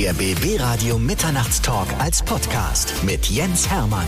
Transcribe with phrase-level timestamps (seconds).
[0.00, 4.06] Der BB Radio Mitternachtstalk als Podcast mit Jens Hermann.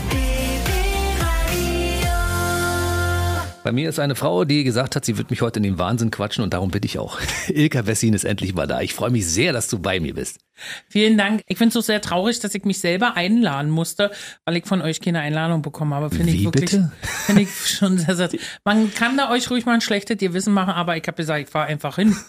[3.65, 6.09] Bei mir ist eine Frau, die gesagt hat, sie wird mich heute in den Wahnsinn
[6.09, 7.19] quatschen und darum bitte ich auch.
[7.49, 8.79] Ilka Wessin ist endlich mal da.
[8.79, 10.39] Ich freue mich sehr, dass du bei mir bist.
[10.87, 11.41] Vielen Dank.
[11.47, 14.11] Ich finde es so sehr traurig, dass ich mich selber einladen musste,
[14.45, 16.09] weil ich von euch keine Einladung bekommen habe.
[16.09, 16.69] Finde ich wirklich,
[17.25, 18.29] finde ich schon sehr, sehr.
[18.63, 21.49] Man kann da euch ruhig mal ein schlechtes Gewissen machen, aber ich habe gesagt, ich
[21.49, 22.15] fahre einfach hin.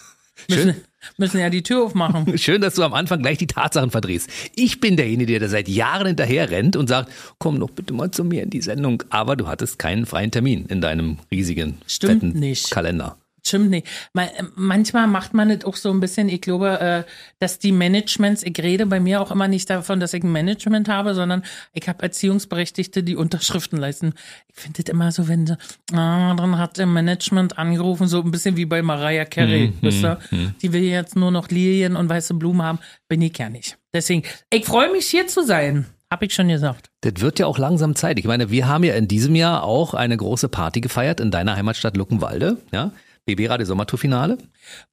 [0.49, 0.75] Müssen,
[1.17, 2.37] müssen ja die Tür aufmachen.
[2.37, 4.29] Schön, dass du am Anfang gleich die Tatsachen verdrehst.
[4.55, 8.11] Ich bin derjenige, der da seit Jahren hinterher rennt und sagt, komm doch bitte mal
[8.11, 9.03] zu mir in die Sendung.
[9.09, 12.71] Aber du hattest keinen freien Termin in deinem riesigen, Stimmt fetten nicht.
[12.71, 13.17] Kalender.
[13.45, 13.87] Stimmt nicht.
[14.55, 17.03] Manchmal macht man es auch so ein bisschen, ich glaube, äh,
[17.39, 20.87] dass die Managements, ich rede bei mir auch immer nicht davon, dass ich ein Management
[20.87, 21.43] habe, sondern
[21.73, 24.13] ich habe Erziehungsberechtigte, die Unterschriften leisten.
[24.47, 25.57] Ich finde es immer so, wenn,
[25.93, 30.03] ah, dann hat der Management angerufen, so ein bisschen wie bei Mariah Carey, Hm, wisst
[30.03, 30.19] ihr?
[30.29, 30.55] hm, hm.
[30.61, 32.79] Die will jetzt nur noch Lilien und weiße Blumen haben.
[33.09, 33.77] Bin ich ja nicht.
[33.93, 35.85] Deswegen, ich freue mich hier zu sein.
[36.09, 36.89] Hab ich schon gesagt.
[37.01, 38.19] Das wird ja auch langsam Zeit.
[38.19, 41.55] Ich meine, wir haben ja in diesem Jahr auch eine große Party gefeiert in deiner
[41.55, 42.57] Heimatstadt Luckenwalde.
[42.71, 42.91] Ja,
[43.25, 44.37] BB Radio Sommertourfinale.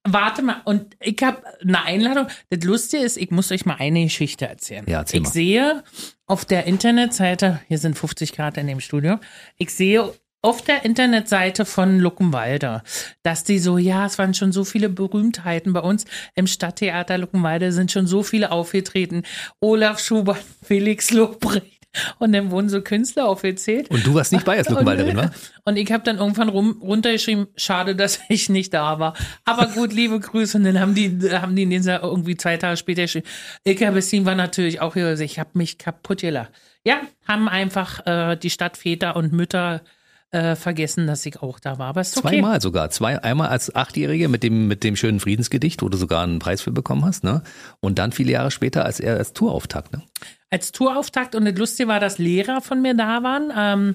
[0.05, 2.29] Warte mal, und ich habe eine Einladung.
[2.49, 4.85] Das Lustige ist, ich muss euch mal eine Geschichte erzählen.
[4.89, 5.33] Ja, erzähl ich mal.
[5.33, 5.85] sehe
[6.27, 9.19] auf der Internetseite, hier sind 50 Grad in dem Studio,
[9.57, 12.83] ich sehe auf der Internetseite von Luckenwalde,
[13.23, 17.73] dass die so, ja, es waren schon so viele Berühmtheiten bei uns im Stadttheater Luckenwalde,
[17.73, 19.25] sind schon so viele aufgetreten.
[19.61, 21.80] Olaf Schubert, Felix Lobrecht.
[22.19, 23.91] Und dann wurden so Künstler aufgezählt.
[23.91, 25.31] Und du warst nicht bei als Luckenwalderin, wa?
[25.65, 29.15] Und ich habe dann irgendwann rum, runtergeschrieben, schade, dass ich nicht da war.
[29.45, 30.59] Aber gut, liebe Grüße.
[30.59, 33.27] Und dann haben die, haben die in dieser irgendwie zwei Tage später geschrieben.
[33.65, 35.07] Ilka Bessin war natürlich auch hier.
[35.07, 36.51] Also ich habe mich kaputt gelacht.
[36.85, 39.83] Ja, haben einfach äh, die Stadtväter und Mütter
[40.31, 41.89] äh, vergessen, dass ich auch da war.
[41.89, 42.29] Aber ist okay.
[42.29, 42.91] Zweimal sogar.
[42.91, 46.63] Zwei, einmal als Achtjährige mit dem, mit dem schönen Friedensgedicht, wo du sogar einen Preis
[46.63, 47.43] für bekommen hast, ne?
[47.81, 50.03] Und dann viele Jahre später als er als Tourauftakt, ne?
[50.51, 53.53] Als Tourauftakt und das Lustige war, dass Lehrer von mir da waren.
[53.57, 53.95] Ähm,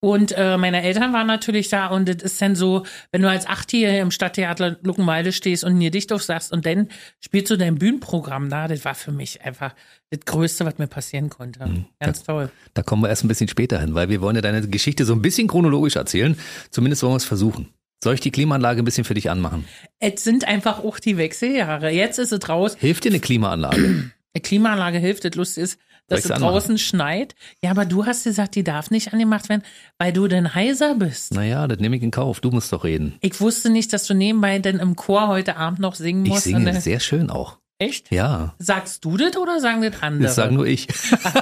[0.00, 3.48] und äh, meine Eltern waren natürlich da und das ist dann so, wenn du als
[3.48, 8.48] Achtjährige im Stadttheater Luckenwalde stehst und dir Dicht aufsagst und dann spielst du dein Bühnenprogramm
[8.48, 9.74] da, das war für mich einfach
[10.10, 11.58] das Größte, was mir passieren konnte.
[11.98, 12.48] Ganz toll.
[12.74, 15.14] Da kommen wir erst ein bisschen später hin, weil wir wollen ja deine Geschichte so
[15.14, 16.38] ein bisschen chronologisch erzählen.
[16.70, 17.68] Zumindest wollen wir es versuchen.
[18.02, 19.64] Soll ich die Klimaanlage ein bisschen für dich anmachen?
[19.98, 21.90] Es sind einfach auch die Wechseljahre.
[21.90, 22.76] Jetzt ist es raus.
[22.78, 24.12] Hilft dir eine Klimaanlage?
[24.34, 25.24] Eine Klimaanlage hilft.
[25.24, 27.34] Das Lustige ist, dass es draußen schneit.
[27.62, 29.62] Ja, aber du hast gesagt, die darf nicht angemacht werden,
[29.98, 31.32] weil du denn heiser bist.
[31.34, 32.40] Naja, das nehme ich in Kauf.
[32.40, 33.14] Du musst doch reden.
[33.20, 36.46] Ich wusste nicht, dass du nebenbei denn im Chor heute Abend noch singen Ich musst.
[36.46, 37.58] und singe dann- sehr schön auch.
[37.80, 38.10] Echt?
[38.10, 40.24] Ja, Sagst du das oder sagen das andere?
[40.24, 40.88] das sage nur ich.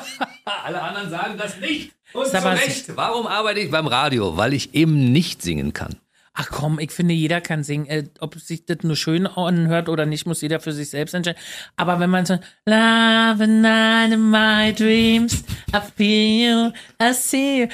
[0.64, 1.92] Alle anderen sagen das nicht.
[2.12, 2.96] Und Ist aber- zu Recht.
[2.96, 4.36] Warum arbeite ich beim Radio?
[4.36, 5.96] Weil ich eben nicht singen kann.
[6.38, 7.86] Ach komm, ich finde, jeder kann singen.
[7.86, 11.40] Äh, ob sich das nur schön anhört oder nicht, muss jeder für sich selbst entscheiden.
[11.76, 12.34] Aber wenn man so,
[12.66, 15.44] Love and night in my dreams,
[15.74, 17.68] I feel you, I see you.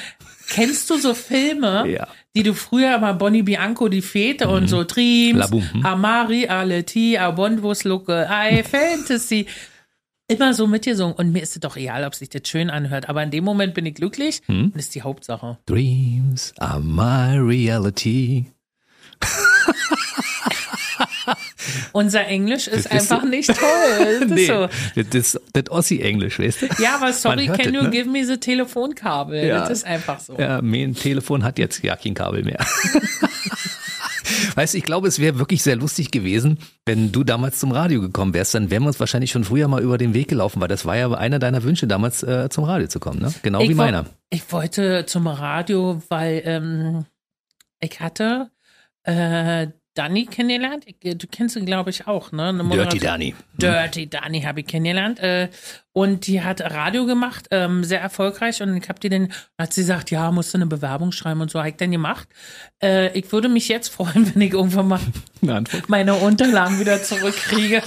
[0.49, 2.07] Kennst du so Filme, Ja.
[2.37, 5.85] die du früher mal Bonnie Bianco, die Fete und so Dreams, La Boom, hm?
[5.87, 9.47] Amari, Aleti, Abondvos, Lucke, I, Fantasy.
[10.29, 11.15] Immer so mitgesungen.
[11.15, 13.09] Und mir ist es doch egal, ob sich das schön anhört.
[13.09, 14.41] Aber in dem Moment bin ich glücklich.
[14.47, 14.67] Hm?
[14.67, 15.59] Und das ist die Hauptsache.
[15.67, 18.47] Dreams are my reality.
[21.93, 23.59] Unser Englisch ist ist einfach so- nicht toll.
[24.21, 24.69] Das ist Nee, so.
[24.97, 26.67] das ist das Ossi-Englisch, weißt du?
[26.83, 27.91] Ja, aber sorry, can es, you ne?
[27.91, 29.45] give me the Telefonkabel?
[29.47, 29.61] Ja.
[29.61, 30.37] Das ist einfach so.
[30.39, 32.65] Ja, mein Telefon hat jetzt ja kein Kabel mehr.
[34.55, 38.01] Weißt du, ich glaube, es wäre wirklich sehr lustig gewesen, wenn du damals zum Radio
[38.01, 38.55] gekommen wärst.
[38.55, 40.97] Dann wären wir uns wahrscheinlich schon früher mal über den Weg gelaufen, weil das war
[40.97, 43.21] ja einer deiner Wünsche, damals äh, zum Radio zu kommen.
[43.21, 43.33] Ne?
[43.43, 44.07] Genau wie ich, wo- meiner.
[44.31, 47.05] ich wollte zum Radio, weil ähm,
[47.81, 48.51] ich hatte
[49.05, 50.87] äh, Dani kennengelernt.
[51.03, 52.53] Du kennst ihn, glaube ich, auch, ne?
[52.71, 52.99] Dirty.
[52.99, 53.35] Danny.
[53.55, 55.21] Dirty Dani habe ich kennengelernt.
[55.21, 55.51] Äh,
[55.93, 58.63] und die hat Radio gemacht, ähm, sehr erfolgreich.
[58.63, 61.51] Und ich habe die dann, hat sie gesagt, ja, musst du eine Bewerbung schreiben und
[61.51, 61.59] so.
[61.59, 62.29] Habe ich dann gemacht.
[62.83, 65.01] Äh, ich würde mich jetzt freuen, wenn ich irgendwann mal
[65.89, 67.83] meine Unterlagen wieder zurückkriege.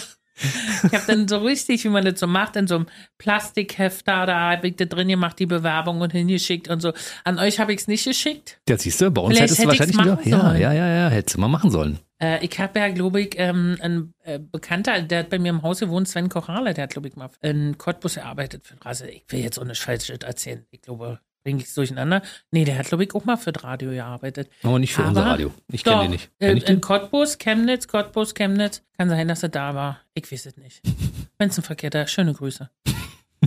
[0.83, 2.87] Ich habe dann so richtig, wie man das so macht, in so einem
[3.17, 6.91] Plastikheft da, da habe ich da drin gemacht, die Bewerbung und hingeschickt und so.
[7.23, 8.59] An euch habe ich es nicht geschickt.
[8.67, 10.95] Ja, siehst du, bei uns Vielleicht hättest du hätte ich's wahrscheinlich machen ja, ja, ja,
[11.03, 11.99] ja, hättest du mal machen sollen.
[12.21, 15.63] Äh, ich habe ja, glaube ich, ähm, ein äh, Bekannter, der hat bei mir im
[15.63, 19.07] Haus gewohnt, Sven Kochale, der hat, glaube ich, mal in Cottbus gearbeitet für Radio.
[19.07, 20.65] Ich will jetzt nicht falsch erzählen.
[20.71, 22.21] Ich glaube, bringe ich es durcheinander.
[22.51, 24.49] Nee, der hat, glaube ich, auch mal für das Radio gearbeitet.
[24.63, 25.53] Aber nicht für Aber unser Radio.
[25.71, 26.31] Ich kenne den nicht.
[26.39, 26.81] Kenn in den?
[26.81, 28.81] Cottbus, Chemnitz, Cottbus, Chemnitz.
[28.97, 30.01] Kann sein, dass er da war.
[30.13, 30.81] Ich weiß es nicht.
[31.37, 32.69] Wenn es ein Verkehrter, schöne Grüße.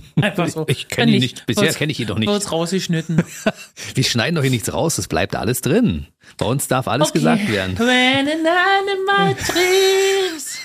[0.20, 0.64] Einfach so.
[0.68, 1.46] Ich kenn Wenn ihn nicht.
[1.46, 2.28] Bisher wird's- kenn ich ihn doch nicht.
[2.28, 3.22] Wird's rausgeschnitten.
[3.94, 6.06] Wir schneiden doch hier nichts raus, es bleibt alles drin.
[6.36, 7.78] Bei uns darf alles gesagt werden.
[7.78, 10.58] When in my dreams.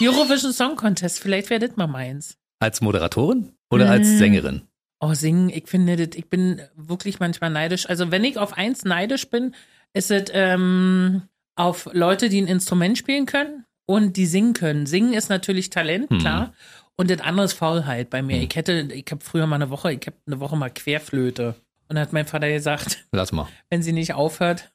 [0.00, 2.36] Eurovision Song Contest, vielleicht wäre das mal meins.
[2.60, 4.18] Als Moderatorin oder als Mm.
[4.18, 4.62] Sängerin?
[5.00, 7.88] Oh, singen, ich finde das, ich bin wirklich manchmal neidisch.
[7.88, 9.54] Also wenn ich auf eins neidisch bin,
[9.92, 11.22] ist es ähm,
[11.56, 14.86] auf Leute, die ein Instrument spielen können und die singen können.
[14.86, 16.18] Singen ist natürlich Talent, Hm.
[16.18, 16.52] klar.
[16.96, 18.40] Und das andere ist Faulheit bei mir.
[18.42, 21.54] Ich hätte, ich habe früher mal eine Woche, ich habe eine Woche mal Querflöte.
[21.88, 23.48] Und dann hat mein Vater gesagt, Lass mal.
[23.70, 24.72] wenn sie nicht aufhört,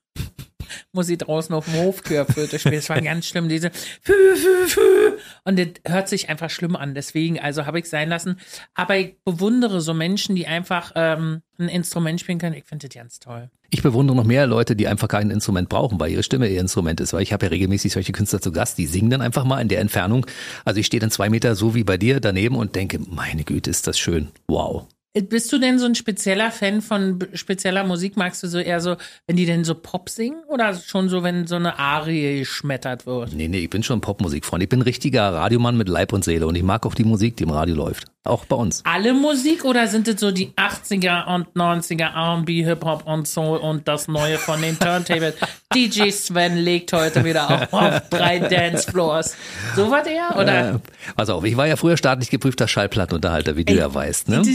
[0.92, 2.76] muss sie draußen auf dem Hof Querflöte spielen.
[2.76, 3.72] Das war ganz schlimm, diese.
[5.44, 6.94] Und das hört sich einfach schlimm an.
[6.94, 8.40] Deswegen, also habe ich sein lassen.
[8.74, 12.56] Aber ich bewundere so Menschen, die einfach ähm, ein Instrument spielen können.
[12.56, 13.50] Ich finde das ganz toll.
[13.72, 17.00] Ich bewundere noch mehr Leute, die einfach kein Instrument brauchen, weil ihre Stimme ihr Instrument
[17.02, 17.14] ist.
[17.14, 19.68] Weil ich habe ja regelmäßig solche Künstler zu Gast, die singen dann einfach mal in
[19.68, 20.26] der Entfernung.
[20.66, 23.70] Also ich stehe dann zwei Meter so wie bei dir daneben und denke, meine Güte,
[23.70, 24.30] ist das schön.
[24.48, 24.88] Wow.
[25.14, 28.16] Äh, Bist du denn so ein spezieller Fan von spezieller Musik?
[28.18, 28.96] Magst du so eher so,
[29.28, 33.34] wenn die denn so Pop singen oder schon so, wenn so eine Arie geschmettert wird?
[33.34, 34.64] Nee, nee, ich bin schon Popmusikfreund.
[34.64, 37.38] Ich bin ein richtiger Radiomann mit Leib und Seele und ich mag auch die Musik,
[37.38, 38.06] die im Radio läuft.
[38.26, 38.84] Auch bei uns.
[38.86, 43.88] Alle Musik oder sind es so die 80er und 90er R&B, Hip-Hop und Soul und
[43.88, 45.36] das Neue von den Turntables?
[45.74, 49.36] DJ Sven legt heute wieder auf, auf drei Dancefloors.
[49.76, 50.36] So was eher?
[50.36, 50.76] Oder?
[50.76, 50.80] Äh,
[51.16, 54.28] pass auf, ich war ja früher staatlich geprüfter Schallplattenunterhalter, wie du ja weißt.
[54.28, 54.38] Ne?
[54.38, 54.48] Das,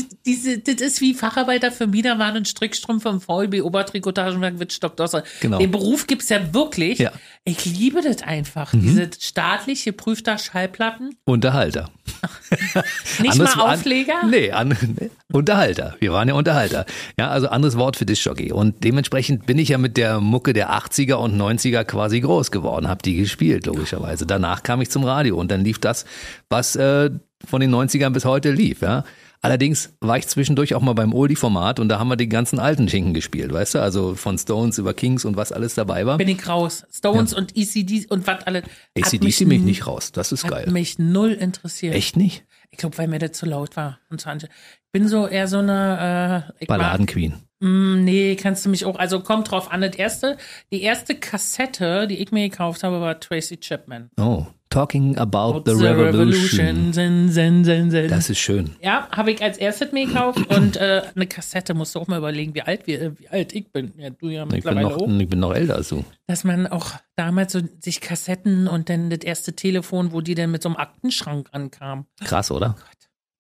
[0.45, 5.25] diese, das ist wie Facharbeiter für Miederwaren und Strickstrümpfe im VEB Obertrikotagenwerk Wittstock Dosser.
[5.41, 5.59] Genau.
[5.59, 6.99] Den Beruf gibt's ja wirklich.
[6.99, 7.13] Ja.
[7.45, 8.71] Ich liebe das einfach.
[8.73, 11.17] Diese staatlich geprüfter Schallplatten.
[11.27, 11.91] Unterhalter.
[13.21, 14.15] Nicht Anderes- mal an- Aufleger.
[14.29, 15.97] nee, an, nee, Unterhalter.
[16.01, 16.87] Wir waren ja Unterhalter.
[17.19, 18.53] Ja, also anderes Wort für Discjockey.
[18.53, 22.89] Und dementsprechend bin ich ja mit der Mucke der 80er und 90er quasi groß geworden,
[22.89, 24.27] hab die gespielt, logischerweise.
[24.27, 26.05] Danach kam ich zum Radio und dann lief das,
[26.49, 27.11] was äh,
[27.45, 29.05] von den 90ern bis heute lief, ja.
[29.45, 32.89] Allerdings war ich zwischendurch auch mal beim Oldie-Format und da haben wir die ganzen alten
[32.89, 33.83] Schinken gespielt, weißt du?
[33.83, 36.17] Also von Stones über Kings und was alles dabei war.
[36.17, 36.87] Bin ich raus.
[36.91, 38.65] Stones und ECD und was alles.
[38.65, 40.13] Hat ACDC mich nicht raus.
[40.13, 40.71] Das ist Hat geil.
[40.71, 41.95] mich null interessiert.
[41.95, 42.45] Echt nicht?
[42.71, 43.99] Ich glaube, weil mir das zu laut war.
[44.09, 44.57] Und zu anstrengend.
[44.87, 47.35] Ich bin so eher so eine, äh, Balladenqueen.
[47.61, 49.83] Mm, nee, kannst du mich auch, also kommt drauf an.
[49.83, 50.39] Das erste,
[50.73, 54.11] die erste Kassette, die ich mir gekauft habe, war Tracy Chapman.
[54.19, 56.93] Oh, Talking About the, Revolution.
[56.93, 58.09] Sen, sen, sen, sen.
[58.09, 58.75] Das ist schön.
[58.83, 62.19] ja, habe ich als erstes mir gekauft und äh, eine Kassette musst du auch mal
[62.19, 63.93] überlegen, wie alt wir, wie alt ich bin.
[63.97, 65.09] Ja, du ja Ich bin, mittlerweile noch, auch.
[65.09, 66.05] ich bin noch älter als du.
[66.27, 70.51] Dass man auch damals so sich Kassetten und dann das erste Telefon, wo die dann
[70.51, 72.07] mit so einem Aktenschrank ankam.
[72.25, 72.75] Krass, oder?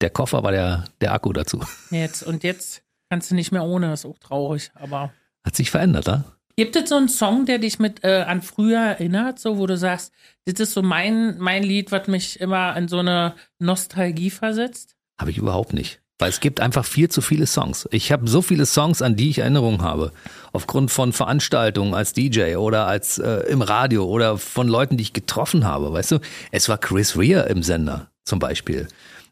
[0.02, 1.60] Der Koffer war der, der Akku dazu.
[1.90, 4.70] Jetzt und jetzt kannst du nicht mehr ohne, ist auch traurig.
[4.76, 5.12] Aber
[5.44, 6.24] Hat sich verändert, da?
[6.56, 9.76] Gibt es so einen Song, der dich mit äh, an früher erinnert, so wo du
[9.76, 10.12] sagst,
[10.46, 14.96] das ist so mein mein Lied, was mich immer in so eine Nostalgie versetzt?
[15.18, 16.00] Habe ich überhaupt nicht.
[16.18, 17.88] Weil es gibt einfach viel zu viele Songs.
[17.90, 20.12] Ich habe so viele Songs, an die ich Erinnerungen habe.
[20.52, 25.12] Aufgrund von Veranstaltungen als DJ oder als äh, im Radio oder von Leuten, die ich
[25.12, 25.92] getroffen habe.
[25.92, 26.20] Weißt du,
[26.52, 28.86] es war Chris Rea im Sender zum Beispiel.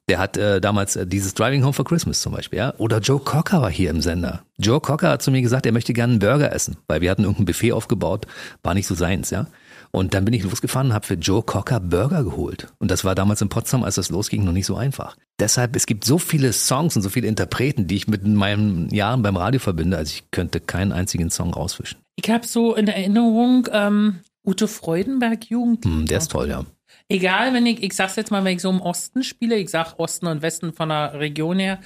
[0.08, 2.74] Der hat äh, damals äh, dieses Driving Home for Christmas zum Beispiel, ja.
[2.78, 4.42] Oder Joe Cocker war hier im Sender.
[4.58, 7.22] Joe Cocker hat zu mir gesagt, er möchte gerne einen Burger essen, weil wir hatten
[7.22, 8.26] irgendein Buffet aufgebaut,
[8.62, 9.46] war nicht so seins, ja.
[9.92, 12.68] Und dann bin ich losgefahren und habe für Joe Cocker Burger geholt.
[12.78, 15.16] Und das war damals in Potsdam, als das losging, noch nicht so einfach.
[15.38, 19.22] Deshalb, es gibt so viele Songs und so viele Interpreten, die ich mit meinen Jahren
[19.22, 21.98] beim Radio verbinde, also ich könnte keinen einzigen Song rausfischen.
[22.16, 25.84] Ich habe so in Erinnerung ähm, Ute Freudenberg Jugend.
[25.84, 26.64] Hm, der ist toll, ja.
[27.08, 29.98] Egal, wenn ich, ich sag's jetzt mal, wenn ich so im Osten spiele, ich sag
[29.98, 31.78] Osten und Westen von der Region her,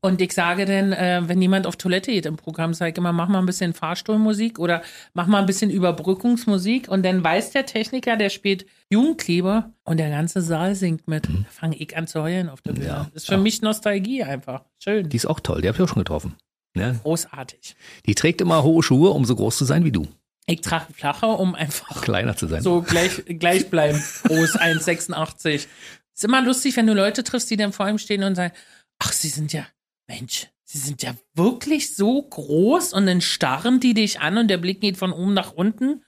[0.00, 3.12] und ich sage dann, äh, wenn jemand auf Toilette geht im Programm, sage ich immer,
[3.12, 4.82] mach mal ein bisschen Fahrstuhlmusik oder
[5.12, 10.10] mach mal ein bisschen Überbrückungsmusik und dann weiß der Techniker, der spielt Jugendkleber und der
[10.10, 11.26] ganze Saal singt mit.
[11.26, 12.84] Da fange ich an zu heulen auf der Bühne.
[12.84, 12.90] Mhm.
[12.90, 13.10] Ja.
[13.12, 14.62] Das ist für mich Nostalgie einfach.
[14.78, 15.08] Schön.
[15.08, 16.36] Die ist auch toll, die habe ich auch schon getroffen.
[16.76, 17.74] Ja, Großartig.
[18.06, 20.06] die trägt immer hohe Schuhe, um so groß zu sein wie du.
[20.50, 22.62] Ich trage flache, um einfach Kleiner zu sein.
[22.62, 24.02] so gleich, gleich bleiben.
[24.24, 25.66] Groß 1,86.
[26.14, 28.54] Ist immer lustig, wenn du Leute triffst, die dann vor ihm stehen und sagen,
[28.98, 29.66] ach, sie sind ja,
[30.06, 34.56] Mensch, sie sind ja wirklich so groß und dann starren die dich an und der
[34.56, 36.02] Blick geht von oben nach unten.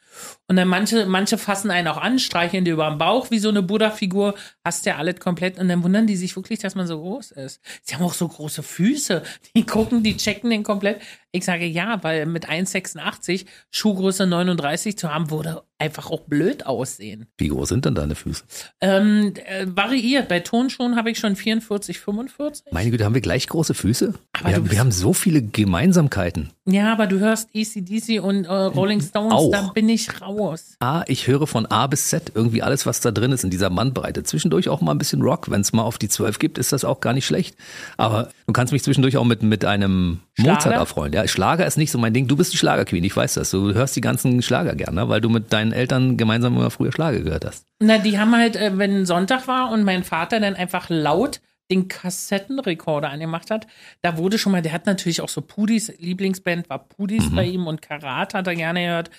[0.49, 3.49] Und dann manche, manche fassen einen auch an, streicheln dir über den Bauch wie so
[3.49, 6.99] eine Buddha-Figur, hast ja alles komplett und dann wundern die sich wirklich, dass man so
[6.99, 7.61] groß ist.
[7.83, 9.23] Sie haben auch so große Füße.
[9.55, 11.01] Die gucken, die checken den komplett.
[11.33, 17.27] Ich sage ja, weil mit 1,86 Schuhgröße 39 zu haben, würde einfach auch blöd aussehen.
[17.39, 18.45] Wie groß sind denn deine Füße?
[18.81, 20.29] Ähm, äh, variiert.
[20.29, 22.73] Bei Tonschuhen habe ich schon 44, 45.
[22.73, 24.15] Meine Güte, haben wir gleich große Füße?
[24.33, 26.51] Aber wir, haben, wir haben so viele Gemeinsamkeiten.
[26.67, 29.51] Ja, aber du hörst ACDC und äh, Rolling Stones, Auch.
[29.51, 30.77] da bin ich raus.
[30.81, 33.71] A, ich höre von A bis Z irgendwie alles, was da drin ist in dieser
[33.71, 34.23] Bandbreite.
[34.23, 35.51] Zwischendurch auch mal ein bisschen Rock.
[35.51, 37.57] Wenn es mal auf die 12 gibt, ist das auch gar nicht schlecht.
[37.97, 40.53] Aber du kannst mich zwischendurch auch mit, mit einem Schlager?
[40.53, 41.13] Mozart erfreuen.
[41.13, 42.27] Ja, Schlager ist nicht so mein Ding.
[42.29, 43.51] Du bist die Schlagerqueen, ich weiß das.
[43.51, 47.21] Du hörst die ganzen Schlager gerne, weil du mit deinen Eltern gemeinsam immer früher Schlager
[47.21, 47.67] gehört hast.
[47.81, 51.87] Na, die haben halt, äh, wenn Sonntag war und mein Vater dann einfach laut den
[51.87, 53.69] Kassettenrekorder angemacht hat,
[54.03, 57.37] da wurde schon mal, der hat natürlich auch so Pudis, Lieblingsband war Pudis Mhm.
[57.37, 59.11] bei ihm und Karat hat er gerne gehört.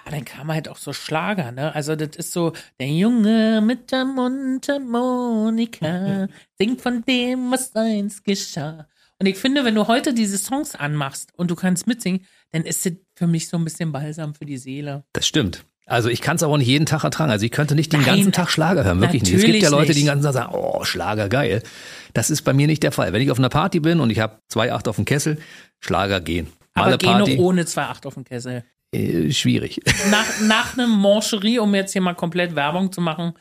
[0.00, 1.74] Aber dann kam halt auch so Schlager, ne?
[1.74, 6.26] Also das ist so, der Junge mit der Mundharmonika
[6.58, 8.86] singt von dem, was einst geschah.
[9.20, 12.86] Und ich finde, wenn du heute diese Songs anmachst und du kannst mitsingen, dann ist
[12.86, 15.04] das für mich so ein bisschen Balsam für die Seele.
[15.12, 15.64] Das stimmt.
[15.84, 17.30] Also ich kann es aber nicht jeden Tag ertragen.
[17.30, 19.34] Also ich könnte nicht den Nein, ganzen Tag Schlager hören, wirklich nicht.
[19.34, 20.06] Es gibt ja Leute, die den nicht.
[20.06, 21.62] ganzen Tag sagen, oh, Schlager, geil.
[22.14, 23.12] Das ist bei mir nicht der Fall.
[23.12, 25.38] Wenn ich auf einer Party bin und ich habe zwei Acht auf dem Kessel,
[25.80, 26.46] Schlager gehen.
[26.74, 28.64] Mal Aber geh noch Party, ohne 2,8 auf den Kessel.
[28.92, 29.80] äh, schwierig.
[30.10, 33.34] Nach, nach einem Mancherie, um jetzt hier mal komplett Werbung zu machen,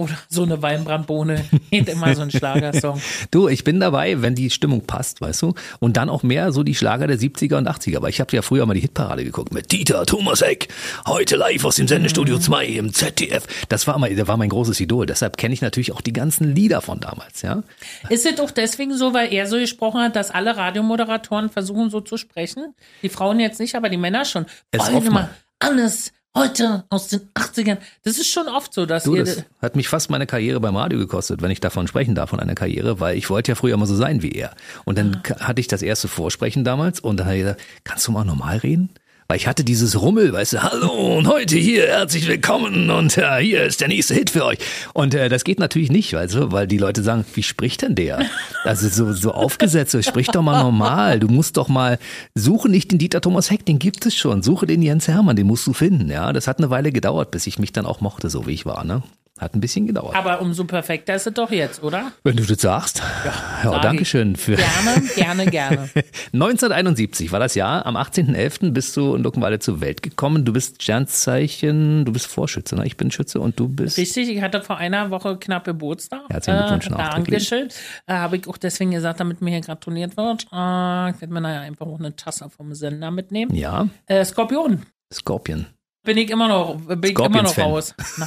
[0.00, 3.00] oder so eine Weinbrandbohne, geht immer so ein Schlagersong.
[3.30, 5.54] Du, ich bin dabei, wenn die Stimmung passt, weißt du?
[5.78, 7.96] Und dann auch mehr so die Schlager der 70er und 80er.
[7.98, 10.68] Aber ich habe ja früher mal die Hitparade geguckt mit Dieter Thomas Heck.
[11.06, 12.40] Heute live aus dem Sendestudio Mhm.
[12.40, 13.46] 2 im ZDF.
[13.68, 15.06] Das war mal, der war mein großes Idol.
[15.06, 17.62] Deshalb kenne ich natürlich auch die ganzen Lieder von damals, ja?
[18.08, 22.00] Ist es auch deswegen so, weil er so gesprochen hat, dass alle Radiomoderatoren versuchen so
[22.00, 22.74] zu sprechen?
[23.02, 24.46] Die Frauen jetzt nicht, aber die Männer schon.
[24.70, 27.78] Es mal alles heute aus den 80ern.
[28.04, 29.24] Das ist schon oft so, dass Du, ihr.
[29.24, 32.40] das hat mich fast meine Karriere beim Radio gekostet, wenn ich davon sprechen darf, von
[32.40, 34.54] einer Karriere, weil ich wollte ja früher immer so sein wie er.
[34.84, 35.48] Und dann Ah.
[35.48, 38.58] hatte ich das erste Vorsprechen damals und dann habe ich gesagt, kannst du mal normal
[38.58, 38.90] reden?
[39.30, 43.36] Weil ich hatte dieses Rummel, weißt du, hallo und heute hier, herzlich willkommen und äh,
[43.36, 44.58] hier ist der nächste Hit für euch.
[44.92, 47.94] Und äh, das geht natürlich nicht, weißt du, weil die Leute sagen, wie spricht denn
[47.94, 48.26] der?
[48.64, 51.20] Also so, so aufgesetzt, so, sprich doch mal normal.
[51.20, 52.00] Du musst doch mal,
[52.34, 54.42] suche nicht den Dieter Thomas Heck, den gibt es schon.
[54.42, 56.32] Suche den Jens Hermann, den musst du finden, ja.
[56.32, 58.82] Das hat eine Weile gedauert, bis ich mich dann auch mochte, so wie ich war,
[58.82, 59.04] ne?
[59.40, 60.14] Hat ein bisschen gedauert.
[60.14, 62.12] aber umso perfekter ist es doch jetzt, oder?
[62.24, 63.02] Wenn du das sagst.
[63.24, 64.56] Ja, sag danke schön für.
[64.56, 65.90] Gerne, gerne, gerne.
[66.34, 67.86] 1971 war das Jahr.
[67.86, 68.72] Am 18.11.
[68.72, 70.44] bist du in Luckenwalde zur Welt gekommen.
[70.44, 72.86] Du bist Sternzeichen, du bist Vorschütze, ne?
[72.86, 73.96] Ich bin Schütze und du bist.
[73.96, 76.20] Richtig, ich hatte vor einer Woche knapp Geburtstag.
[76.28, 76.90] Herzlichen Glückwunsch äh.
[76.90, 77.68] Dankeschön.
[78.06, 80.42] Äh, Habe ich auch deswegen gesagt, damit mir hier gratuliert wird.
[80.52, 83.54] Äh, ich werde mir nachher einfach auch eine Tasse vom Sender mitnehmen.
[83.54, 84.82] Ja, Äh, Skorpion.
[85.12, 85.66] Scorpion.
[86.02, 87.94] Bin ich immer noch, bin ich immer noch raus.
[88.16, 88.26] Na,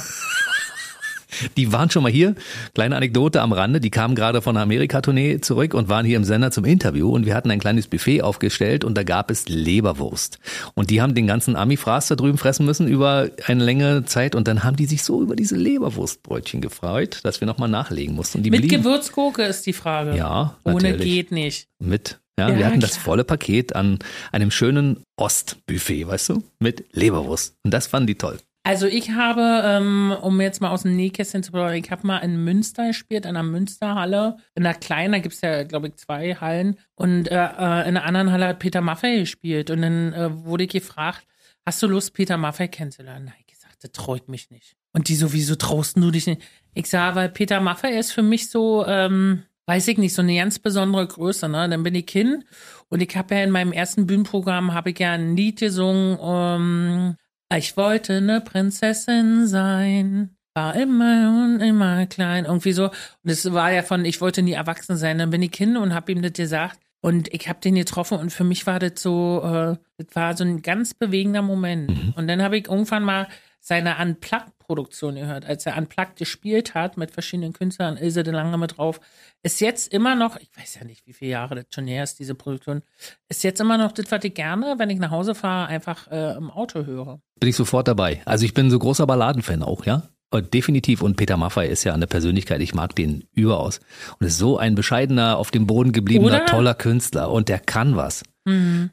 [1.56, 2.34] Die waren schon mal hier.
[2.74, 3.80] Kleine Anekdote am Rande.
[3.80, 7.10] Die kamen gerade von einer Amerika-Tournee zurück und waren hier im Sender zum Interview.
[7.10, 10.38] Und wir hatten ein kleines Buffet aufgestellt und da gab es Leberwurst.
[10.74, 14.34] Und die haben den ganzen Ami-Fraß da drüben fressen müssen über eine längere Zeit.
[14.34, 18.42] Und dann haben die sich so über diese Leberwurstbrötchen gefreut, dass wir nochmal nachlegen mussten.
[18.42, 20.16] Mit blieben Gewürzgurke ist die Frage.
[20.16, 21.02] Ja, Ohne natürlich.
[21.04, 21.68] geht nicht.
[21.78, 22.18] mit.
[22.38, 23.04] Ja, Ja, wir hatten das klar.
[23.04, 24.00] volle Paket an
[24.32, 27.54] einem schönen Ostbuffet, weißt du, mit Leberwurst.
[27.62, 28.38] Und das fanden die toll.
[28.66, 32.18] Also ich habe, ähm, um jetzt mal aus dem Nähkästchen zu plaudern, ich habe mal
[32.20, 34.38] in Münster gespielt, in einer Münsterhalle.
[34.54, 36.78] In einer kleinen, da gibt's ja, glaube ich, zwei Hallen.
[36.94, 39.68] Und äh, äh, in einer anderen Halle hat Peter Maffay gespielt.
[39.68, 41.26] Und dann äh, wurde ich gefragt,
[41.66, 43.26] hast du Lust, Peter Maffay kennenzulernen?
[43.26, 44.76] Nein, ich gesagt, das traut mich nicht.
[44.94, 46.40] Und die so, wieso traust du dich nicht?
[46.72, 50.36] Ich sage, weil Peter Maffay ist für mich so, ähm, weiß ich nicht, so eine
[50.36, 51.50] ganz besondere Größe.
[51.50, 51.68] Ne?
[51.68, 52.44] Dann bin ich hin
[52.88, 57.16] und ich habe ja in meinem ersten Bühnenprogramm, habe ich ja ein Lied gesungen, ähm,
[57.52, 62.86] ich wollte eine Prinzessin sein, war immer und immer klein, irgendwie so.
[62.86, 65.18] Und es war ja von, ich wollte nie erwachsen sein.
[65.18, 66.78] Dann bin ich hin und habe ihm das gesagt.
[67.00, 70.42] Und ich habe den getroffen und für mich war das so, äh, das war so
[70.42, 71.90] ein ganz bewegender Moment.
[72.16, 73.28] Und dann habe ich irgendwann mal
[73.60, 78.78] seine Unplugged-Produktion gehört, als er Unplugged gespielt hat mit verschiedenen Künstlern, Ilse de Lange mit
[78.78, 79.00] drauf.
[79.44, 82.18] Ist jetzt immer noch, ich weiß ja nicht, wie viele Jahre das schon her ist,
[82.18, 82.82] diese Produktion,
[83.28, 86.34] ist jetzt immer noch das, was ich gerne, wenn ich nach Hause fahre, einfach äh,
[86.34, 87.20] im Auto höre.
[87.38, 88.22] Bin ich sofort dabei.
[88.24, 90.08] Also ich bin so großer Balladenfan auch, ja?
[90.30, 91.02] Und definitiv.
[91.02, 93.80] Und Peter Maffay ist ja eine Persönlichkeit, ich mag den überaus.
[94.18, 96.46] Und ist so ein bescheidener, auf dem Boden gebliebener, Oder?
[96.46, 97.30] toller Künstler.
[97.30, 98.24] Und der kann was.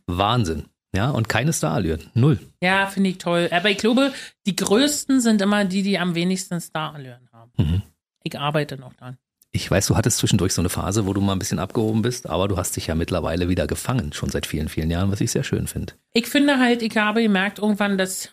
[0.05, 0.65] Wahnsinn.
[0.93, 2.09] Ja, und keine Starallüren.
[2.13, 2.39] Null.
[2.61, 3.47] Ja, finde ich toll.
[3.51, 4.11] Aber ich glaube,
[4.45, 7.51] die größten sind immer die, die am wenigsten Starallüren haben.
[7.57, 7.81] Mhm.
[8.23, 9.17] Ich arbeite noch dran.
[9.53, 12.29] Ich weiß, du hattest zwischendurch so eine Phase, wo du mal ein bisschen abgehoben bist,
[12.29, 15.31] aber du hast dich ja mittlerweile wieder gefangen, schon seit vielen, vielen Jahren, was ich
[15.31, 15.93] sehr schön finde.
[16.13, 18.29] Ich finde halt, ich habe gemerkt irgendwann, dass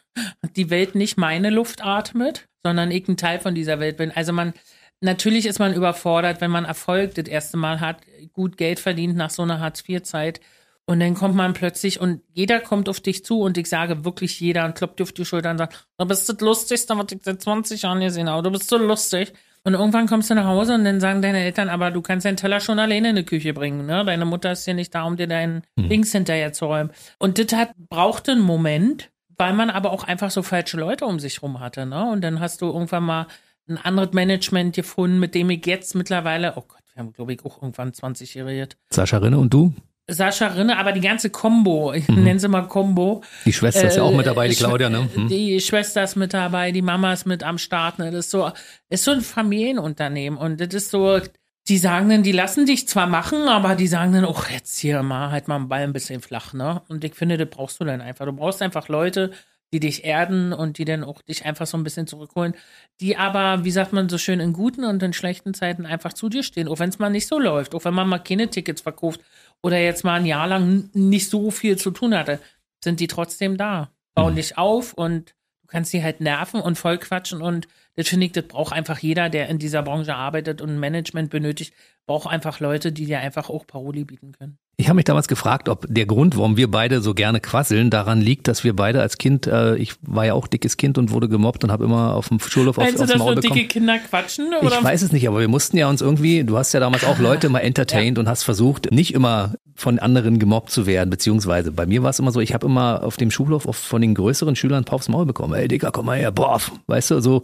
[0.55, 4.13] die Welt nicht meine Luft atmet, sondern ich ein Teil von dieser Welt bin.
[4.13, 4.53] Also man,
[5.01, 7.99] natürlich ist man überfordert, wenn man Erfolg das erste Mal hat,
[8.33, 10.41] gut Geld verdient nach so einer Hartz-IV-Zeit.
[10.87, 14.41] Und dann kommt man plötzlich und jeder kommt auf dich zu und ich sage wirklich
[14.41, 17.19] jeder und klopft dir auf die Schulter und sagt, du bist das Lustigste, was ich
[17.23, 18.43] seit 20 Jahren gesehen habe.
[18.45, 19.35] Du bist so lustig.
[19.65, 22.37] Und irgendwann kommst du nach Hause und dann sagen deine Eltern, aber du kannst deinen
[22.37, 23.87] Teller schon alleine in die Küche bringen.
[23.87, 24.05] Ne?
[24.05, 26.91] Deine Mutter ist ja nicht da, um dir deinen Dings hinterher zu räumen.
[27.19, 31.19] Und das hat, brauchte einen Moment, weil man aber auch einfach so falsche Leute um
[31.21, 31.87] sich rum hatte.
[31.87, 32.11] Ne?
[32.11, 33.27] Und dann hast du irgendwann mal
[33.69, 37.45] ein anderes Management gefunden, mit dem ich jetzt mittlerweile, oh Gott, wir haben, glaube ich,
[37.45, 39.75] auch irgendwann 20 Jahre Sascha Rinne und du?
[40.11, 43.23] Sascha Rinne, aber die ganze Combo, ich nenne sie mal Combo.
[43.45, 45.09] Die Schwester ist ja auch mit dabei, die Äh, Claudia, ne?
[45.15, 45.29] Hm.
[45.29, 47.99] Die Schwester ist mit dabei, die Mama ist mit am Start.
[47.99, 48.11] Ne?
[48.11, 48.51] Das ist so,
[48.89, 51.21] ist so ein Familienunternehmen und das ist so,
[51.69, 55.03] die sagen dann, die lassen dich zwar machen, aber die sagen dann, oh, jetzt hier
[55.03, 56.81] mal, halt mal einen Ball ein bisschen flach, ne?
[56.89, 58.25] Und ich finde, das brauchst du dann einfach.
[58.25, 59.33] Du brauchst einfach Leute,
[59.73, 62.55] die dich erden und die dann auch dich einfach so ein bisschen zurückholen,
[63.03, 66.31] die aber, wie sagt man so schön, in guten und in schlechten Zeiten einfach zu
[66.31, 68.81] dir stehen, auch wenn es mal nicht so läuft, auch wenn man mal keine Tickets
[68.81, 69.21] verkauft
[69.63, 72.41] oder jetzt mal ein Jahr lang nicht so viel zu tun hatte,
[72.83, 74.37] sind die trotzdem da, bauen mhm.
[74.37, 78.47] dich auf und du kannst sie halt nerven und vollquatschen und das finde ich, das
[78.47, 81.75] braucht einfach jeder, der in dieser Branche arbeitet und Management benötigt,
[82.07, 84.59] braucht einfach Leute, die dir einfach auch Paroli bieten können.
[84.81, 88.21] Ich habe mich damals gefragt, ob der Grund, warum wir beide so gerne quasseln, daran
[88.21, 91.29] liegt, dass wir beide als Kind, äh, ich war ja auch dickes Kind und wurde
[91.29, 93.59] gemobbt und habe immer auf dem Schulhof auf, Meinst aufs du, Maul dass bekommen.
[93.59, 94.55] dicke Kinder quatschen?
[94.55, 94.79] Oder?
[94.79, 97.19] Ich weiß es nicht, aber wir mussten ja uns irgendwie, du hast ja damals auch
[97.19, 98.21] Leute mal entertained ja.
[98.21, 102.21] und hast versucht, nicht immer von anderen gemobbt zu werden, beziehungsweise bei mir war es
[102.21, 105.55] immer so, ich habe immer auf dem Schulhof von den größeren Schülern aufs Maul bekommen.
[105.55, 107.43] Ey, Dicker, komm mal her, boah, weißt du, so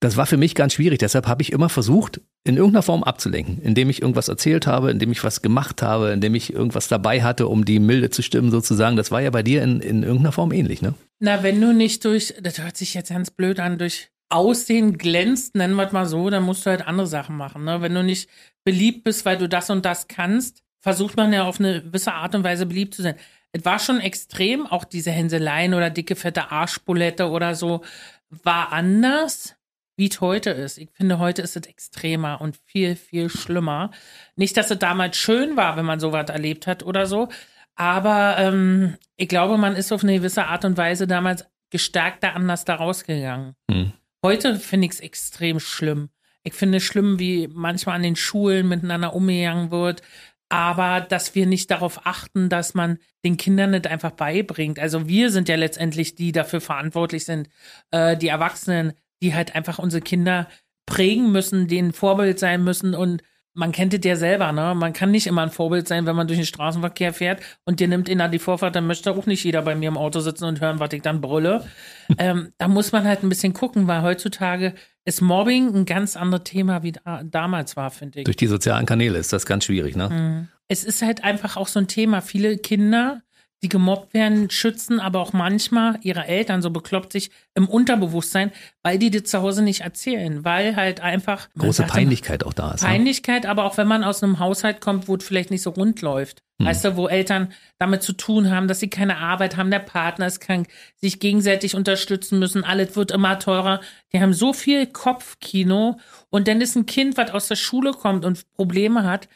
[0.00, 0.98] das war für mich ganz schwierig.
[0.98, 5.12] Deshalb habe ich immer versucht, in irgendeiner Form abzulenken, indem ich irgendwas erzählt habe, indem
[5.12, 8.96] ich was gemacht habe, indem ich irgendwas dabei hatte, um die Milde zu stimmen, sozusagen.
[8.96, 10.94] Das war ja bei dir in, in irgendeiner Form ähnlich, ne?
[11.18, 15.54] Na, wenn du nicht durch, das hört sich jetzt ganz blöd an, durch Aussehen glänzt,
[15.54, 17.64] nennen wir es mal so, dann musst du halt andere Sachen machen.
[17.64, 17.82] Ne?
[17.82, 18.30] Wenn du nicht
[18.64, 22.34] beliebt bist, weil du das und das kannst, versucht man ja auf eine gewisse Art
[22.34, 23.16] und Weise beliebt zu sein.
[23.52, 27.82] Es war schon extrem, auch diese Hänseleien oder dicke, fette Arschbulette oder so,
[28.30, 29.56] war anders
[30.00, 30.78] wie es heute ist.
[30.78, 33.90] Ich finde, heute ist es extremer und viel, viel schlimmer.
[34.34, 37.28] Nicht, dass es damals schön war, wenn man sowas erlebt hat oder so,
[37.76, 42.64] aber ähm, ich glaube, man ist auf eine gewisse Art und Weise damals gestärkter anders
[42.64, 43.54] da rausgegangen.
[43.70, 43.92] Hm.
[44.24, 46.08] Heute finde ich es extrem schlimm.
[46.44, 50.00] Ich finde es schlimm, wie manchmal an den Schulen miteinander umgegangen wird,
[50.48, 54.78] aber dass wir nicht darauf achten, dass man den Kindern nicht einfach beibringt.
[54.78, 57.50] Also wir sind ja letztendlich die, die dafür verantwortlich sind,
[57.90, 60.48] äh, die Erwachsenen die halt einfach unsere Kinder
[60.86, 63.22] prägen müssen, denen Vorbild sein müssen und
[63.52, 64.74] man kennt es ja selber, ne?
[64.76, 67.88] Man kann nicht immer ein Vorbild sein, wenn man durch den Straßenverkehr fährt und dir
[67.88, 70.60] nimmt einer die Vorfahrt, dann möchte auch nicht jeder bei mir im Auto sitzen und
[70.60, 71.64] hören, was ich dann brülle.
[72.18, 76.44] ähm, da muss man halt ein bisschen gucken, weil heutzutage ist Mobbing ein ganz anderes
[76.44, 78.24] Thema, wie da, damals war, finde ich.
[78.24, 80.08] Durch die sozialen Kanäle ist das ganz schwierig, ne?
[80.08, 80.48] Mhm.
[80.68, 82.20] Es ist halt einfach auch so ein Thema.
[82.20, 83.22] Viele Kinder
[83.62, 88.98] die gemobbt werden, schützen aber auch manchmal ihre Eltern, so bekloppt sich im Unterbewusstsein, weil
[88.98, 91.48] die dir zu Hause nicht erzählen, weil halt einfach.
[91.58, 92.82] Große Peinlichkeit auch da ist.
[92.82, 92.88] Ne?
[92.88, 93.50] Peinlichkeit, ja?
[93.50, 96.42] aber auch wenn man aus einem Haushalt kommt, wo es vielleicht nicht so rund läuft.
[96.58, 96.66] Hm.
[96.66, 100.26] Weißt du, wo Eltern damit zu tun haben, dass sie keine Arbeit haben, der Partner
[100.26, 103.80] ist krank, sich gegenseitig unterstützen müssen, alles wird immer teurer.
[104.12, 105.98] Die haben so viel Kopfkino
[106.30, 109.28] und dann ist ein Kind, was aus der Schule kommt und Probleme hat,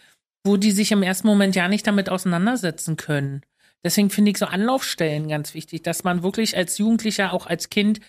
[0.44, 3.42] wo die sich im ersten Moment ja nicht damit auseinandersetzen können.
[3.84, 8.00] Deswegen finde ich so Anlaufstellen ganz wichtig, dass man wirklich als Jugendlicher, auch als Kind,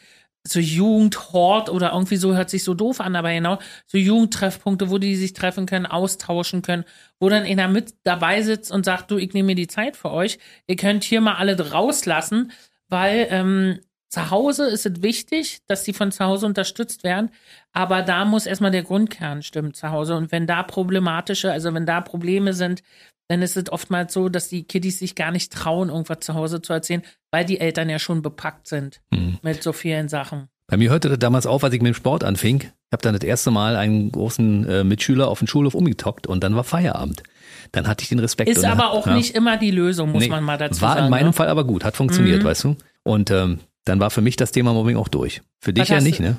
[0.47, 3.57] so Jugendhort oder irgendwie so hört sich so doof an, aber genau,
[3.88, 6.85] so Jugendtreffpunkte, wo die sich treffen können, austauschen können,
[7.19, 10.11] wo dann einer mit dabei sitzt und sagt, du, ich nehme mir die Zeit für
[10.11, 12.51] euch, ihr könnt hier mal alle rauslassen,
[12.89, 17.31] weil ähm, zu Hause ist es wichtig, dass die von zu Hause unterstützt werden,
[17.73, 20.15] aber da muss erstmal der Grundkern stimmen zu Hause.
[20.15, 22.83] Und wenn da problematische, also wenn da Probleme sind,
[23.27, 26.61] dann ist es oftmals so, dass die Kiddies sich gar nicht trauen, irgendwas zu Hause
[26.61, 29.39] zu erzählen, weil die Eltern ja schon bepackt sind mhm.
[29.41, 30.47] mit so vielen Sachen.
[30.67, 32.61] Bei mir hörte das damals auf, als ich mit dem Sport anfing.
[32.61, 36.43] Ich habe dann das erste Mal einen großen äh, Mitschüler auf den Schulhof umgetockt und
[36.43, 37.23] dann war Feierabend.
[37.71, 38.49] Dann hatte ich den Respekt.
[38.49, 39.15] Ist aber auch ja.
[39.15, 40.99] nicht immer die Lösung, muss nee, man mal dazu war sagen.
[40.99, 41.33] War in meinem ne?
[41.33, 42.47] Fall aber gut, hat funktioniert, mhm.
[42.47, 42.75] weißt du.
[43.03, 45.41] Und ähm, dann war für mich das Thema Mobbing auch durch.
[45.59, 46.38] Für dich ja nicht, ne?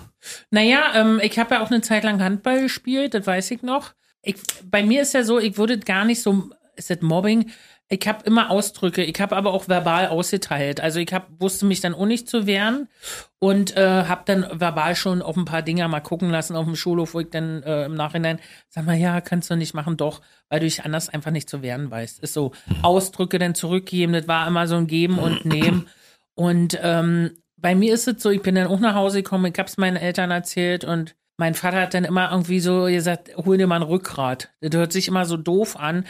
[0.51, 3.92] Naja, ähm, ich habe ja auch eine Zeit lang Handball gespielt, das weiß ich noch.
[4.22, 7.51] Ich, bei mir ist ja so, ich würde gar nicht so ist das Mobbing?
[7.89, 10.81] Ich habe immer Ausdrücke, ich habe aber auch verbal ausgeteilt.
[10.81, 12.89] Also ich hab, wusste mich dann auch nicht zu wehren
[13.39, 16.75] und äh, habe dann verbal schon auf ein paar Dinge mal gucken lassen auf dem
[16.75, 20.21] Schulhof, wo ich dann äh, im Nachhinein sag mal, ja, kannst du nicht machen, doch,
[20.49, 22.19] weil du dich anders einfach nicht zu wehren weißt.
[22.21, 25.89] Ist so Ausdrücke dann zurückgeben, das war immer so ein Geben und Nehmen.
[26.35, 29.59] Und ähm, bei mir ist es so, ich bin dann auch nach Hause gekommen, ich
[29.59, 33.67] hab's meinen Eltern erzählt und mein Vater hat dann immer irgendwie so gesagt, hol dir
[33.67, 34.51] mal ein Rückgrat.
[34.61, 36.07] Das hört sich immer so doof an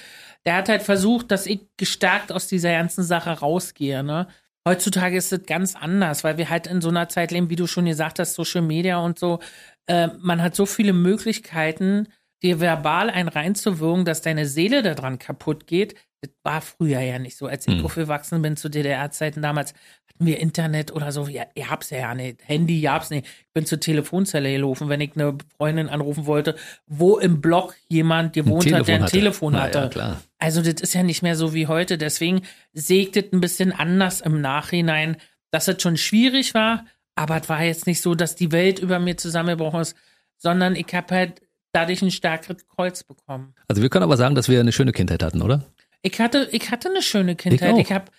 [0.47, 4.29] der hat halt versucht, dass ich gestärkt aus dieser ganzen Sache rausgehe, ne?
[4.67, 7.69] Heutzutage ist es ganz anders, weil wir halt in so einer Zeit leben, wie du
[7.69, 9.39] schon gesagt hast, Social Media und so.
[9.87, 12.09] Äh, man hat so viele Möglichkeiten,
[12.43, 15.95] dir verbal einen reinzuwirken, dass deine Seele daran kaputt geht.
[16.21, 17.47] Das war früher ja nicht so.
[17.47, 17.85] Als ich mhm.
[17.85, 19.75] aufgewachsen bin zu DDR-Zeiten damals,
[20.17, 21.27] hatten wir Internet oder so.
[21.27, 22.41] Ja, ihr habt's ja nicht.
[22.49, 23.27] Handy gab's nicht.
[23.27, 28.33] Ich bin zur Telefonzelle gelaufen, wenn ich eine Freundin anrufen wollte, wo im Block jemand
[28.33, 29.13] gewohnt hat, der ein hatte.
[29.13, 29.79] Telefon hatte.
[29.79, 30.23] Ja, klar.
[30.39, 31.99] Also das ist ja nicht mehr so wie heute.
[31.99, 35.17] Deswegen sägt es ein bisschen anders im Nachhinein,
[35.51, 38.99] dass es schon schwierig war, aber es war jetzt nicht so, dass die Welt über
[38.99, 39.97] mir zusammengebrochen ist,
[40.37, 41.41] sondern ich habe halt
[41.73, 43.55] dadurch ein stärkeres Kreuz bekommen.
[43.69, 45.65] Also wir können aber sagen, dass wir eine schöne Kindheit hatten, oder?
[46.03, 47.75] Ich hatte, ich hatte eine schöne Kindheit.
[47.75, 47.79] auch.
[47.79, 48.11] Ich, habe,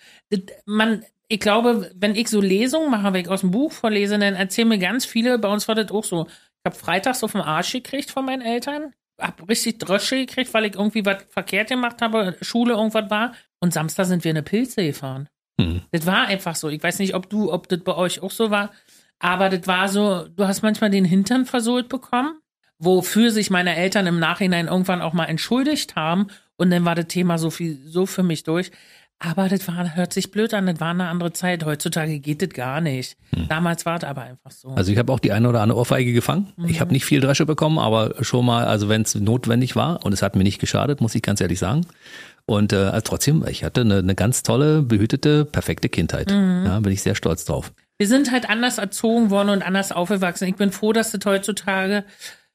[0.66, 4.34] man, ich glaube, wenn ich so Lesungen mache, wenn ich aus dem Buch vorlese, dann
[4.34, 6.26] erzählen mir ganz viele, bei uns war das auch so.
[6.26, 10.64] Ich habe freitags auf den Arsch gekriegt von meinen Eltern, hab richtig Drösche gekriegt, weil
[10.64, 13.32] ich irgendwie was verkehrt gemacht habe, Schule irgendwas war.
[13.60, 15.28] Und Samstag sind wir in eine Pilze gefahren.
[15.60, 15.82] Hm.
[15.90, 16.68] Das war einfach so.
[16.68, 18.70] Ich weiß nicht, ob du, ob das bei euch auch so war,
[19.18, 22.38] aber das war so, du hast manchmal den Hintern versohlt bekommen,
[22.78, 26.28] wofür sich meine Eltern im Nachhinein irgendwann auch mal entschuldigt haben.
[26.58, 28.70] Und dann war das Thema so viel, so für mich durch.
[29.20, 31.64] Aber das war, hört sich blöd an, das war eine andere Zeit.
[31.64, 33.16] Heutzutage geht das gar nicht.
[33.48, 34.68] Damals war es aber einfach so.
[34.70, 36.52] Also ich habe auch die eine oder andere Ohrfeige gefangen.
[36.68, 40.12] Ich habe nicht viel Dresche bekommen, aber schon mal, also wenn es notwendig war und
[40.12, 41.84] es hat mir nicht geschadet, muss ich ganz ehrlich sagen.
[42.46, 46.30] Und äh, also trotzdem, ich hatte eine, eine ganz tolle, behütete, perfekte Kindheit.
[46.30, 47.72] Ja, bin ich sehr stolz drauf.
[47.98, 50.46] wir sind halt anders erzogen worden und anders aufgewachsen.
[50.46, 52.04] Ich bin froh, dass das heutzutage,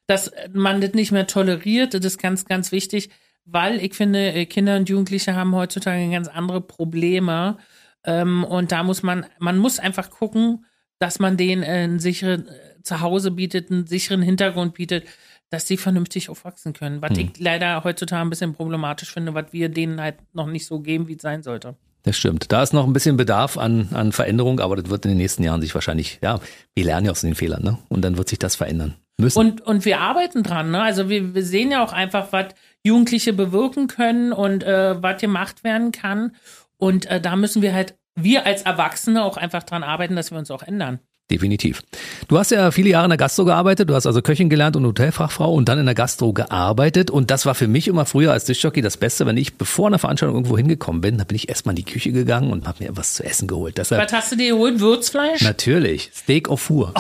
[0.07, 1.93] dass man das nicht mehr toleriert.
[1.93, 3.09] Das ist ganz, ganz wichtig,
[3.45, 7.58] weil ich finde, äh, Kinder und Jugendliche haben heutzutage ganz andere Probleme.
[8.06, 10.65] Ähm, und da muss man, man muss einfach gucken,
[10.99, 12.43] dass man denen äh, ein sicheres
[12.84, 15.06] Zuhause bietet, einen sicheren Hintergrund bietet,
[15.49, 17.01] dass sie vernünftig aufwachsen können.
[17.01, 20.79] Was ich leider heutzutage ein bisschen problematisch finde, was wir denen halt noch nicht so
[20.79, 21.75] geben, wie es sein sollte.
[22.03, 22.51] Das stimmt.
[22.51, 25.43] Da ist noch ein bisschen Bedarf an, an Veränderung, aber das wird in den nächsten
[25.43, 26.39] Jahren sich wahrscheinlich, ja,
[26.75, 27.77] wir lernen ja aus den Fehlern, ne?
[27.88, 29.39] Und dann wird sich das verändern müssen.
[29.39, 30.82] Und, und wir arbeiten dran, ne?
[30.82, 32.47] Also wir, wir sehen ja auch einfach, was
[32.83, 36.35] Jugendliche bewirken können und äh, was gemacht werden kann.
[36.77, 40.37] Und äh, da müssen wir halt, wir als Erwachsene auch einfach dran arbeiten, dass wir
[40.37, 40.99] uns auch ändern.
[41.31, 41.81] Definitiv.
[42.27, 44.86] Du hast ja viele Jahre in der Gastro gearbeitet, du hast also Köchin gelernt und
[44.86, 48.43] Hotelfachfrau und dann in der Gastro gearbeitet und das war für mich immer früher als
[48.43, 51.71] Dischjockey das Beste, wenn ich bevor eine Veranstaltung irgendwo hingekommen bin, da bin ich erstmal
[51.73, 53.77] in die Küche gegangen und habe mir was zu essen geholt.
[53.77, 54.81] Deshalb Was hast du dir geholt?
[54.81, 55.41] Würzfleisch?
[55.41, 56.93] natürlich Steak au four.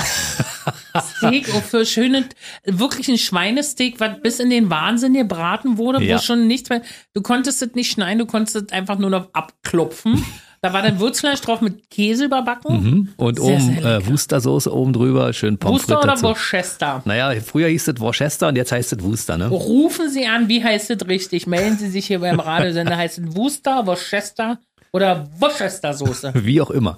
[1.17, 2.25] Steak oh, für schöne,
[2.65, 6.15] wirklich ein Schweinesteak, was bis in den Wahnsinn gebraten wurde, Ja.
[6.15, 6.81] wo schon nichts mehr,
[7.13, 10.23] du konntest es nicht schneiden, du konntest es einfach nur noch abklopfen.
[10.63, 13.13] Da war dann Würzfleisch drauf mit Käse überbacken.
[13.17, 16.23] Und Sehr, oben sehr äh, Wustersoße oben drüber, schön Pommes frites oder dazu.
[16.23, 17.01] Worcester?
[17.03, 19.49] Naja, früher hieß es Worcester und jetzt heißt es Wuster, ne?
[19.49, 21.47] Rufen Sie an, wie heißt es richtig?
[21.47, 22.95] Melden Sie sich hier beim Radiosender.
[22.95, 24.57] Heißt es Worcester, Worcester
[24.93, 26.31] oder Worcester-Soße?
[26.45, 26.97] Wie auch immer.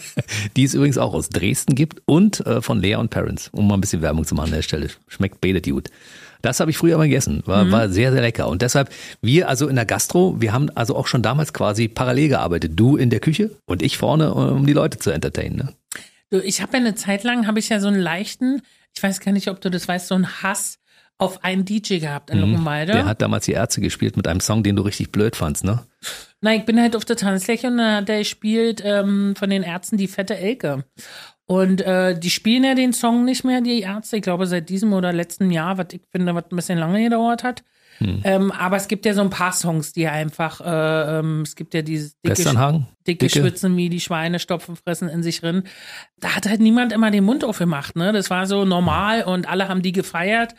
[0.56, 3.74] Die es übrigens auch aus Dresden gibt und äh, von Lea und Parents, um mal
[3.74, 4.88] ein bisschen Werbung zu machen an der Stelle.
[5.08, 5.90] Schmeckt beide gut.
[6.42, 7.42] Das habe ich früher immer gegessen.
[7.46, 8.48] War, war sehr, sehr lecker.
[8.48, 12.28] Und deshalb, wir also in der Gastro, wir haben also auch schon damals quasi parallel
[12.28, 12.72] gearbeitet.
[12.74, 15.56] Du in der Küche und ich vorne, um die Leute zu entertainen.
[15.56, 15.74] Ne?
[16.30, 18.62] Du, ich habe ja eine Zeit lang, habe ich ja so einen leichten,
[18.94, 20.78] ich weiß gar nicht, ob du das weißt, so einen Hass
[21.18, 22.92] auf einen DJ gehabt in Luckenwalde.
[22.92, 25.86] Der hat damals die Ärzte gespielt mit einem Song, den du richtig blöd fandst, ne?
[26.40, 29.62] Nein, ich bin halt auf der Tanzfläche und da hat der gespielt ähm, von den
[29.62, 30.84] Ärzten die fette Elke.
[31.52, 34.16] Und äh, die spielen ja den Song nicht mehr, die Ärzte.
[34.16, 37.44] Ich glaube, seit diesem oder letzten Jahr, was ich finde, was ein bisschen lange gedauert
[37.44, 37.62] hat.
[38.24, 41.74] Ähm, aber es gibt ja so ein paar Songs, die einfach, äh, ähm, es gibt
[41.74, 42.34] ja dieses dicke,
[43.06, 43.28] dicke, Dicke?
[43.28, 45.64] Schwitzen wie die Schweine, Stopfen, fressen in sich drin.
[46.18, 48.12] Da hat halt niemand immer den Mund aufgemacht, ne?
[48.12, 50.54] Das war so normal und alle haben die gefeiert.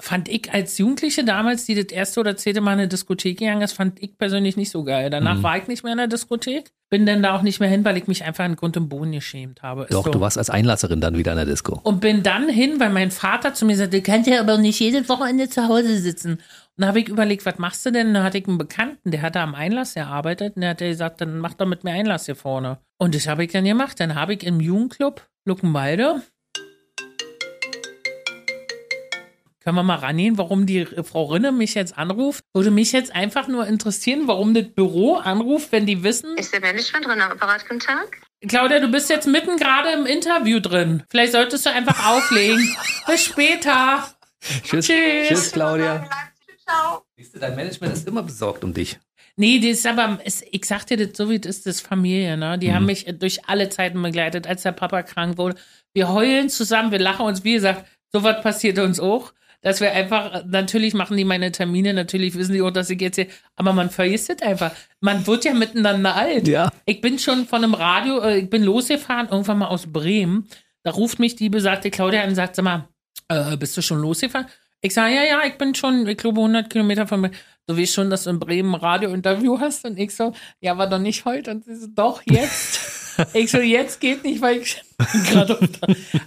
[0.00, 3.62] Fand ich als Jugendliche damals, die das erste oder zweite Mal in eine Diskothek gegangen
[3.62, 5.10] ist, fand ich persönlich nicht so geil.
[5.10, 5.42] Danach Mhm.
[5.42, 6.72] war ich nicht mehr in der Diskothek.
[6.90, 9.12] Bin dann da auch nicht mehr hin, weil ich mich einfach in Grund und Boden
[9.12, 9.82] geschämt habe.
[9.84, 10.10] Ist Doch, so.
[10.10, 11.80] du warst als Einlasserin dann wieder in der Disco.
[11.84, 14.80] Und bin dann hin, weil mein Vater zu mir sagte, du kannst ja aber nicht
[14.80, 16.32] jedes Wochenende zu Hause sitzen.
[16.32, 16.40] Und
[16.78, 18.08] da habe ich überlegt, was machst du denn?
[18.08, 20.56] Und dann hatte ich einen Bekannten, der hat da am Einlass gearbeitet.
[20.56, 22.78] Und der hat gesagt, dann mach doch mit mir Einlass hier vorne.
[22.98, 24.00] Und das habe ich dann gemacht.
[24.00, 26.22] Dann habe ich im Jugendclub Luckenwalde
[29.62, 32.44] können wir mal rangehen, warum die Frau Rinne mich jetzt anruft?
[32.52, 36.36] Würde mich jetzt einfach nur interessieren, warum das Büro anruft, wenn die wissen.
[36.36, 37.68] Ist der Management drin am Apparat?
[37.68, 38.18] Guten Tag.
[38.48, 41.04] Claudia, du bist jetzt mitten gerade im Interview drin.
[41.10, 42.76] Vielleicht solltest du einfach auflegen.
[43.06, 44.08] Bis später.
[44.40, 44.86] Tschüss.
[44.86, 45.28] Tschüss.
[45.28, 46.08] Tschüss, Claudia.
[46.66, 47.02] Ciao.
[47.16, 48.98] Siehst du, dein Management ist immer besorgt um dich.
[49.36, 52.58] Nee, das ist aber, ich sag dir das so, wie das ist, das Familie, ne?
[52.58, 55.56] Die haben mich durch alle Zeiten begleitet, als der Papa krank wurde.
[55.94, 59.32] Wir heulen zusammen, wir lachen uns, wie gesagt, sowas passiert uns auch.
[59.62, 63.14] Dass wir einfach, natürlich machen die meine Termine, natürlich wissen die auch, dass ich jetzt
[63.14, 64.72] hier, aber man vergisst es einfach.
[65.00, 66.48] Man wird ja miteinander alt.
[66.48, 66.70] Ja.
[66.84, 70.48] Ich bin schon von einem Radio, äh, ich bin losgefahren, irgendwann mal aus Bremen.
[70.82, 72.88] Da ruft mich die besagte Claudia an und sagt, sag mal,
[73.28, 74.48] äh, bist du schon losgefahren?
[74.80, 77.30] Ich sage, ja, ja, ich bin schon, ich glaube, 100 Kilometer von mir.
[77.68, 79.84] Du weißt schon, dass du in Bremen ein Radio-Interview hast?
[79.84, 81.52] Und ich so, ja, war doch nicht heute.
[81.52, 82.80] Und sie so, doch, jetzt.
[83.34, 84.82] ich so, jetzt geht nicht, weil ich
[85.30, 85.58] gerade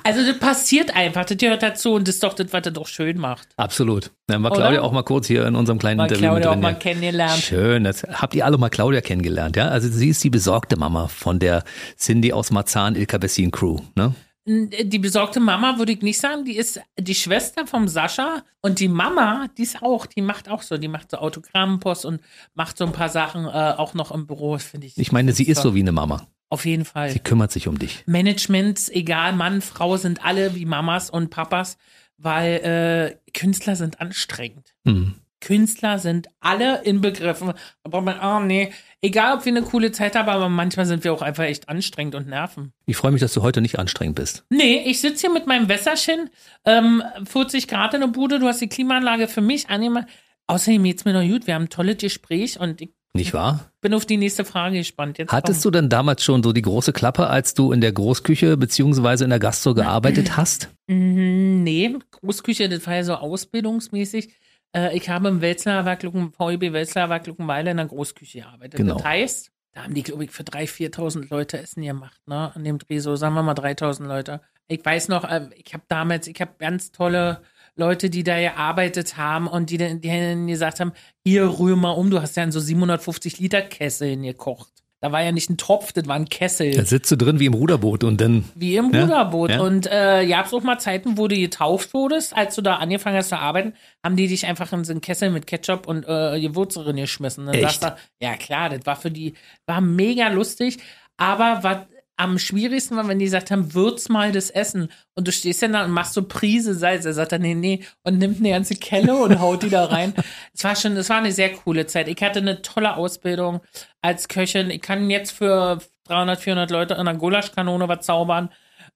[0.04, 1.26] Also, das passiert einfach.
[1.26, 1.94] Das gehört dazu.
[1.94, 3.48] Und das ist doch das, was das doch schön macht.
[3.58, 4.12] Absolut.
[4.28, 4.62] Dann war Oder?
[4.62, 6.78] Claudia auch mal kurz hier in unserem kleinen Mal Interview Claudia auch mit mal drin.
[6.78, 6.92] ja.
[6.92, 7.42] kennengelernt.
[7.42, 9.70] Schön, das habt ihr alle mal Claudia kennengelernt, ja?
[9.70, 11.64] Also sie ist die besorgte Mama von der
[11.98, 14.14] Cindy aus Marzahn, Ilka Bessin Crew, ne?
[14.48, 18.88] Die besorgte Mama würde ich nicht sagen, die ist die Schwester vom Sascha und die
[18.88, 22.22] Mama, die ist auch, die macht auch so, die macht so Autogrammpost und
[22.54, 25.00] macht so ein paar Sachen äh, auch noch im Büro, finde ich.
[25.00, 26.28] Ich meine, sie ist so wie eine Mama.
[26.50, 27.10] Auf jeden Fall.
[27.10, 28.04] Sie kümmert sich um dich.
[28.06, 31.78] Management, egal, Mann, Frau sind alle wie Mamas und Papas,
[32.18, 34.74] weil äh, Künstler sind anstrengend.
[34.84, 35.16] Mhm.
[35.42, 37.54] Künstler sind alle inbegriffen.
[37.84, 41.04] Da braucht man, oh nee, egal ob wir eine coole Zeit haben, aber manchmal sind
[41.04, 42.74] wir auch einfach echt anstrengend und nerven.
[42.88, 44.44] Ich freue mich, dass du heute nicht anstrengend bist.
[44.50, 46.30] Nee, ich sitze hier mit meinem Wässerchen,
[46.66, 50.08] ähm, 40 Grad in der Bude, du hast die Klimaanlage für mich angenommen.
[50.48, 53.72] Außerdem geht's mir noch gut, wir haben ein tolles Gespräch und ich Nicht wahr?
[53.86, 55.20] bin auf die nächste Frage gespannt.
[55.20, 58.58] Jetzt Hattest du denn damals schon so die große Klappe, als du in der Großküche
[58.58, 60.70] beziehungsweise in der Gastro gearbeitet hast?
[60.88, 64.34] Mhm, nee, Großküche, das war ja so ausbildungsmäßig.
[64.76, 68.78] Äh, ich habe im Welzler VEB Welzler Werk Luckenweiler in der Großküche gearbeitet.
[68.78, 68.96] Genau.
[68.96, 72.52] Das heißt, da haben die, glaube ich, für 3.000, 4.000 Leute Essen gemacht, ne?
[72.56, 74.42] An dem Dreh, so sagen wir mal 3.000 Leute.
[74.68, 77.42] Ich weiß noch, äh, ich habe damals, ich habe ganz tolle
[77.76, 80.94] Leute, die da gearbeitet haben und die, dann gesagt haben,
[81.26, 84.70] hier rühr mal um, du hast ja in so 750 Liter Kesseln gekocht.
[85.02, 86.72] Da war ja nicht ein Topf, das war ein Kessel.
[86.72, 88.46] Da sitzt du drin wie im Ruderboot und dann.
[88.56, 89.52] Wie im Ja, Ruderboot.
[89.52, 89.60] ja.
[89.62, 93.18] Und äh, gab es auch mal Zeiten, wo du getauft wurdest, als du da angefangen
[93.18, 96.40] hast zu arbeiten, haben die dich einfach in so einen Kessel mit Ketchup und äh,
[96.42, 97.46] Gewürze drin geschmissen.
[97.46, 97.82] Dann Echt?
[97.82, 99.34] sagst du, ja klar, das war für die,
[99.68, 100.80] war mega lustig.
[101.18, 101.78] Aber was
[102.18, 104.90] am schwierigsten war, wenn die gesagt haben, würz mal das Essen.
[105.16, 107.04] Und du stehst dann da und machst so Prise Salz.
[107.06, 110.14] Er sagt dann, nee, nee, und nimmt eine ganze Kelle und haut die da rein.
[110.54, 112.08] Es war schon, es war eine sehr coole Zeit.
[112.08, 113.60] Ich hatte eine tolle Ausbildung
[114.02, 114.70] als Köchin.
[114.70, 118.50] Ich kann jetzt für 300, 400 Leute in einer Gulaschkanone was zaubern.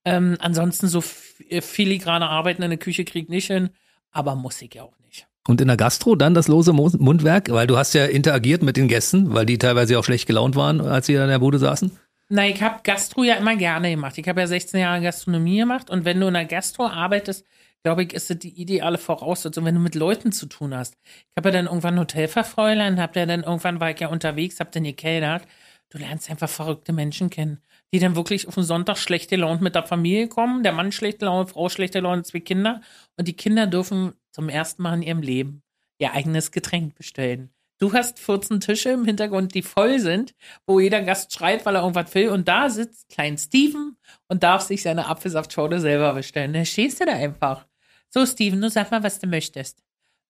[0.05, 3.69] Ähm, ansonsten so f- filigrane Arbeiten in der Küche krieg ich nicht hin,
[4.11, 5.27] aber muss ich ja auch nicht.
[5.47, 8.87] Und in der Gastro dann das lose Mundwerk, weil du hast ja interagiert mit den
[8.87, 11.91] Gästen, weil die teilweise auch schlecht gelaunt waren, als sie da in der Bude saßen.
[12.31, 14.17] Na, ich habe Gastro ja immer gerne gemacht.
[14.19, 17.43] Ich habe ja 16 Jahre Gastronomie gemacht und wenn du in der Gastro arbeitest,
[17.83, 20.95] glaube ich, ist das die ideale Voraussetzung, wenn du mit Leuten zu tun hast.
[21.03, 24.69] Ich habe ja dann irgendwann Hotelverfräulein, habe ja dann irgendwann war ich ja unterwegs, habe
[24.71, 25.47] dann gekellnert.
[25.89, 27.61] Du lernst einfach verrückte Menschen kennen,
[27.91, 31.19] die dann wirklich auf den Sonntag schlecht gelaunt mit der Familie kommen, der Mann schlecht
[31.19, 32.81] gelaunt, Frau schlecht gelaunt, zwei Kinder
[33.17, 35.63] und die Kinder dürfen zum ersten Mal in ihrem Leben
[35.99, 37.49] ihr eigenes Getränk bestellen.
[37.79, 40.33] Du hast 14 Tische im Hintergrund, die voll sind,
[40.67, 42.29] wo jeder Gast schreit, weil er irgendwas will.
[42.29, 43.95] Und da sitzt Klein Steven
[44.27, 46.51] und darf sich seine Apfelsaftschorle selber bestellen.
[46.53, 47.65] Da stehst du da einfach.
[48.09, 49.77] So, Steven, du sag mal, was du möchtest.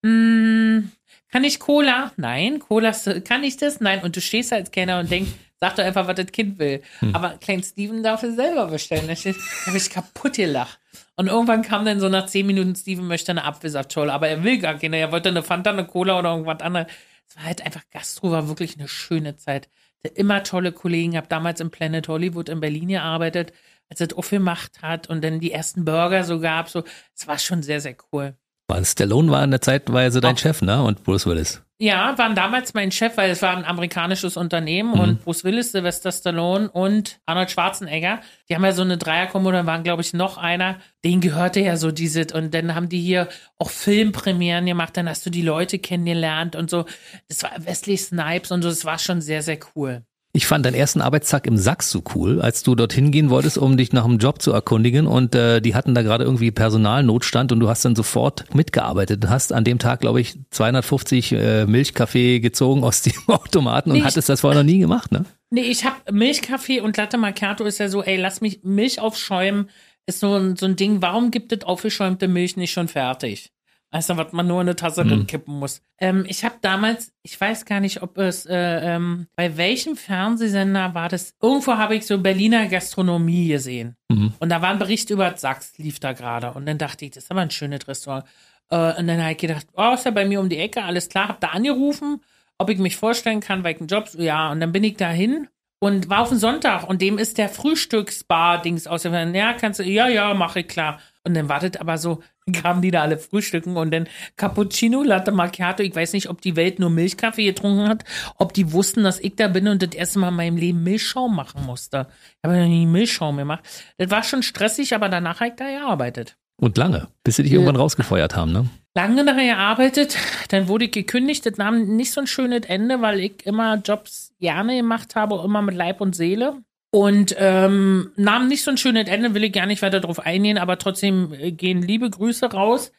[0.02, 0.90] Mm,
[1.32, 2.12] kann ich Cola?
[2.16, 2.60] Nein.
[2.60, 2.92] Cola,
[3.24, 3.80] kann ich das?
[3.80, 4.02] Nein.
[4.02, 6.82] Und du stehst da als Kenner und denkst, sag doch einfach, was das Kind will.
[7.12, 9.08] Aber Klein Steven darf es selber bestellen.
[9.08, 10.78] Da steht- da habe ich kaputt gelacht.
[11.16, 14.58] Und irgendwann kam dann so nach 10 Minuten, Steven möchte eine Apfelsaftschorle, aber er will
[14.58, 14.96] gar keine.
[14.98, 16.86] Er wollte eine Fanta, eine Cola oder irgendwas anderes.
[17.30, 19.68] Es war halt einfach, Gastro war wirklich eine schöne Zeit.
[20.04, 23.52] Hatte Immer tolle Kollegen, habe damals im Planet Hollywood in Berlin gearbeitet,
[23.88, 26.68] als es aufgemacht hat und dann die ersten Burger so gab.
[26.68, 26.82] So,
[27.14, 28.36] es war schon sehr, sehr cool.
[28.70, 30.38] Weil Stallone war in der Zeitweise dein Auch.
[30.38, 30.82] Chef, ne?
[30.82, 31.62] Und Bruce Willis.
[31.82, 35.00] Ja, waren damals mein Chef, weil es war ein amerikanisches Unternehmen Mhm.
[35.00, 39.64] und Bruce Willis, Sylvester Stallone und Arnold Schwarzenegger, die haben ja so eine Dreierkombo, da
[39.64, 43.28] waren glaube ich noch einer, denen gehörte ja so dieses und dann haben die hier
[43.58, 46.84] auch Filmpremieren gemacht, dann hast du die Leute kennengelernt und so.
[47.28, 50.02] Das war Wesley Snipes und so, das war schon sehr, sehr cool.
[50.32, 53.76] Ich fand deinen ersten Arbeitstag im Sachs so cool, als du dorthin gehen wolltest, um
[53.76, 57.58] dich nach einem Job zu erkundigen und äh, die hatten da gerade irgendwie Personalnotstand und
[57.58, 59.24] du hast dann sofort mitgearbeitet.
[59.24, 63.94] Du hast an dem Tag, glaube ich, 250 äh, Milchkaffee gezogen aus dem Automaten und
[63.94, 65.24] Nee, ich- hattest das vorher noch nie gemacht, ne?
[65.50, 69.68] Nee, ich hab Milchkaffee und Latte Macchiato ist ja so, ey, lass mich Milch aufschäumen,
[70.06, 73.50] ist so ein, so ein Ding, warum gibt es aufgeschäumte Milch nicht schon fertig?
[73.92, 75.08] Du, was man nur in eine Tasse Mhm.
[75.08, 75.82] drin kippen muss.
[75.98, 80.94] Ähm, ich habe damals, ich weiß gar nicht, ob es, äh, ähm, bei welchem Fernsehsender
[80.94, 81.34] war das?
[81.42, 83.96] Irgendwo habe ich so Berliner Gastronomie gesehen.
[84.08, 84.32] Mhm.
[84.38, 86.52] Und da war ein Bericht über Sachs, lief da gerade.
[86.52, 88.24] Und dann dachte ich, das ist aber ein schönes Restaurant.
[88.70, 91.08] Äh, und dann habe ich gedacht, oh, ist ja bei mir um die Ecke, alles
[91.08, 92.20] klar, hab da angerufen,
[92.58, 95.10] ob ich mich vorstellen kann, weil ich einen Job, ja, und dann bin ich da
[95.10, 95.48] hin
[95.80, 99.34] und war auf den Sonntag und dem ist der Frühstücksbar-Dings ausgefallen.
[99.34, 101.00] Ja, kannst du, ja, ja, mache ich klar.
[101.22, 102.22] Und dann wartet aber so,
[102.62, 105.82] kamen die da alle frühstücken und dann Cappuccino, Latte Macchiato.
[105.82, 108.04] Ich weiß nicht, ob die Welt nur Milchkaffee getrunken hat,
[108.36, 111.36] ob die wussten, dass ich da bin und das erste Mal in meinem Leben Milchschaum
[111.36, 112.06] machen musste.
[112.38, 113.62] Ich habe ja nie Milchschaum gemacht.
[113.98, 116.36] Das war schon stressig, aber danach habe ich da gearbeitet.
[116.60, 117.58] Und lange, bis sie dich Ja.
[117.58, 118.68] irgendwann rausgefeuert haben, ne?
[118.94, 120.16] Lange nachher gearbeitet,
[120.48, 121.46] dann wurde ich gekündigt.
[121.46, 125.62] Das nahm nicht so ein schönes Ende, weil ich immer Jobs gerne gemacht habe, immer
[125.62, 126.56] mit Leib und Seele.
[126.92, 130.58] Und ähm, nahm nicht so ein schönes Ende, will ich gar nicht weiter drauf eingehen,
[130.58, 132.90] aber trotzdem äh, gehen liebe Grüße raus.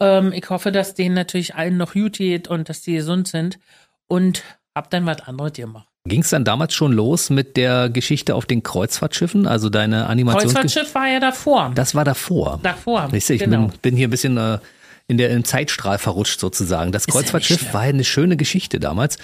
[0.00, 3.58] Ähm, ich hoffe, dass denen natürlich allen noch gut geht und dass die gesund sind.
[4.06, 4.42] Und
[4.74, 5.86] hab dann was anderes gemacht.
[6.06, 10.42] Ging es dann damals schon los mit der Geschichte auf den Kreuzfahrtschiffen, also deine Animation?
[10.42, 11.72] Kreuzfahrtschiff war ja davor.
[11.74, 12.60] Das war davor.
[12.62, 13.08] Davor.
[13.10, 13.68] Siehst du, ich genau.
[13.68, 14.58] bin, bin hier ein bisschen äh,
[15.06, 16.92] in der im Zeitstrahl verrutscht sozusagen.
[16.92, 17.72] Das ja nicht Kreuzfahrtschiff schlimm.
[17.72, 19.18] war eine schöne Geschichte damals,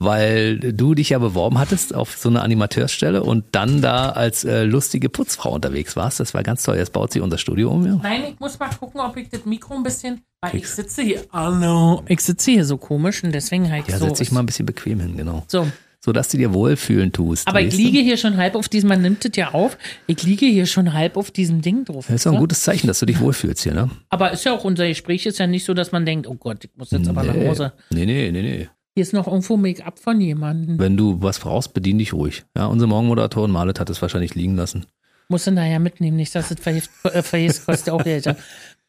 [0.00, 4.64] weil du dich ja beworben hattest auf so eine Animateursstelle und dann da als äh,
[4.64, 6.18] lustige Putzfrau unterwegs warst.
[6.20, 6.76] Das war ganz toll.
[6.78, 7.86] Jetzt baut sie unser Studio um.
[7.86, 8.00] Ja.
[8.02, 11.20] Nein, ich muss mal gucken, ob ich das Mikro ein bisschen, weil ich sitze hier,
[11.32, 14.06] hallo, ich sitze hier so komisch und deswegen halt Ja, so.
[14.06, 15.44] setz dich mal ein bisschen bequem hin, genau.
[15.46, 15.66] so.
[16.02, 17.46] So dass du dir wohlfühlen tust.
[17.46, 17.82] Aber ich weißt du?
[17.82, 20.94] liege hier schon halb auf diesem, man nimmt es ja auf, ich liege hier schon
[20.94, 22.06] halb auf diesem Ding drauf.
[22.06, 23.90] Das ist doch ein gutes Zeichen, dass du dich wohlfühlst hier, ne?
[24.08, 26.64] Aber ist ja auch unser Gespräch ist ja nicht so, dass man denkt, oh Gott,
[26.64, 27.74] ich muss jetzt aber nach Hause.
[27.90, 28.68] Nee, nee, nee, nee.
[28.94, 30.78] Hier ist noch irgendwo Make-up von jemandem.
[30.78, 32.44] Wenn du was brauchst, bedien dich ruhig.
[32.56, 34.86] Ja, unsere Morgenmoderatorin Malet hat es wahrscheinlich liegen lassen.
[35.28, 38.26] Muss du nachher mitnehmen, nicht, dass es verhilft, äh, verhilft kostet auch Geld.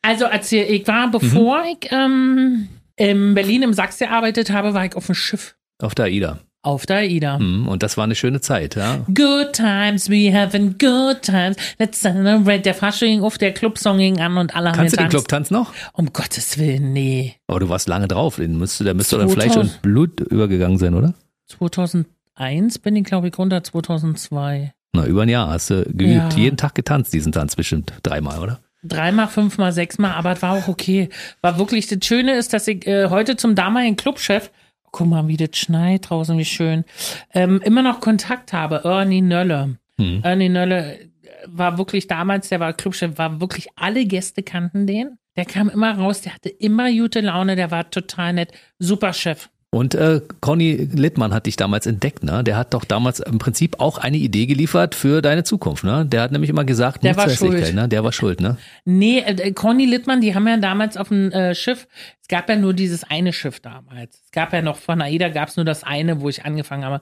[0.01, 1.67] Also erzähl, ich war, bevor Mhm.
[1.79, 5.55] ich ähm, in Berlin im Sachs gearbeitet habe, war ich auf dem Schiff.
[5.79, 6.39] Auf der AIDA.
[6.63, 7.39] Auf der AIDA.
[7.39, 8.97] Mhm, Und das war eine schöne Zeit, ja.
[9.08, 11.58] Good times, we having good times.
[11.80, 12.62] Let's celebrate.
[12.62, 15.10] Der Fasching ging auf, der Clubsong ging an und alle haben Kannst du den.
[15.10, 15.74] Clubtanz noch?
[15.93, 17.34] Um Gottes Willen, nee.
[17.47, 18.36] Aber du warst lange drauf.
[18.36, 19.74] Den müsste, der müsste dann Fleisch 2000.
[19.76, 21.15] und Blut übergegangen sein, oder?
[21.47, 24.71] 2001 bin ich, glaube ich, runter, 2002.
[24.93, 26.34] Na, über ein Jahr hast du geübt.
[26.34, 26.38] Ja.
[26.38, 27.93] Jeden Tag getanzt, diesen Tanz bestimmt.
[28.04, 28.60] Dreimal, oder?
[28.84, 31.10] Dreimal, fünfmal, sechsmal, aber es war auch okay.
[31.41, 34.52] War wirklich, das Schöne ist, dass ich äh, heute zum damaligen Clubchef,
[34.91, 36.86] guck mal, wie das schneit draußen, wie schön,
[37.34, 38.82] ähm, immer noch Kontakt habe.
[38.84, 39.77] Ernie Nölle.
[39.97, 40.21] Hm.
[40.23, 41.08] Ernie Nölle äh,
[41.47, 45.17] war wirklich damals, der war Clubchef, war wirklich, alle Gäste kannten den.
[45.38, 48.51] Der kam immer raus, der hatte immer gute Laune, der war total nett.
[48.80, 49.49] Super Chef.
[49.73, 52.43] Und äh, Conny Littmann hat dich damals entdeckt, ne?
[52.43, 56.05] Der hat doch damals im Prinzip auch eine Idee geliefert für deine Zukunft, ne?
[56.05, 57.73] Der hat nämlich immer gesagt, Der war schuld.
[57.73, 57.88] ne?
[57.88, 58.57] Der war schuld, ne?
[58.84, 61.88] Nee, äh, Conny Littmann, die haben ja damals auf dem äh, Schiff,
[62.21, 64.21] es gab ja nur dieses eine Schiff damals.
[64.25, 66.99] Es gab ja noch von AIDA gab es nur das eine, wo ich angefangen habe.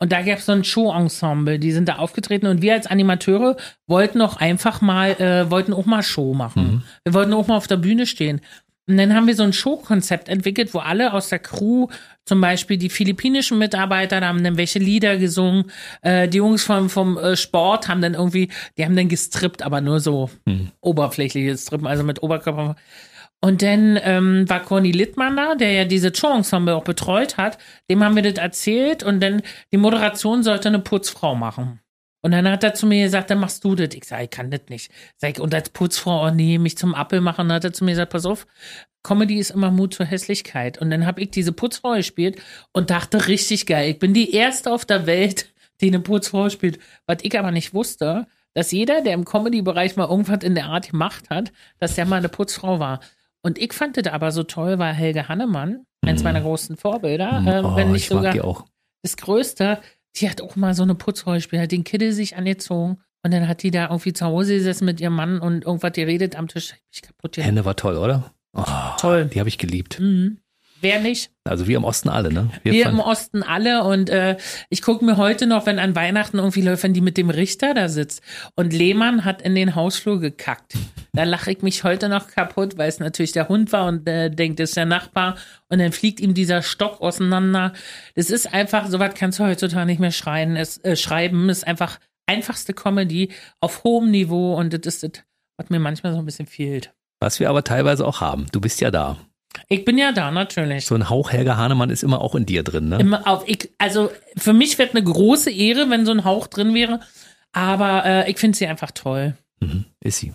[0.00, 3.56] Und da gab es so ein Show-Ensemble, die sind da aufgetreten und wir als Animateure
[3.86, 6.82] wollten auch einfach mal, äh, wollten auch mal Show machen.
[7.04, 8.40] Wir wollten auch mal auf der Bühne stehen.
[8.88, 11.88] Und dann haben wir so ein Showkonzept entwickelt, wo alle aus der Crew,
[12.24, 15.70] zum Beispiel die philippinischen Mitarbeiter, da haben dann welche Lieder gesungen,
[16.00, 19.82] äh, die Jungs vom, vom äh, Sport haben dann irgendwie, die haben dann gestrippt, aber
[19.82, 20.30] nur so
[20.80, 22.76] oberflächliches Strippen, also mit Oberkörper.
[23.40, 27.58] Und dann ähm, war Conny Littmann da, der ja diese Show-Ensemble auch betreut hat.
[27.90, 31.80] Dem haben wir das erzählt und dann die Moderation sollte eine Putzfrau machen.
[32.20, 33.94] Und dann hat er zu mir gesagt, dann machst du das.
[33.94, 34.90] Ich sage, ich kann das nicht.
[35.16, 37.48] Sag ich, und als Putzfrau, oh nee, mich zum Appel machen.
[37.48, 38.46] Dann hat er zu mir gesagt, pass auf,
[39.02, 40.78] Comedy ist immer Mut zur Hässlichkeit.
[40.78, 42.40] Und dann habe ich diese Putzfrau gespielt
[42.72, 43.90] und dachte, richtig geil.
[43.90, 46.78] Ich bin die erste auf der Welt, die eine Putzfrau spielt.
[47.06, 50.90] Was ich aber nicht wusste, dass jeder, der im Comedy-Bereich mal irgendwas in der Art
[50.90, 53.00] gemacht hat, dass der mal eine Putzfrau war.
[53.42, 57.62] Und ich fand das aber so toll, weil Helge Hannemann, eins meiner großen Vorbilder, äh,
[57.64, 58.34] oh, wenn nicht sogar
[59.02, 59.78] das Größte,
[60.20, 63.48] die hat auch mal so eine Putzfrau gespielt, hat den Kiddel sich angezogen und dann
[63.48, 66.72] hat die da irgendwie zu Hause gesessen mit ihrem Mann und irgendwas geredet am Tisch.
[66.72, 67.46] Hab Ich kaputt gemacht.
[67.46, 68.32] Henne war toll, oder?
[68.52, 68.64] Oh,
[68.98, 69.26] Toll.
[69.26, 70.00] Die habe ich geliebt.
[70.00, 70.38] Mhm.
[70.80, 71.30] Wer nicht?
[71.44, 72.50] Also wir im Osten alle, ne?
[72.62, 74.36] Wir im fanden- Osten alle und äh,
[74.70, 77.74] ich gucke mir heute noch, wenn an Weihnachten irgendwie läuft, wenn die mit dem Richter
[77.74, 78.22] da sitzt
[78.54, 80.74] und Lehmann hat in den Hausflur gekackt.
[81.14, 84.30] Da lache ich mich heute noch kaputt, weil es natürlich der Hund war und äh,
[84.30, 85.36] denkt, das ist der Nachbar
[85.68, 87.72] und dann fliegt ihm dieser Stock auseinander.
[88.14, 91.48] Das ist einfach, sowas kannst du heutzutage nicht mehr schreien, es, äh, schreiben.
[91.48, 95.24] ist einfach einfachste Comedy auf hohem Niveau und das ist das,
[95.56, 96.92] was mir manchmal so ein bisschen fehlt.
[97.20, 98.46] Was wir aber teilweise auch haben.
[98.52, 99.16] Du bist ja da.
[99.68, 100.86] Ich bin ja da, natürlich.
[100.86, 102.98] So ein Hauch Helga Hahnemann ist immer auch in dir drin, ne?
[102.98, 106.74] Immer auf, ich, also für mich wäre eine große Ehre, wenn so ein Hauch drin
[106.74, 107.00] wäre.
[107.52, 109.36] Aber äh, ich finde sie einfach toll.
[109.60, 110.32] Mhm, ist sie.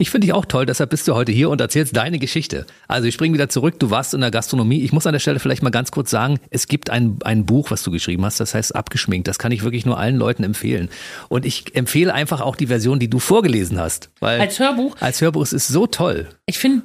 [0.00, 2.66] Ich finde dich auch toll, deshalb bist du heute hier und erzählst deine Geschichte.
[2.86, 4.82] Also ich springe wieder zurück, du warst in der Gastronomie.
[4.84, 7.72] Ich muss an der Stelle vielleicht mal ganz kurz sagen, es gibt ein, ein Buch,
[7.72, 9.26] was du geschrieben hast, das heißt Abgeschminkt.
[9.26, 10.88] Das kann ich wirklich nur allen Leuten empfehlen.
[11.28, 14.10] Und ich empfehle einfach auch die Version, die du vorgelesen hast.
[14.20, 14.94] Weil Als Hörbuch.
[15.00, 16.28] als Hörbuch es ist so toll.
[16.46, 16.84] Ich finde,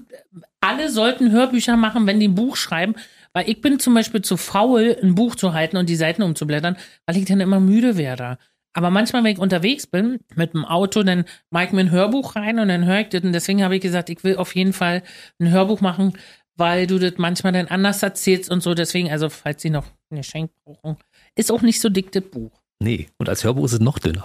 [0.63, 2.95] alle sollten Hörbücher machen, wenn die ein Buch schreiben.
[3.33, 6.77] Weil ich bin zum Beispiel zu faul, ein Buch zu halten und die Seiten umzublättern,
[7.05, 8.37] weil ich dann immer müde werde.
[8.73, 12.35] Aber manchmal, wenn ich unterwegs bin mit dem Auto, dann mache ich mir ein Hörbuch
[12.35, 13.23] rein und dann höre ich das.
[13.23, 15.03] Und deswegen habe ich gesagt, ich will auf jeden Fall
[15.39, 16.13] ein Hörbuch machen,
[16.55, 18.73] weil du das manchmal dann anders erzählst und so.
[18.73, 20.97] Deswegen, also falls Sie noch ein Geschenk brauchen,
[21.35, 22.62] ist auch nicht so dick das Buch.
[22.83, 24.23] Nee, und als Hörbuch ist es noch dünner.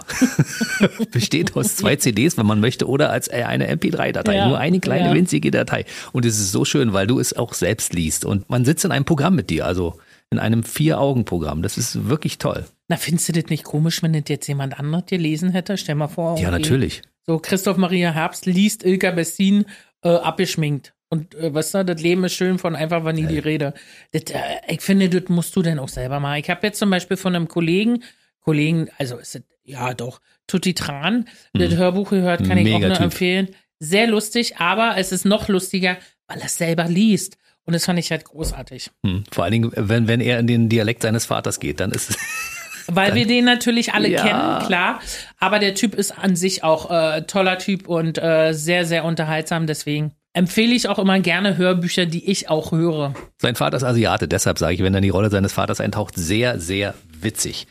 [1.11, 4.35] Besteht aus zwei CDs, wenn man möchte, oder als äh, eine MP3-Datei.
[4.35, 5.13] Ja, Nur eine kleine ja.
[5.13, 5.85] winzige Datei.
[6.11, 8.25] Und es ist so schön, weil du es auch selbst liest.
[8.25, 9.97] Und man sitzt in einem Programm mit dir, also
[10.29, 11.61] in einem Vier-Augen-Programm.
[11.61, 12.65] Das ist wirklich toll.
[12.89, 15.77] Na, findest du das nicht komisch, wenn das jetzt jemand anderes gelesen hätte?
[15.77, 16.35] Stell mal vor.
[16.37, 17.01] Ja, irgendwie natürlich.
[17.25, 19.65] So, Christoph Maria Herbst liest Ilka Bessin
[20.03, 20.93] äh, abgeschminkt.
[21.09, 23.73] Und äh, weißt du, das Leben ist schön von einfach war nie die Rede.
[24.11, 26.39] Das, äh, ich finde, das musst du denn auch selber machen.
[26.39, 28.03] Ich habe jetzt zum Beispiel von einem Kollegen,
[28.49, 32.97] Kollegen, also ist ja doch, Tutti Tran, das Hörbuch gehört, kann ich auch Mega nur
[32.97, 33.03] Typ.
[33.05, 33.49] empfehlen.
[33.79, 35.97] Sehr lustig, aber es ist noch lustiger,
[36.27, 37.37] weil er es selber liest.
[37.65, 38.89] Und das fand ich halt großartig.
[39.05, 39.23] Hm.
[39.31, 42.17] Vor allen Dingen, wenn, wenn er in den Dialekt seines Vaters geht, dann ist es.
[42.87, 44.23] Weil wir den natürlich alle Ja.
[44.23, 44.99] kennen, klar.
[45.37, 49.67] Aber der Typ ist an sich auch äh, toller Typ und äh, sehr, sehr unterhaltsam.
[49.67, 53.13] Deswegen empfehle ich auch immer gerne Hörbücher, die ich auch höre.
[53.39, 56.15] Sein Vater ist Asiate, deshalb sage ich, wenn er in die Rolle seines Vaters eintaucht,
[56.17, 57.67] sehr, sehr witzig.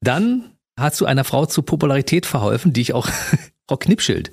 [0.00, 3.08] Dann hast du einer Frau zu Popularität verholfen, die ich auch,
[3.68, 4.30] Frau Knipschild.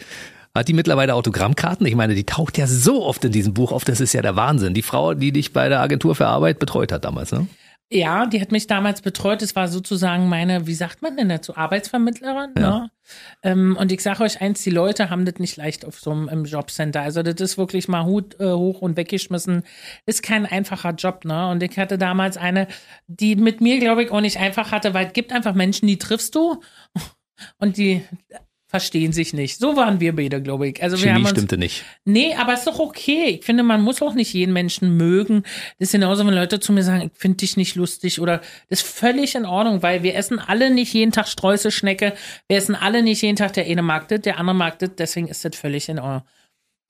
[0.53, 1.85] Hat die mittlerweile Autogrammkarten?
[1.85, 4.37] Ich meine, die taucht ja so oft in diesem Buch auf, das ist ja der
[4.37, 4.73] Wahnsinn.
[4.73, 7.47] Die Frau, die dich bei der Agentur für Arbeit betreut hat damals, ne?
[7.91, 9.43] Ja, die hat mich damals betreut.
[9.43, 12.53] Es war sozusagen meine, wie sagt man denn dazu, Arbeitsvermittlerin.
[12.57, 12.79] Ja.
[12.79, 12.91] Ne?
[13.43, 16.27] Ähm, und ich sage euch eins, die Leute haben das nicht leicht auf so einem
[16.27, 17.01] im Jobcenter.
[17.01, 19.63] Also das ist wirklich mal Hut äh, hoch und weggeschmissen.
[20.07, 21.47] Ist kein einfacher Job, ne?
[21.49, 22.67] Und ich hatte damals eine,
[23.05, 25.99] die mit mir, glaube ich, auch nicht einfach hatte, weil es gibt einfach Menschen, die
[25.99, 26.61] triffst du
[27.59, 28.03] und die
[28.75, 29.57] verstehen sich nicht.
[29.57, 30.83] So waren wir beide, glaube ich.
[30.83, 31.85] Also wir haben Chemie uns stimmte nicht.
[32.03, 33.37] Nee, aber ist doch okay.
[33.39, 35.43] Ich finde, man muss auch nicht jeden Menschen mögen.
[35.79, 38.81] Das ist genauso, wenn Leute zu mir sagen, ich finde dich nicht lustig oder das
[38.81, 42.15] ist völlig in Ordnung, weil wir essen alle nicht jeden Tag Streuselschnecke.
[42.49, 45.29] Wir essen alle nicht jeden Tag, der eine mag das, der andere mag das, deswegen
[45.29, 46.23] ist das völlig in Ordnung.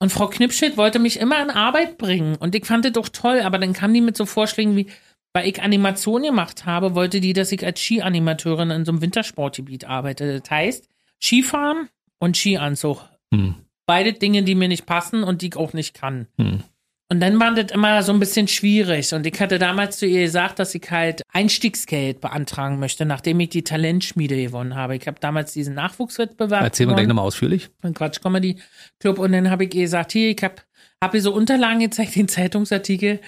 [0.00, 3.42] Und Frau Knipschild wollte mich immer in Arbeit bringen und ich fand das doch toll,
[3.42, 4.88] aber dann kam die mit so Vorschlägen wie,
[5.34, 9.84] weil ich Animation gemacht habe, wollte die, dass ich als Skianimateurin in so einem Wintersportgebiet
[9.84, 10.40] arbeite.
[10.40, 10.88] Das heißt,
[11.22, 11.88] Skifahren
[12.18, 13.02] und Skianzug
[13.32, 13.56] Hm.
[13.86, 16.26] beide Dinge, die mir nicht passen und die ich auch nicht kann.
[16.38, 16.62] Hm.
[17.08, 19.12] Und dann war das immer so ein bisschen schwierig.
[19.14, 23.50] Und ich hatte damals zu ihr gesagt, dass ich halt Einstiegsgeld beantragen möchte, nachdem ich
[23.50, 24.96] die Talentschmiede gewonnen habe.
[24.96, 27.68] Ich habe damals diesen Nachwuchswettbewerb Erzähl mir gleich nochmal ausführlich.
[27.82, 28.56] im Quatsch Comedy
[28.98, 29.20] Club.
[29.20, 30.56] Und dann habe ich ihr gesagt, hier, ich habe
[31.00, 33.20] hab ihr so Unterlagen gezeigt, den Zeitungsartikel.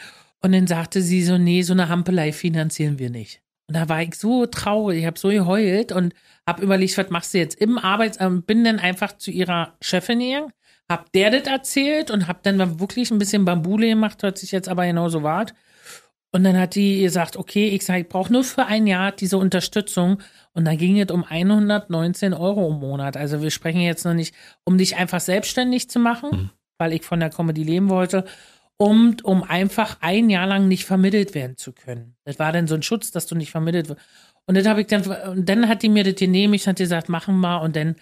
[0.43, 3.43] Und dann sagte sie so, nee, so eine Hampelei finanzieren wir nicht.
[3.69, 6.15] Und da war ich so traurig, ich habe so geheult und
[6.47, 8.47] habe überlegt, was machst du jetzt im Arbeitsamt?
[8.47, 10.53] Bin dann einfach zu ihrer Chefin gegangen,
[10.89, 14.71] hab der das erzählt und hab dann wirklich ein bisschen Bambule gemacht, hört sich jetzt
[14.71, 15.47] aber genauso wahr.
[16.31, 19.39] Und dann hat die gesagt, okay, ich sage, ich brauche nur für ein Jahr diese
[19.39, 20.19] Unterstützung.
[20.53, 23.17] Und da ging es um 119 Euro im Monat.
[23.17, 27.21] Also wir sprechen jetzt noch nicht, um dich einfach selbstständig zu machen, weil ich von
[27.21, 28.25] der Comedy leben wollte,
[28.79, 32.15] und um einfach ein Jahr lang nicht vermittelt werden zu können.
[32.25, 34.01] Das war dann so ein Schutz, dass du nicht vermittelt wirst.
[34.47, 37.39] Und das habe ich dann, und dann hat die mir das genehmigt, hat gesagt, machen
[37.41, 37.61] wir.
[37.61, 37.97] Und dann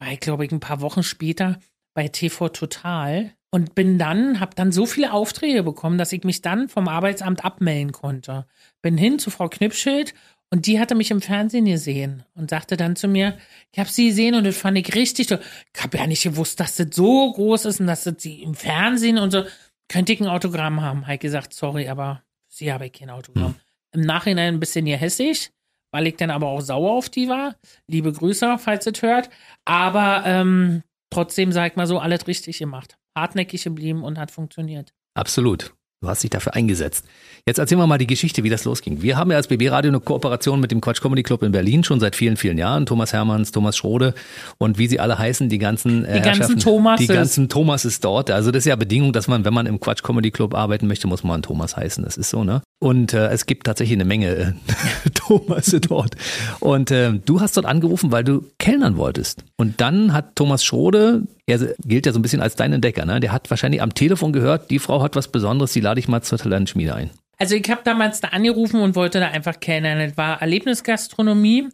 [0.00, 1.60] war ich, glaube ich, ein paar Wochen später
[1.94, 6.40] bei TV Total und bin dann, habe dann so viele Aufträge bekommen, dass ich mich
[6.40, 8.46] dann vom Arbeitsamt abmelden konnte.
[8.80, 10.14] Bin hin zu Frau Knipschild
[10.50, 13.36] und die hatte mich im Fernsehen gesehen und sagte dann zu mir,
[13.72, 15.30] ich habe sie gesehen und das fand ich richtig.
[15.30, 18.54] Ich habe ja nicht gewusst, dass das so groß ist und dass das sie im
[18.54, 19.44] Fernsehen und so.
[19.88, 21.02] Könnte ich ein Autogramm haben?
[21.02, 23.56] Habe ich gesagt, sorry, aber sie habe ich kein Autogramm.
[23.92, 25.50] Im Nachhinein ein bisschen gehässig,
[25.90, 27.56] weil ich dann aber auch sauer auf die war.
[27.86, 29.30] Liebe Grüße, falls ihr es hört.
[29.64, 32.96] Aber ähm, trotzdem, sag ich mal so, alles richtig gemacht.
[33.16, 34.94] Hartnäckig geblieben und hat funktioniert.
[35.14, 35.74] Absolut.
[36.02, 37.04] Du hast dich dafür eingesetzt.
[37.46, 39.02] Jetzt erzählen wir mal die Geschichte, wie das losging.
[39.02, 41.84] Wir haben ja als BB Radio eine Kooperation mit dem Quatsch Comedy Club in Berlin
[41.84, 42.86] schon seit vielen, vielen Jahren.
[42.86, 44.14] Thomas Hermanns, Thomas Schrode
[44.58, 46.58] und wie sie alle heißen, die ganzen äh, Die ganzen.
[46.58, 47.06] Thomases.
[47.06, 48.32] Die ganzen Thomas ist dort.
[48.32, 51.06] Also das ist ja Bedingung, dass man, wenn man im Quatsch Comedy Club arbeiten möchte,
[51.06, 52.02] muss man Thomas heißen.
[52.02, 52.62] Das ist so, ne?
[52.82, 56.16] Und äh, es gibt tatsächlich eine Menge äh, Thomasse dort.
[56.58, 59.44] Und äh, du hast dort angerufen, weil du kellnern wolltest.
[59.56, 63.20] Und dann hat Thomas Schrode, er gilt ja so ein bisschen als dein Entdecker, ne?
[63.20, 66.22] Der hat wahrscheinlich am Telefon gehört, die Frau hat was Besonderes, die lade ich mal
[66.22, 67.10] zur Talentschmiede ein.
[67.38, 70.00] Also ich habe damals da angerufen und wollte da einfach kellnern.
[70.00, 71.68] Das war Erlebnisgastronomie.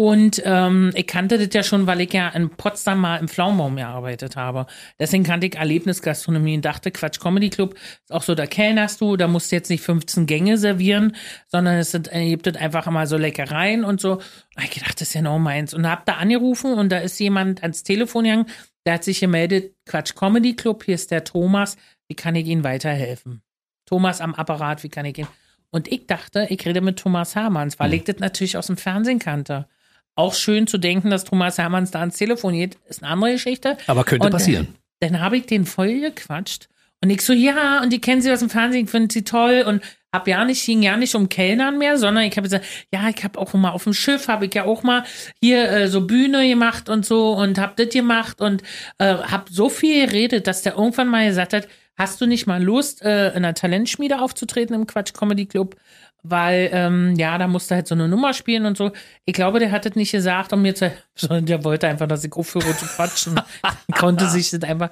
[0.00, 3.76] Und ähm, ich kannte das ja schon, weil ich ja in Potsdam mal im Pflaumenbaum
[3.76, 4.64] gearbeitet habe.
[4.98, 9.18] Deswegen kannte ich Erlebnisgastronomie und dachte, Quatsch Comedy Club ist auch so, da kellnerst du,
[9.18, 11.14] da musst du jetzt nicht 15 Gänge servieren,
[11.48, 14.12] sondern es sind, äh, gibt es einfach immer so Leckereien und so.
[14.12, 15.74] Und ich gedacht, das ist ja noch meins.
[15.74, 18.46] Und hab da angerufen und da ist jemand ans Telefon gegangen,
[18.86, 21.76] der hat sich gemeldet, Quatsch Comedy Club, hier ist der Thomas,
[22.08, 23.42] wie kann ich Ihnen weiterhelfen?
[23.84, 25.28] Thomas am Apparat, wie kann ich ihn?
[25.68, 29.18] Und ich dachte, ich rede mit Thomas Hermanns, weil ich das natürlich aus dem Fernsehen
[29.18, 29.68] kannte.
[30.16, 33.78] Auch schön zu denken, dass Thomas Hermanns da ans Telefon geht, ist eine andere Geschichte.
[33.86, 34.68] Aber könnte Und, passieren.
[35.00, 36.68] äh, Dann habe ich den voll gequatscht
[37.02, 39.64] und ich so, ja, und die kennen sie aus dem Fernsehen, ich finde sie toll
[39.66, 39.82] und
[40.12, 43.22] hab ja nicht, ging ja nicht um Kellnern mehr, sondern ich habe gesagt, ja, ich
[43.24, 45.04] habe auch mal auf dem Schiff, habe ich ja auch mal
[45.40, 48.62] hier äh, so Bühne gemacht und so und hab das gemacht und
[48.98, 52.62] äh, hab so viel geredet, dass der irgendwann mal gesagt hat, hast du nicht mal
[52.62, 55.76] Lust, äh, in einer Talentschmiede aufzutreten im Quatsch Comedy Club?
[56.22, 58.92] Weil, ähm, ja, da musste halt so eine Nummer spielen und so.
[59.24, 62.24] Ich glaube, der hat das nicht gesagt, um mir zu, sondern der wollte einfach, dass
[62.24, 63.40] ich aufhöre zu quatschen.
[63.98, 64.90] konnte sich das einfach.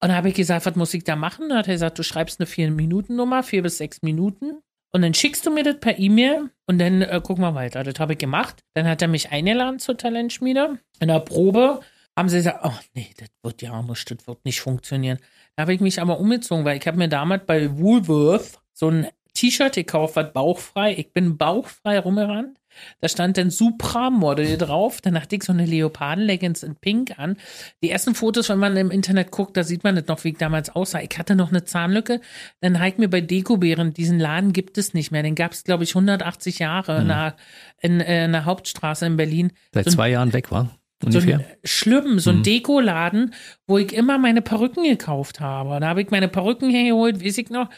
[0.00, 1.48] Und dann habe ich gesagt, was muss ich da machen?
[1.48, 4.58] Dann hat er gesagt, du schreibst eine 4-Minuten-Nummer, 4 bis 6 Minuten.
[4.92, 7.82] Und dann schickst du mir das per E-Mail und dann äh, gucken wir weiter.
[7.82, 8.62] Das habe ich gemacht.
[8.74, 10.78] Dann hat er mich eingeladen zur Talentschmiede.
[11.00, 11.80] In der Probe
[12.16, 15.18] haben sie gesagt, oh nee, das wird ja nicht, das wird nicht funktionieren.
[15.54, 19.06] Da habe ich mich aber umgezogen, weil ich habe mir damals bei Woolworth so ein
[19.36, 20.94] T-Shirt gekauft, was bauchfrei.
[20.96, 22.58] Ich bin bauchfrei rumgerannt.
[23.00, 25.00] Da stand dann Supra-Model drauf.
[25.00, 27.36] Dann hatte ich so eine Leoparden-Leggings in Pink an.
[27.82, 30.36] Die ersten Fotos, wenn man im Internet guckt, da sieht man das noch, wie ich
[30.38, 31.00] damals aussah.
[31.00, 32.20] Ich hatte noch eine Zahnlücke.
[32.60, 35.22] Dann habe ich mir bei Dekobären, diesen Laden gibt es nicht mehr.
[35.22, 37.34] Den gab es, glaube ich, 180 Jahre
[37.80, 39.52] in, äh, in der Hauptstraße in Berlin.
[39.72, 40.76] Seit So zwei Jahren weg war.
[41.02, 41.38] so Ungefähr.
[41.38, 43.32] ein Schlimm, so ein Dekoladen,
[43.66, 45.80] wo ich immer meine Perücken gekauft habe.
[45.80, 47.70] Da habe ich meine Perücken hergeholt, weiß ich noch.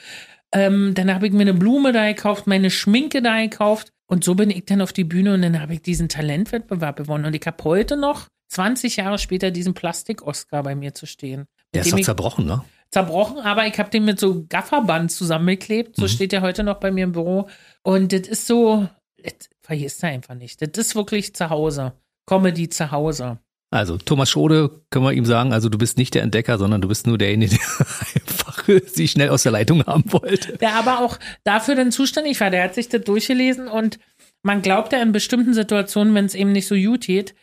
[0.53, 3.93] Ähm, dann habe ich mir eine Blume da gekauft, meine Schminke da gekauft.
[4.07, 7.27] Und so bin ich dann auf die Bühne und dann habe ich diesen Talentwettbewerb gewonnen.
[7.27, 11.45] Und ich habe heute noch, 20 Jahre später, diesen Plastik-Oscar bei mir zu stehen.
[11.75, 12.65] Der ist doch zerbrochen, ne?
[12.91, 15.97] zerbrochen, aber ich habe den mit so Gafferband zusammengeklebt.
[15.97, 17.49] So steht der heute noch bei mir im Büro.
[17.83, 18.89] Und das ist so,
[19.23, 20.61] das vergisst er einfach nicht.
[20.63, 21.93] Das ist wirklich zu Hause.
[22.27, 23.39] Comedy zu Hause.
[23.71, 26.89] Also Thomas Schode, können wir ihm sagen, also du bist nicht der Entdecker, sondern du
[26.89, 27.57] bist nur derjenige,
[28.15, 28.48] der einfach
[28.87, 30.57] sie schnell aus der Leitung haben wollte.
[30.59, 32.51] Der aber auch dafür dann zuständig war.
[32.51, 33.99] Der hat sich das durchgelesen und
[34.43, 37.35] man glaubt ja in bestimmten Situationen, wenn es eben nicht so gut geht,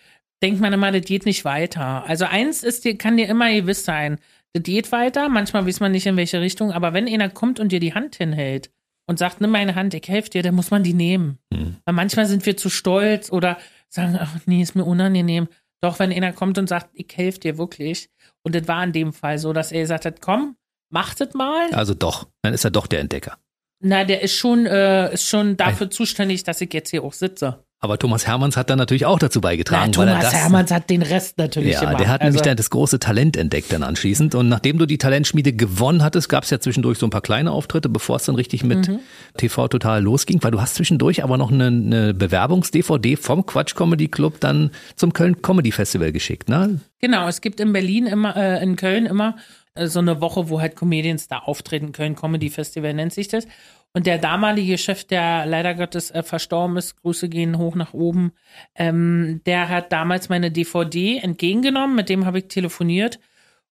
[0.41, 2.05] denkt man immer, das geht nicht weiter.
[2.07, 4.19] Also eins ist dir, kann dir immer gewiss sein,
[4.53, 5.29] das geht weiter.
[5.29, 8.15] Manchmal weiß man nicht in welche Richtung, aber wenn einer kommt und dir die Hand
[8.15, 8.71] hinhält
[9.07, 11.39] und sagt, nimm meine Hand, ich helfe dir, dann muss man die nehmen.
[11.85, 13.57] Weil manchmal sind wir zu stolz oder
[13.89, 15.47] sagen, ach nee, ist mir unangenehm.
[15.81, 18.09] Doch wenn einer kommt und sagt, ich helfe dir wirklich.
[18.43, 20.55] Und das war in dem Fall so, dass er gesagt hat, komm,
[20.89, 21.69] mach das mal.
[21.73, 23.37] Also doch, dann ist er doch der Entdecker.
[23.81, 27.59] Na, der ist schon, äh, ist schon dafür zuständig, dass ich jetzt hier auch sitze.
[27.81, 30.89] Aber Thomas Hermanns hat dann natürlich auch dazu Na, beigetragen, er Thomas das, Hermanns hat
[30.89, 31.99] den Rest natürlich ja, gemacht.
[31.99, 34.33] der hat also, nämlich dann das große Talent entdeckt dann anschließend.
[34.33, 37.51] Und nachdem du die Talentschmiede gewonnen hattest, gab es ja zwischendurch so ein paar kleine
[37.51, 38.99] Auftritte, bevor es dann richtig mit Mhm.
[39.37, 44.07] TV total losging, weil du hast zwischendurch aber noch eine, eine Bewerbungs-DVD vom Quatsch Comedy
[44.07, 46.79] Club dann zum Köln Comedy Festival geschickt, ne?
[47.01, 49.35] Genau, es gibt in Berlin immer, äh, in Köln immer
[49.77, 51.91] so eine Woche, wo halt Comedians da auftreten.
[51.91, 53.47] Köln Comedy Festival nennt sich das.
[53.93, 58.33] Und der damalige Chef, der leider Gottes äh, verstorben ist, Grüße gehen hoch nach oben,
[58.75, 63.19] ähm, der hat damals meine DVD entgegengenommen, mit dem habe ich telefoniert.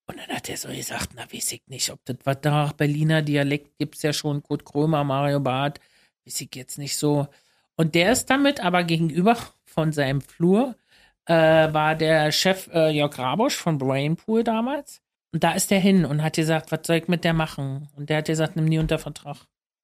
[0.06, 3.22] Und dann hat er so gesagt, na, weiß ich nicht, ob das was da, Berliner
[3.22, 5.80] Dialekt gibt's ja schon, Kurt Krömer, Mario Barth,
[6.26, 7.26] weiß ich jetzt nicht so.
[7.76, 10.76] Und der ist damit aber gegenüber von seinem Flur,
[11.26, 15.03] äh, war der Chef äh, Jörg Rabusch von Brainpool damals.
[15.34, 17.88] Und da ist der hin und hat gesagt, was soll ich mit der machen?
[17.96, 19.38] Und der hat gesagt, nimm die unter Vertrag.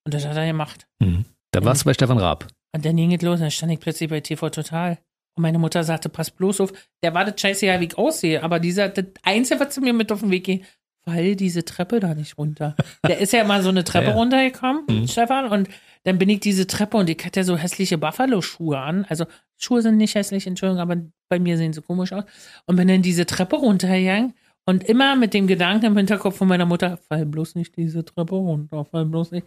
[0.05, 0.87] Und das hat er gemacht.
[1.01, 1.25] Mhm.
[1.51, 2.47] Da warst du bei Stefan Raab.
[2.73, 4.99] Und dann ging es los, dann stand ich plötzlich bei TV Total.
[5.37, 6.73] Und meine Mutter sagte, pass bloß auf,
[7.03, 10.13] der war das scheißegal, wie ich aussehe, aber dieser, das Einzige, was zu mir mit
[10.13, 10.65] auf den Weg ging,
[11.05, 12.77] fall diese Treppe da nicht runter.
[13.05, 14.17] Der ist ja mal so eine Treppe Ja, ja.
[14.17, 15.69] runtergekommen, Stefan, und
[16.05, 19.05] dann bin ich diese Treppe und ich hatte ja so hässliche Buffalo-Schuhe an.
[19.09, 19.25] Also
[19.57, 20.97] Schuhe sind nicht hässlich, Entschuldigung, aber
[21.29, 22.25] bei mir sehen sie komisch aus.
[22.67, 24.35] Und bin dann diese Treppe runtergegangen
[24.67, 28.37] und immer mit dem Gedanken im Hinterkopf von meiner Mutter, fall bloß nicht diese Treppe
[28.37, 29.47] runter, fall bloß nicht.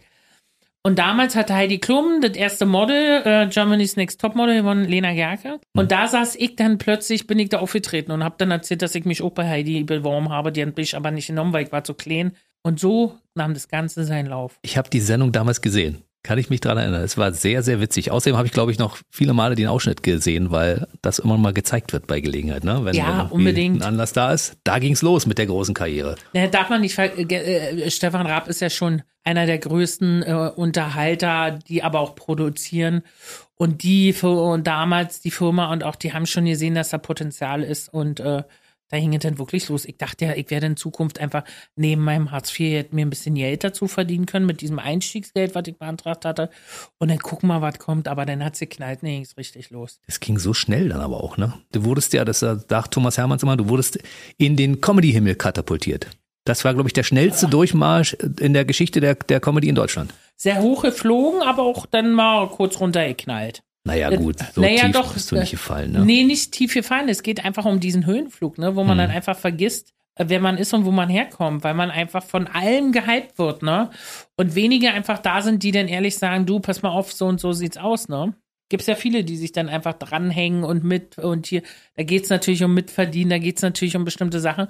[0.86, 5.14] Und damals hatte Heidi Klum das erste Model, äh, Germany's Next Top Model gewonnen, Lena
[5.14, 5.58] Gerke.
[5.74, 8.94] Und da saß ich dann plötzlich, bin ich da aufgetreten und habe dann erzählt, dass
[8.94, 10.52] ich mich auch bei Heidi beworben habe.
[10.52, 12.32] Die hat mich aber nicht genommen, weil ich war zu klein.
[12.62, 14.58] Und so nahm das Ganze seinen Lauf.
[14.60, 16.02] Ich habe die Sendung damals gesehen.
[16.24, 17.02] Kann ich mich dran erinnern.
[17.02, 18.10] Es war sehr, sehr witzig.
[18.10, 21.52] Außerdem habe ich, glaube ich, noch viele Male den Ausschnitt gesehen, weil das immer mal
[21.52, 22.64] gezeigt wird bei Gelegenheit.
[22.64, 22.80] Ne?
[22.82, 23.82] Wenn Ja, wenn unbedingt.
[23.82, 24.56] ein Anlass da ist.
[24.64, 26.16] Da ging's los mit der großen Karriere.
[26.32, 30.22] Ja, darf man nicht, ver- äh, äh, Stefan Raab ist ja schon einer der größten
[30.22, 33.02] äh, Unterhalter, die aber auch produzieren.
[33.56, 37.62] Und die und damals die Firma und auch die haben schon gesehen, dass da Potenzial
[37.62, 38.42] ist und äh,
[38.94, 39.84] da ging es dann wirklich los.
[39.84, 41.42] Ich dachte ja, ich werde in Zukunft einfach
[41.74, 45.66] neben meinem Hartz IV mir ein bisschen Geld dazu verdienen können mit diesem Einstiegsgeld, was
[45.66, 46.48] ich beantragt hatte.
[46.98, 48.06] Und dann gucken wir, was kommt.
[48.06, 49.98] Aber dann hat sie geknallt, nee, ging's richtig los.
[50.06, 51.54] Das ging so schnell dann aber auch, ne?
[51.72, 53.98] Du wurdest ja, das sagt Thomas Hermanns immer, du wurdest
[54.38, 56.06] in den Comedy-Himmel katapultiert.
[56.44, 60.14] Das war, glaube ich, der schnellste Durchmarsch in der Geschichte der, der Comedy in Deutschland.
[60.36, 63.63] Sehr hoch geflogen, aber auch dann mal kurz runtergeknallt.
[63.84, 66.04] Naja, Äh, gut, so naja, tief doch, bist du äh, nicht gefallen, ne?
[66.04, 67.08] Nee, nicht tief gefallen.
[67.08, 69.02] Es geht einfach um diesen Höhenflug, ne, wo man Mhm.
[69.02, 72.46] dann einfach vergisst, äh, wer man ist und wo man herkommt, weil man einfach von
[72.46, 73.90] allem gehypt wird, ne?
[74.36, 77.40] Und wenige einfach da sind, die dann ehrlich sagen, du, pass mal auf, so und
[77.40, 78.34] so sieht's aus, ne?
[78.70, 81.62] Gibt's ja viele, die sich dann einfach dranhängen und mit und hier,
[81.96, 84.68] da geht's natürlich um Mitverdienen, da geht's natürlich um bestimmte Sachen.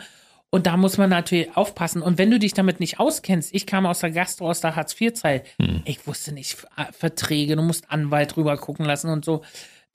[0.55, 2.01] Und da muss man natürlich aufpassen.
[2.01, 5.45] Und wenn du dich damit nicht auskennst, ich kam aus der Gastro, aus der Hartz-IV-Zeit,
[5.61, 5.83] Hm.
[5.85, 9.43] ich wusste nicht, äh, Verträge, du musst Anwalt drüber gucken lassen und so.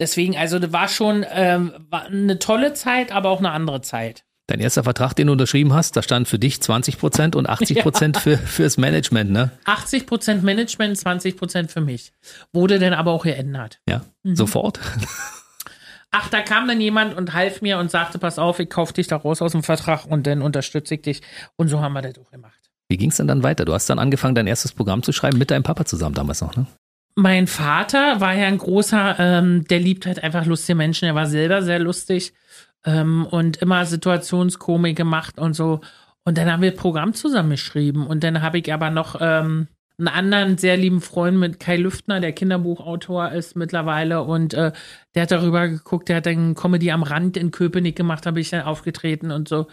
[0.02, 4.26] Deswegen, also das war schon ähm, war eine tolle Zeit, aber auch eine andere Zeit.
[4.48, 7.80] Dein erster Vertrag, den du unterschrieben hast, da stand für dich 20 Prozent und 80
[7.80, 9.52] Prozent für, fürs Management, ne?
[9.64, 12.12] 80 Prozent Management, 20 Prozent für mich.
[12.52, 13.80] Wurde dann aber auch geändert.
[13.88, 14.36] Ja, Mhm.
[14.36, 14.80] sofort.
[16.12, 19.08] Ach, da kam dann jemand und half mir und sagte, pass auf, ich kauf dich
[19.08, 21.22] da raus aus dem Vertrag und dann unterstütze ich dich.
[21.56, 22.60] Und so haben wir das auch gemacht.
[22.90, 23.66] Wie ging es denn dann weiter?
[23.66, 26.56] Du hast dann angefangen, dein erstes Programm zu schreiben mit deinem Papa zusammen damals noch,
[26.56, 26.66] ne?
[27.16, 31.06] Mein Vater war ja ein großer, ähm, der liebt halt einfach lustige Menschen.
[31.06, 32.34] Er war selber sehr lustig
[32.86, 35.82] ähm, und immer Situationskomik gemacht und so.
[36.24, 38.08] Und dann haben wir Programm zusammengeschrieben.
[38.08, 39.68] Und dann habe ich aber noch ähm,
[40.00, 44.24] einen anderen sehr lieben Freund mit Kai Lüftner, der Kinderbuchautor ist mittlerweile.
[44.24, 44.72] Und äh,
[45.14, 48.50] der hat darüber geguckt, der hat dann Comedy am Rand in Köpenick gemacht, habe ich
[48.50, 49.68] dann aufgetreten und so.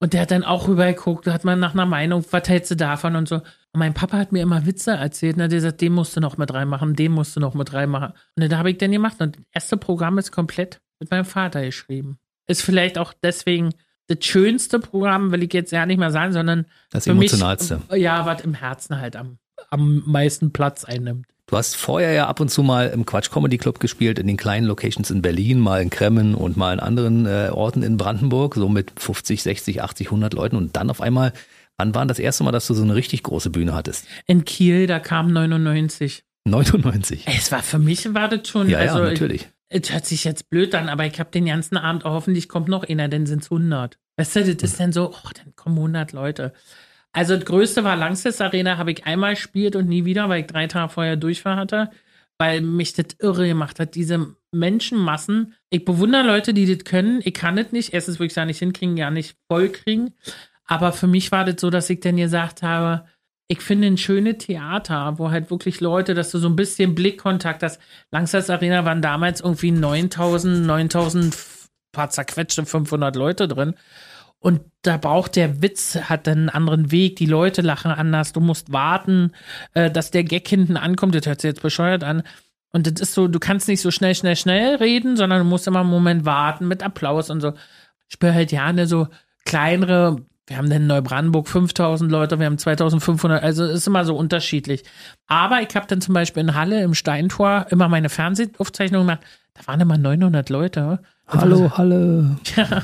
[0.00, 2.76] Und der hat dann auch rübergeguckt, da hat man nach einer Meinung, was hältst du
[2.76, 3.36] davon und so.
[3.36, 6.36] Und mein Papa hat mir immer Witze erzählt und hat gesagt, den musst du noch
[6.36, 8.12] mit reinmachen, den musst du noch mit reinmachen.
[8.36, 9.16] Und dann habe ich dann gemacht.
[9.20, 12.18] Und das erste Programm ist komplett mit meinem Vater geschrieben.
[12.46, 13.70] Ist vielleicht auch deswegen
[14.06, 17.80] das schönste Programm, will ich jetzt ja nicht mehr sagen, sondern Das für mich, emotionalste.
[17.96, 19.38] ja, was im Herzen halt am,
[19.70, 21.26] am meisten Platz einnimmt.
[21.48, 24.36] Du hast vorher ja ab und zu mal im Quatsch Comedy Club gespielt, in den
[24.36, 28.54] kleinen Locations in Berlin, mal in Kremmen und mal in anderen äh, Orten in Brandenburg,
[28.54, 31.32] so mit 50, 60, 80, 100 Leuten und dann auf einmal,
[31.78, 34.06] wann war das erste Mal, dass du so eine richtig große Bühne hattest?
[34.26, 36.22] In Kiel, da kam 99.
[36.44, 37.24] 99.
[37.26, 39.48] Es war für mich war das schon, Ja, ja, also natürlich.
[39.70, 42.68] Es hört sich jetzt blöd an, aber ich habe den ganzen Abend, oh, hoffentlich kommt
[42.68, 43.98] noch einer, dann sind es 100.
[44.18, 46.52] Weißt du, das ist dann so, oh, dann kommen 100 Leute.
[47.12, 50.46] Also das Größte war Langsess Arena, habe ich einmal gespielt und nie wieder, weil ich
[50.46, 51.90] drei Tage vorher Durchfall hatte,
[52.38, 55.54] weil mich das irre gemacht hat, diese Menschenmassen.
[55.70, 57.20] Ich bewundere Leute, die das können.
[57.24, 57.92] Ich kann das nicht.
[57.92, 60.14] Erstens würde ich ja nicht hinkriegen, ja nicht voll kriegen.
[60.64, 63.06] Aber für mich war das so, dass ich dann gesagt habe,
[63.50, 67.62] ich finde ein schönes Theater, wo halt wirklich Leute, dass du so ein bisschen Blickkontakt
[67.62, 67.80] hast.
[68.10, 71.36] Langsess Arena waren damals irgendwie 9000, 9000,
[71.92, 73.74] paar zerquetschte 500 Leute drin.
[74.40, 78.72] Und da braucht der Witz, hat einen anderen Weg, die Leute lachen anders, du musst
[78.72, 79.32] warten,
[79.74, 82.22] äh, dass der Gag hinten ankommt, das hört sich jetzt bescheuert an.
[82.70, 85.66] Und das ist so, du kannst nicht so schnell, schnell, schnell reden, sondern du musst
[85.66, 87.54] immer einen Moment warten mit Applaus und so.
[88.06, 89.08] Ich spüre halt gerne so
[89.44, 94.16] kleinere, wir haben in Neubrandenburg 5000 Leute, wir haben 2500, also es ist immer so
[94.16, 94.84] unterschiedlich.
[95.26, 99.20] Aber ich habe dann zum Beispiel in Halle im Steintor immer meine Fernsehaufzeichnung gemacht,
[99.54, 101.00] da waren immer 900 Leute.
[101.28, 102.36] Hallo, Halle.
[102.56, 102.82] Ja,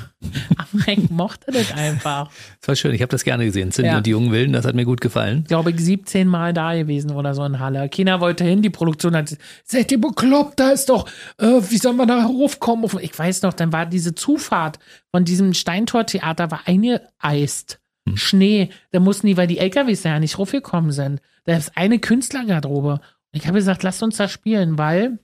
[0.87, 2.31] ich mochte das einfach.
[2.61, 3.71] Das war schön, ich habe das gerne gesehen.
[3.71, 3.97] Cindy Ja.
[3.99, 5.45] und die jungen Wilden, das hat mir gut gefallen.
[5.45, 7.89] Glaube ich, 17 Mal da gewesen oder so in Halle.
[7.89, 11.97] Keiner wollte hin, die Produktion hat seid ihr bekloppt, da ist doch, äh, wie sollen
[11.97, 12.89] wir da hochkommen?
[13.01, 14.79] Ich weiß noch, dann war diese Zufahrt
[15.11, 17.81] von diesem Steintor-Theater war eingeeist.
[18.15, 21.21] Schnee, da mussten die, weil die LKWs da ja nicht raufgekommen sind.
[21.45, 22.93] Da ist eine Künstlergarderobe.
[22.93, 23.01] Und
[23.33, 25.19] ich habe gesagt, lasst uns da spielen, weil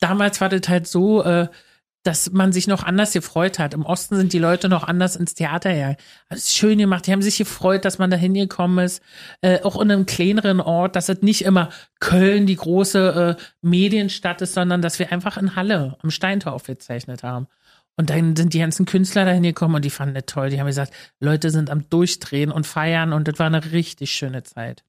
[0.00, 1.46] damals war das halt so, äh,
[2.02, 3.74] dass man sich noch anders gefreut hat.
[3.74, 5.96] Im Osten sind die Leute noch anders ins Theater her.
[6.30, 7.06] Ist schön gemacht.
[7.06, 9.02] Die haben sich gefreut, dass man da hingekommen ist.
[9.40, 11.68] Äh, auch in einem kleineren Ort, dass es nicht immer
[12.00, 17.22] Köln die große äh, Medienstadt ist, sondern dass wir einfach in Halle am Steintor aufgezeichnet
[17.22, 17.46] haben.
[17.96, 20.50] Und dann sind die ganzen Künstler da hingekommen und die fanden das toll.
[20.50, 24.42] Die haben gesagt, Leute sind am Durchdrehen und feiern und das war eine richtig schöne
[24.42, 24.82] Zeit.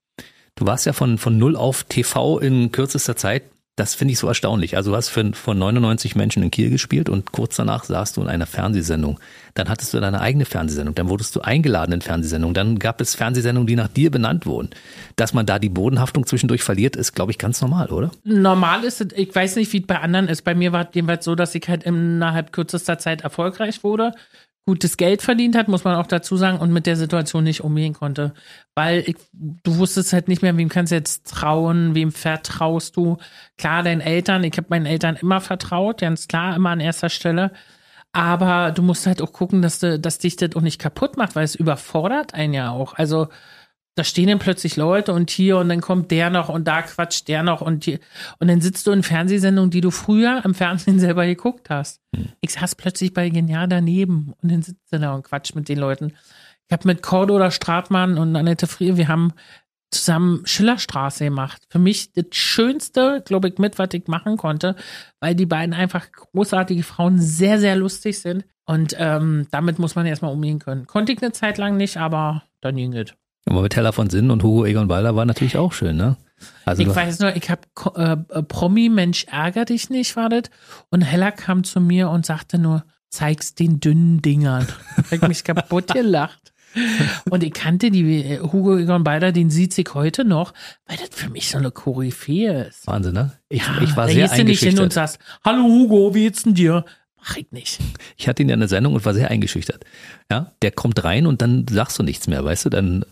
[0.55, 3.43] Du warst ja von, von null auf TV in kürzester Zeit.
[3.75, 4.77] Das finde ich so erstaunlich.
[4.77, 8.21] Also du hast für, von 99 Menschen in Kiel gespielt und kurz danach saßt du
[8.21, 9.19] in einer Fernsehsendung.
[9.55, 10.93] Dann hattest du deine eigene Fernsehsendung.
[10.93, 12.53] Dann wurdest du eingeladen in Fernsehsendungen.
[12.53, 14.69] Dann gab es Fernsehsendungen, die nach dir benannt wurden.
[15.15, 18.11] Dass man da die Bodenhaftung zwischendurch verliert, ist, glaube ich, ganz normal, oder?
[18.23, 20.43] Normal ist es, ich weiß nicht, wie es bei anderen ist.
[20.43, 24.11] Bei mir war es jedenfalls so, dass ich halt innerhalb kürzester Zeit erfolgreich wurde,
[24.65, 27.93] gutes Geld verdient hat, muss man auch dazu sagen, und mit der Situation nicht umgehen
[27.93, 28.33] konnte.
[28.75, 33.17] Weil ich, du wusstest halt nicht mehr, wem kannst du jetzt trauen, wem vertraust du.
[33.57, 37.51] Klar, deinen Eltern, ich habe meinen Eltern immer vertraut, ganz klar, immer an erster Stelle.
[38.13, 41.35] Aber du musst halt auch gucken, dass, du, dass dich das auch nicht kaputt macht,
[41.35, 42.93] weil es überfordert einen ja auch.
[42.93, 43.27] Also
[43.95, 47.27] da stehen dann plötzlich Leute und hier und dann kommt der noch und da quatscht
[47.27, 47.99] der noch und hier.
[48.39, 52.01] Und dann sitzt du in Fernsehsendungen, die du früher im Fernsehen selber geguckt hast.
[52.41, 55.77] Ich saß plötzlich bei Genial daneben und dann sitzt du da und quatscht mit den
[55.77, 56.13] Leuten.
[56.67, 59.33] Ich habe mit oder Stratmann und Annette Frier, wir haben
[59.91, 61.61] zusammen Schillerstraße gemacht.
[61.69, 64.75] Für mich das Schönste, glaube ich, mit, was ich machen konnte,
[65.19, 68.45] weil die beiden einfach großartige Frauen sehr, sehr lustig sind.
[68.65, 70.87] Und ähm, damit muss man erstmal umgehen können.
[70.87, 73.13] Konnte ich eine Zeit lang nicht, aber dann ging es.
[73.45, 76.17] Aber mit Teller von Sinn und Hugo Egon Balder war natürlich auch schön, ne?
[76.65, 77.61] Also ich weiß nur, ich habe
[77.95, 80.43] äh, äh, Promi, Mensch, ärger dich nicht, war das.
[80.89, 84.67] Und Hella kam zu mir und sagte nur, zeig's den dünnen Dingern.
[85.11, 86.53] Ich mich kaputt gelacht.
[87.29, 90.53] Und ich kannte die äh, Hugo Egon Balder, den sieht sich heute noch,
[90.87, 92.87] weil das für mich so eine Koryphäe ist.
[92.87, 93.31] Wahnsinn, ne?
[93.49, 94.93] Ich, Ja, ich war da sehr du nicht hin und eingeschüchtert.
[94.93, 96.83] sagst, hallo Hugo, wie geht's denn dir?
[97.17, 97.79] Mach ich nicht.
[98.17, 99.85] Ich hatte ihn ja in der Sendung und war sehr eingeschüchtert.
[100.31, 102.69] Ja, der kommt rein und dann sagst du nichts mehr, weißt du?
[102.69, 103.05] Dann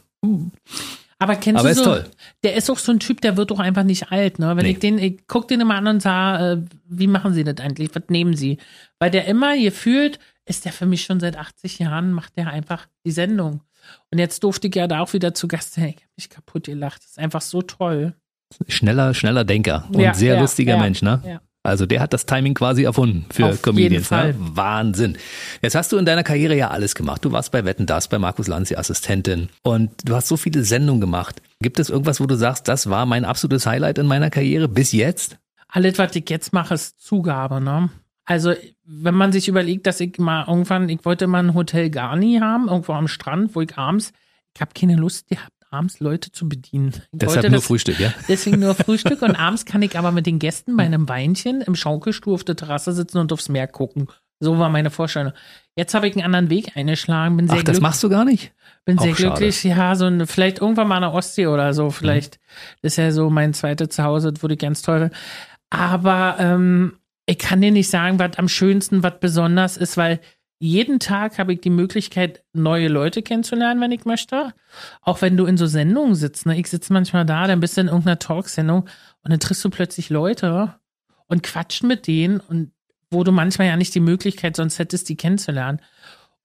[1.20, 2.06] Aber kennst Aber du ist so, toll.
[2.44, 4.56] der ist auch so ein Typ, der wird doch einfach nicht alt, ne?
[4.58, 4.72] Wenn Nee.
[4.72, 7.94] ich den, ich guck den immer an und sage, äh, wie machen sie das eigentlich?
[7.94, 8.58] Was nehmen sie?
[9.00, 12.88] Weil der immer gefühlt, ist der für mich schon seit 80 Jahren, macht der einfach
[13.06, 13.62] die Sendung.
[14.12, 15.90] Und jetzt durfte ich ja da auch wieder zu Gast sein.
[15.96, 17.04] Ich habe mich kaputt gelacht.
[17.04, 18.16] Das ist einfach so toll.
[18.68, 21.22] schneller, schneller Denker und Ja, sehr ja, lustiger ja, Mensch, ne?
[21.26, 21.42] ja.
[21.64, 24.10] Also der hat das Timing quasi erfunden für Auf Comedians.
[24.10, 24.36] jeden Ne?
[24.56, 25.18] Wahnsinn.
[25.62, 27.24] Jetzt hast du in deiner Karriere ja alles gemacht.
[27.24, 29.50] Du warst bei Wetten Das, bei Markus Lanz, die Assistentin.
[29.62, 31.42] Und du hast so viele Sendungen gemacht.
[31.62, 34.92] Gibt es irgendwas, wo du sagst, das war mein absolutes Highlight in meiner Karriere bis
[34.92, 35.38] jetzt?
[35.68, 37.90] Alles, was ich jetzt mache, ist Zugabe, ne?
[38.26, 38.54] Also,
[38.86, 42.70] wenn man sich überlegt, dass ich mal irgendwann, ich wollte mal ein Hotel Garni haben,
[42.70, 44.14] irgendwo am Strand, wo ich abends,
[44.56, 46.90] ich habe keine Lust gehabt, abends Leute zu bedienen.
[46.94, 48.14] Ich Deshalb nur das- Frühstück, ja?
[48.28, 51.76] Deswegen nur Frühstück und abends kann ich aber mit den Gästen bei einem Weinchen im
[51.76, 54.08] Schaukelstuhl auf der Terrasse sitzen und aufs Meer gucken.
[54.44, 55.34] So war meine Vorstellung.
[55.76, 58.52] Jetzt habe ich einen anderen Weg eingeschlagen, bin sehr, Ach, das machst du gar nicht?
[58.86, 59.30] bin sehr auch schade.
[59.36, 59.64] glücklich.
[59.64, 61.92] Ja, so eine, vielleicht irgendwann mal an der Ostsee oder so.
[61.92, 62.40] Vielleicht
[62.82, 65.12] das ist ja so mein zweites Zuhause, das würde ich ganz toll.
[65.70, 66.94] Aber ähm,
[67.28, 70.20] ich kann dir nicht sagen, was am schönsten, was besonders ist, weil
[70.62, 74.54] jeden Tag habe ich die Möglichkeit, neue Leute kennenzulernen, wenn ich möchte.
[75.02, 76.46] Auch wenn du in so Sendungen sitzt.
[76.46, 76.60] Ne?
[76.60, 78.82] Ich sitze manchmal da, dann bist du in irgendeiner Talksendung
[79.24, 80.76] und dann triffst du plötzlich Leute
[81.26, 82.74] und quatscht mit denen und
[83.10, 85.82] wo du manchmal ja nicht die Möglichkeit sonst hättest, die kennenzulernen.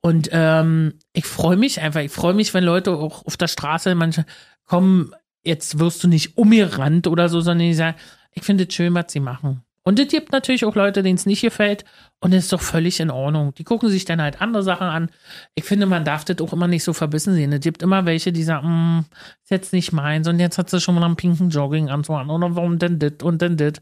[0.01, 2.01] Und ähm, ich freue mich einfach.
[2.01, 4.25] Ich freue mich, wenn Leute auch auf der Straße manche
[4.65, 5.13] kommen,
[5.45, 7.99] jetzt wirst du nicht umgerannt oder so, sondern die sagen,
[8.33, 9.66] ich finde es schön, was sie machen.
[9.87, 11.85] Und es gibt natürlich auch Leute, denen es nicht gefällt
[12.19, 13.55] und das ist doch völlig in Ordnung.
[13.55, 15.11] Die gucken sich dann halt andere Sachen an.
[15.55, 17.53] Ich finde, man darf das auch immer nicht so verbissen sehen.
[17.53, 19.05] Es gibt immer welche, die sagen, "Mm,
[19.45, 22.57] ist jetzt nicht meins und jetzt hat sie schon mal einen pinken Jogginganzug an oder
[22.57, 23.75] warum denn das und denn das.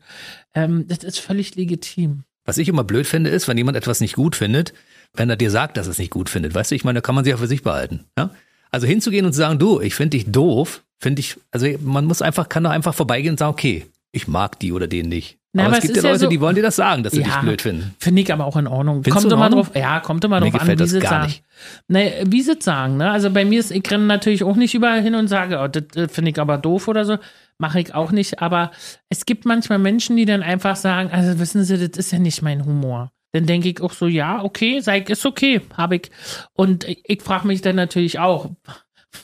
[0.53, 2.25] Ähm, das ist völlig legitim.
[2.45, 4.75] Was ich immer blöd finde, ist, wenn jemand etwas nicht gut findet,
[5.15, 6.55] wenn er dir sagt, dass er es nicht gut findet.
[6.55, 8.05] Weißt du, ich meine, da kann man sich auch für sich behalten.
[8.19, 8.29] Ja?
[8.71, 12.21] Also hinzugehen und zu sagen, du, ich finde dich doof, finde ich, also man muss
[12.21, 15.39] einfach, kann doch einfach vorbeigehen und sagen, okay, ich mag die oder den nicht.
[15.57, 17.23] Na, aber aber es gibt ja Leute, so- die wollen dir das sagen, dass sie
[17.23, 17.41] dich Ja.
[17.41, 17.95] blöd finden.
[18.01, 19.05] Finde ich aber auch in Ordnung.
[19.05, 19.63] Findest kommt immer Ordnung?
[19.65, 21.27] drauf, ja, kommt immer Mir drauf an, wie sie sagen.
[21.27, 21.45] nicht.
[21.89, 23.11] Nee, wie sie sagen, ne?
[23.11, 25.85] Also bei mir ist, ich renne natürlich auch nicht überall hin und sage, oh, das
[25.97, 27.19] äh, finde ich aber doof oder so.
[27.59, 28.43] Mache ich auch nicht.
[28.43, 28.73] Aber
[29.09, 32.43] es gibt manchmal Menschen, die dann einfach sagen, also wissen Sie, das ist ja nicht
[32.43, 33.13] mein Humor.
[33.31, 36.11] Dann denke ich auch so, ja, okay, sag ich, ist okay, habe ich.
[36.53, 38.51] Und ich, ich frage mich dann natürlich auch,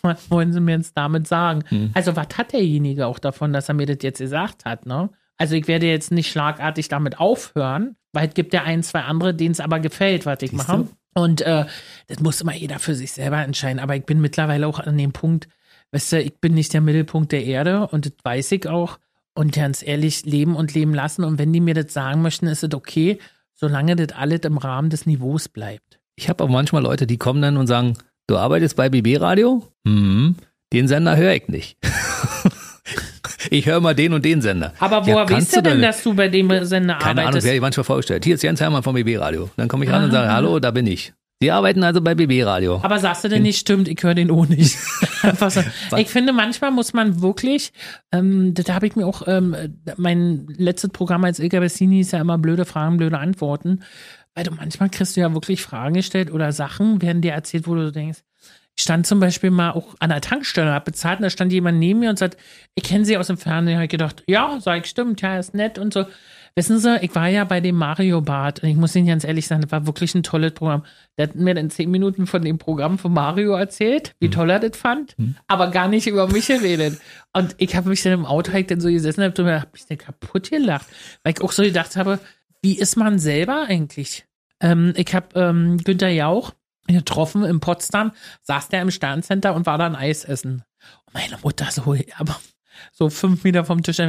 [0.02, 1.64] was wollen Sie mir jetzt damit sagen?
[1.68, 1.90] Hm.
[1.94, 5.10] Also, was hat derjenige auch davon, dass er mir das jetzt gesagt hat, ne?
[5.40, 9.34] Also, ich werde jetzt nicht schlagartig damit aufhören, weil es gibt ja ein, zwei andere,
[9.34, 10.76] denen es aber gefällt, was ich Siehst mache.
[10.76, 10.88] du?
[11.14, 11.64] Und äh,
[12.08, 13.80] das muss immer jeder für sich selber entscheiden.
[13.80, 15.48] Aber ich bin mittlerweile auch an dem Punkt,
[15.92, 18.98] weißt du, ich bin nicht der Mittelpunkt der Erde und das weiß ich auch.
[19.32, 21.24] Und ganz ehrlich, leben und leben lassen.
[21.24, 23.18] Und wenn die mir das sagen möchten, ist es okay,
[23.54, 26.00] solange das alles im Rahmen des Niveaus bleibt.
[26.16, 29.66] Ich habe auch manchmal Leute, die kommen dann und sagen, du arbeitest bei BB Radio?
[29.86, 30.36] Hm,
[30.72, 31.78] den Sender höre ich nicht.
[33.50, 34.74] ich höre mal den und den Sender.
[34.78, 37.24] Aber Ja, woher kannst weißt du denn, denn- dass du bei dem Sender Keine Ahnung,
[37.28, 37.46] arbeitest?
[37.46, 38.24] wer ich manchmal vorgestellt.
[38.24, 39.48] Hier ist Jens Hermann vom BB Radio.
[39.56, 40.12] Dann komme ich an und Ah.
[40.12, 41.12] sage, hallo, da bin ich.
[41.42, 42.80] Sie arbeiten also bei BB Radio.
[42.82, 44.76] Aber sagst du denn nicht, stimmt, ich höre den auch nicht.
[45.90, 45.96] So.
[45.98, 47.72] Ich finde, manchmal muss man wirklich,
[48.10, 49.54] ähm, da habe ich mir auch, ähm,
[49.98, 53.80] mein letztes Programm als Ilka Bessini ist ja immer blöde Fragen, blöde Antworten.
[54.34, 57.74] Weil du manchmal kriegst du ja wirklich Fragen gestellt oder Sachen werden dir erzählt, wo
[57.74, 58.20] du denkst,
[58.80, 61.78] ich stand zum Beispiel mal auch an der Tankstelle, hab bezahlt und da stand jemand
[61.78, 62.38] neben mir und sagt,
[62.74, 63.76] ich kenne sie aus dem Fernsehen.
[63.76, 66.06] Hab ich gedacht, ja, sag ich, stimmt, ja, ist nett und so.
[66.54, 69.46] Wissen Sie, ich war ja bei dem Mario Bart und ich muss Ihnen ganz ehrlich
[69.46, 70.84] sagen, das war wirklich ein tolles Programm.
[71.18, 74.60] Der hat mir dann zehn Minuten von dem Programm von Mario erzählt, wie toll er
[74.60, 75.14] das fand,
[75.46, 76.98] aber gar nicht über mich geredet.
[77.34, 79.98] Und ich habe mich dann im Auto halt dann so gesessen und habe mich dann
[79.98, 80.86] kaputt gelacht,
[81.22, 82.18] weil ich auch so gedacht habe,
[82.62, 84.24] wie ist man selber eigentlich?
[84.60, 86.54] Ähm, ich habe ähm, Günther Jauch
[86.86, 88.12] getroffen in Potsdam,
[88.42, 90.64] saß der im Sterncenter und war dann Eis essen.
[91.06, 92.40] Und meine Mutter so, aber
[92.92, 94.00] so fünf Meter vom Tisch.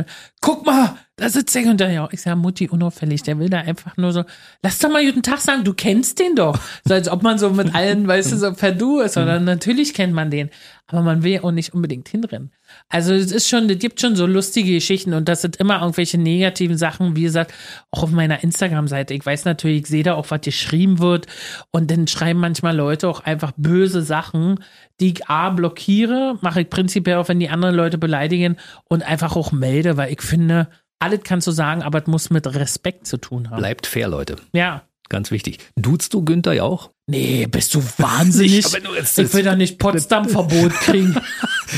[0.42, 2.12] Guck mal, da sitzt Günther Jauch.
[2.14, 3.22] Ich sage, Mutti, unauffällig.
[3.22, 4.24] Der will da einfach nur so,
[4.64, 6.60] lass doch mal guten Tag sagen, du kennst den doch.
[6.84, 9.18] So als ob man so mit allen, weißt du, so per Du ist.
[9.18, 10.50] Oder natürlich kennt man den.
[10.88, 12.52] Aber man will ja auch nicht unbedingt hinrennen.
[12.90, 16.18] Also es ist schon, es gibt schon so lustige Geschichten und das sind immer irgendwelche
[16.18, 17.54] negativen Sachen, wie gesagt,
[17.92, 19.14] auch auf meiner Instagram-Seite.
[19.14, 21.28] Ich weiß natürlich, ich sehe da auch, was geschrieben wird
[21.72, 24.64] und dann schreiben manchmal Leute auch einfach böse Sachen,
[25.00, 29.36] die ich A blockiere, mache ich prinzipiell auch, wenn die anderen Leute beleidigen und einfach
[29.36, 30.68] auch melde, weil ich finde,
[31.02, 33.58] alles kannst du sagen, aber es muss mit Respekt zu tun haben.
[33.58, 34.36] Bleibt fair, Leute.
[34.54, 34.84] Ja.
[35.10, 35.58] Ganz wichtig.
[35.76, 36.92] Duzt du Günther Jauch?
[37.08, 38.66] Nee, bist du wahnsinnig?
[38.84, 41.16] nur jetzt- ich will da nicht Potsdam-Verbot kriegen.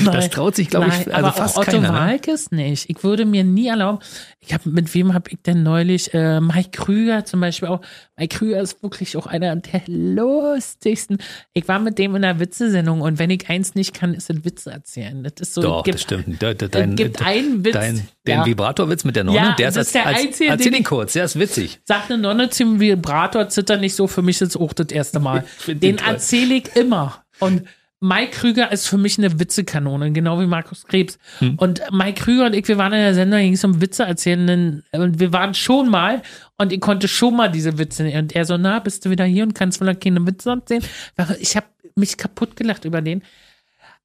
[0.06, 1.92] Das traut sich, glaube ich, Nein, also aber fast auch Otto keiner.
[1.92, 1.98] Ne?
[1.98, 2.90] Walkes nicht.
[2.90, 4.00] Ich würde mir nie erlauben.
[4.40, 7.80] Ich habe mit wem habe ich denn neulich äh, Mike Krüger zum Beispiel auch.
[8.18, 11.18] Mike Krüger ist wirklich auch einer der lustigsten.
[11.54, 14.44] Ich war mit dem in einer Witzesendung und wenn ich eins nicht kann, ist es
[14.44, 15.24] Witze erzählen.
[15.24, 15.62] Das ist so.
[15.62, 16.42] Doch, es gibt, das stimmt.
[16.42, 17.74] De, de, es dein, gibt de- einen Witz.
[17.74, 18.46] Dein, den ja.
[18.46, 20.74] Vibratorwitz mit der Nonne, Ja, der ist, das als, ist der als, einzige, erzähl den
[20.74, 21.80] ihn ich- kurz, der ist witzig.
[21.86, 25.13] Sagt eine Nonne zum Vibrator, zittert nicht so, für mich ist es auch das erste
[25.20, 25.44] Mal.
[25.58, 27.24] find Den erzähle ich immer.
[27.40, 27.64] Und
[28.06, 31.18] Mike Krüger ist für mich eine Witzekanone, genau wie Markus Krebs.
[31.40, 31.56] Hm.
[31.56, 34.04] Und Mike Krüger und ich, wir waren in der Sendung, da ging es um Witze
[34.04, 34.84] erzählen.
[34.92, 36.22] Und wir waren schon mal
[36.58, 38.04] und ich konnte schon mal diese Witze.
[38.18, 40.84] Und er so, na, bist du wieder hier und kannst wohl keine Witze erzählen?
[41.40, 43.24] Ich habe mich kaputt gelacht über den.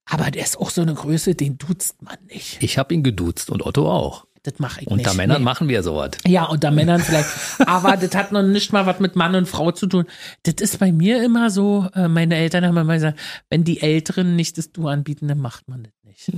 [0.04, 2.62] Aber der ist auch so eine Größe, den duzt man nicht.
[2.62, 4.26] Ich habe ihn geduzt und Otto auch.
[4.50, 4.92] Das mache ich nicht.
[5.06, 5.44] Unter Männern Nee.
[5.44, 6.12] machen wir sowas.
[6.26, 7.28] Ja, unter Männern vielleicht.
[7.66, 10.06] Aber das hat noch nicht mal was mit Mann und Frau zu tun.
[10.44, 13.18] Das ist bei mir immer so, äh, meine Eltern haben immer gesagt,
[13.50, 16.32] wenn die Älteren nicht das Du anbieten, dann macht man das nicht.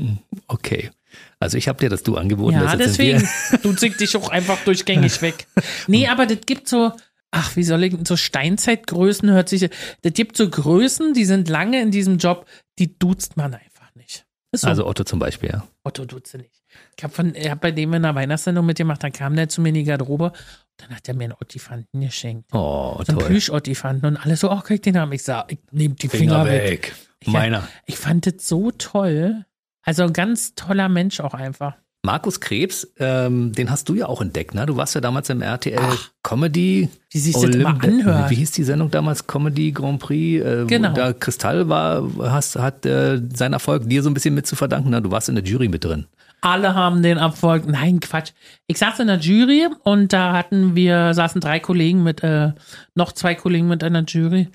[0.48, 0.90] Okay.
[1.38, 2.56] Also ich habe dir das Du angeboten.
[2.56, 3.28] Ja, deswegen.
[3.62, 5.46] Du ziehst dich auch einfach durchgängig weg.
[5.86, 6.92] Nee, aber das gibt so,
[7.30, 9.70] ach, wie soll ich, so Steinzeitgrößen hört sich,
[10.02, 12.46] das gibt so Größen, die sind lange in diesem Job,
[12.80, 14.24] die duzt man einfach nicht.
[14.52, 14.66] So.
[14.66, 15.66] Also Otto zum Beispiel, ja.
[15.84, 16.59] Otto duzt nicht.
[16.96, 19.76] Ich habe hab bei dem in einer Weihnachtssendung mitgemacht, dann kam der zu mir in
[19.76, 20.32] die Garderobe,
[20.76, 22.52] dann hat er mir einen Ottifanten geschenkt.
[22.52, 23.28] Oh, So einen toll.
[23.28, 25.12] Plüsch-Ottifanten und alle so, oh, krieg den haben.
[25.12, 26.94] Ich sag, ich nehme die Finger, weg.
[27.20, 27.68] Ich, Meiner.
[27.86, 29.44] ich fand das so toll.
[29.82, 31.74] Also ein ganz toller Mensch auch einfach.
[32.02, 34.64] Markus Krebs, ähm, den hast du ja auch entdeckt, ne?
[34.64, 35.78] Du warst ja damals im RTL
[36.22, 36.88] Comedy.
[37.10, 38.30] Wie sich das immer anhört.
[38.30, 39.26] Wie hieß die Sendung damals?
[39.26, 40.42] Comedy Grand Prix.
[40.42, 40.94] Äh, Genau.
[40.94, 44.88] Da Kristall war, hast, hat äh, seinen Erfolg dir so ein bisschen mit zu verdanken.
[44.90, 45.02] Ne?
[45.02, 46.06] Du warst in der Jury mit drin.
[46.42, 47.66] Alle haben den Erfolg.
[47.66, 48.32] Nein, Quatsch.
[48.66, 52.52] Ich saß in der Jury und da hatten wir, saßen drei Kollegen mit, äh,
[52.94, 54.48] noch zwei Kollegen mit in der Jury.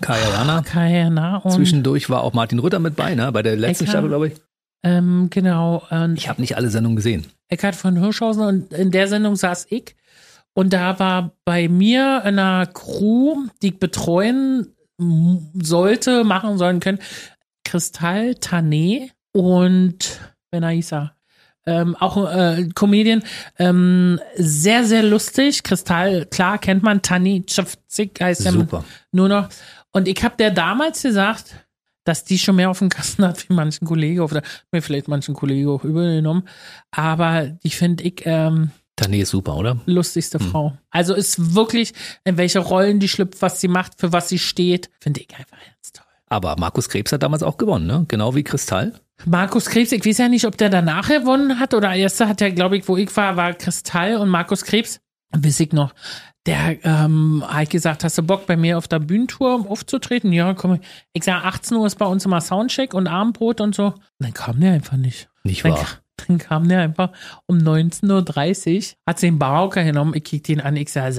[0.00, 0.62] Kaya Jana.
[0.62, 1.44] Keiner.
[1.44, 3.30] Und, Zwischendurch war auch Martin Rütter mit bei, ne?
[3.32, 3.94] Bei der letzten Eckart.
[3.94, 4.34] Staffel, glaube ich.
[4.82, 5.82] ähm, genau.
[6.14, 7.26] Ich habe nicht alle Sendungen gesehen.
[7.48, 9.96] Eckhard von Hirschhausen und in der Sendung saß ich.
[10.54, 14.74] Und da war bei mir in einer Crew, die ich betreuen
[15.54, 16.98] sollte, machen sollen können,
[17.64, 20.20] Kristall Tané und
[20.50, 21.12] Benaisa.
[21.68, 23.22] Ähm, auch äh, Comedian,
[23.58, 25.62] ähm, sehr, sehr lustig.
[25.62, 27.02] Kristall, klar, kennt man.
[27.02, 28.84] Tani Czafzik heißt er Super.
[29.12, 29.48] nur noch.
[29.92, 31.54] Und ich habe der damals gesagt,
[32.04, 34.42] dass die schon mehr auf dem Kasten hat wie manchen Kollegen, oder
[34.72, 36.44] mir vielleicht manchen Kollegen auch übergenommen.
[36.90, 39.78] Aber die finde ich ähm, Tané ist super, oder?
[39.86, 40.76] lustigste Frau.
[40.90, 41.92] Also ist wirklich,
[42.24, 45.58] in welche Rollen die schlüpft, was sie macht, für was sie steht, finde ich einfach.
[46.28, 48.04] Aber Markus Krebs hat damals auch gewonnen, ne?
[48.08, 48.92] Genau wie Kristall.
[49.24, 52.50] Markus Krebs, ich weiß ja nicht, ob der danach gewonnen hat oder erster hat ja,
[52.50, 55.00] glaube ich, wo ich war, war Kristall und Markus Krebs,
[55.32, 55.92] weiß ich noch.
[56.46, 60.32] Der ähm, hat gesagt, hast du Bock bei mir auf der Bühnentour aufzutreten?
[60.32, 60.78] Ja, komm.
[61.12, 63.86] Ich sag, 18 Uhr ist bei uns immer Soundcheck und Abendbrot und so.
[63.86, 65.28] Und dann kam der einfach nicht.
[65.42, 65.80] Nicht Dann, wahr?
[65.84, 67.10] ka- dann kam der einfach
[67.46, 71.12] um 19.30 Uhr, hat den Barauker genommen, ich kick den an, ich sag,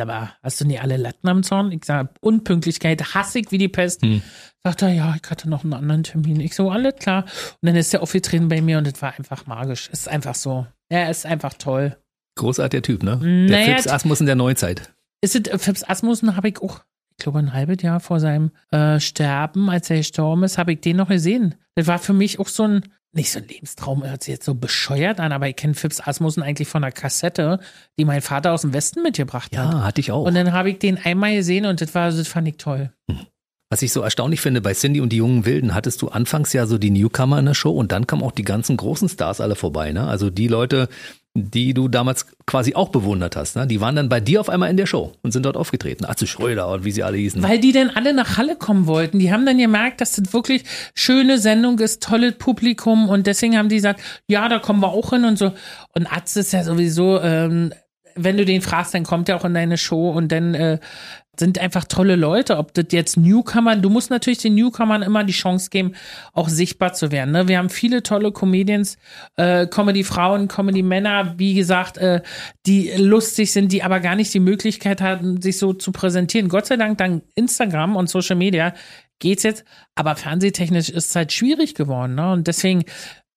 [0.43, 1.71] hast du nie alle Latten am Zaun?
[1.71, 4.01] Ich sag, Unpünktlichkeit, hassig wie die Pest.
[4.01, 4.21] Hm.
[4.63, 6.39] Sagt er, ja, ich hatte noch einen anderen Termin.
[6.41, 7.23] Ich so, alles klar.
[7.23, 9.89] Und dann ist der aufgetreten bei mir und das war einfach magisch.
[9.89, 10.67] Ist einfach so.
[10.89, 11.95] Er ist einfach toll.
[12.35, 13.17] Großartiger Typ, ne?
[13.21, 13.27] Der
[13.59, 14.93] Naja, Fips Asmus in der Neuzeit.
[15.21, 16.81] Ist es, äh, Phipps Asmussen habe ich auch,
[17.17, 20.81] ich glaube, ein halbes Jahr vor seinem äh, Sterben, als er gestorben ist, habe ich
[20.81, 21.55] den noch gesehen.
[21.75, 24.55] Das war für mich auch so ein, nicht so ein Lebenstraum, hört sich jetzt so
[24.55, 27.59] bescheuert an, aber ich kenne Phipps Asmussen eigentlich von einer Kassette,
[27.97, 29.73] die mein Vater aus dem Westen mitgebracht hat.
[29.73, 30.23] Ja, hatte ich auch.
[30.25, 32.91] Und dann habe ich den einmal gesehen und das war, das fand ich toll.
[33.71, 36.65] Was ich so erstaunlich finde, bei Cindy und die jungen Wilden hattest du anfangs ja
[36.65, 39.55] so die Newcomer in der Show und dann kamen auch die ganzen großen Stars alle
[39.55, 40.07] vorbei, ne?
[40.07, 40.89] Also die Leute,
[41.35, 43.67] die du damals quasi auch bewundert hast, ne?
[43.67, 46.05] Die waren dann bei dir auf einmal in der Show und sind dort aufgetreten.
[46.05, 47.43] Atze Schröder und wie sie alle hießen.
[47.43, 49.19] Weil die dann alle nach Halle kommen wollten.
[49.19, 50.63] Die haben dann gemerkt, dass das wirklich
[50.95, 55.11] schöne Sendung ist, tolles Publikum und deswegen haben die gesagt, ja, da kommen wir auch
[55.11, 55.53] hin und so.
[55.93, 57.71] Und Atze ist ja sowieso, ähm,
[58.15, 60.79] wenn du den fragst, dann kommt er auch in deine Show und dann äh,
[61.39, 62.57] sind einfach tolle Leute.
[62.57, 65.93] Ob das jetzt Newcomer, du musst natürlich den Newcomern immer die Chance geben,
[66.33, 67.31] auch sichtbar zu werden.
[67.31, 67.47] Ne?
[67.47, 68.97] Wir haben viele tolle Comedians,
[69.37, 72.21] äh, Comedy-Frauen, Comedy-Männer, wie gesagt, äh,
[72.65, 76.49] die lustig sind, die aber gar nicht die Möglichkeit hatten, sich so zu präsentieren.
[76.49, 78.73] Gott sei Dank, dank Instagram und Social Media
[79.19, 79.65] geht's jetzt,
[79.95, 82.15] aber fernsehtechnisch ist es halt schwierig geworden.
[82.15, 82.31] Ne?
[82.31, 82.83] Und deswegen,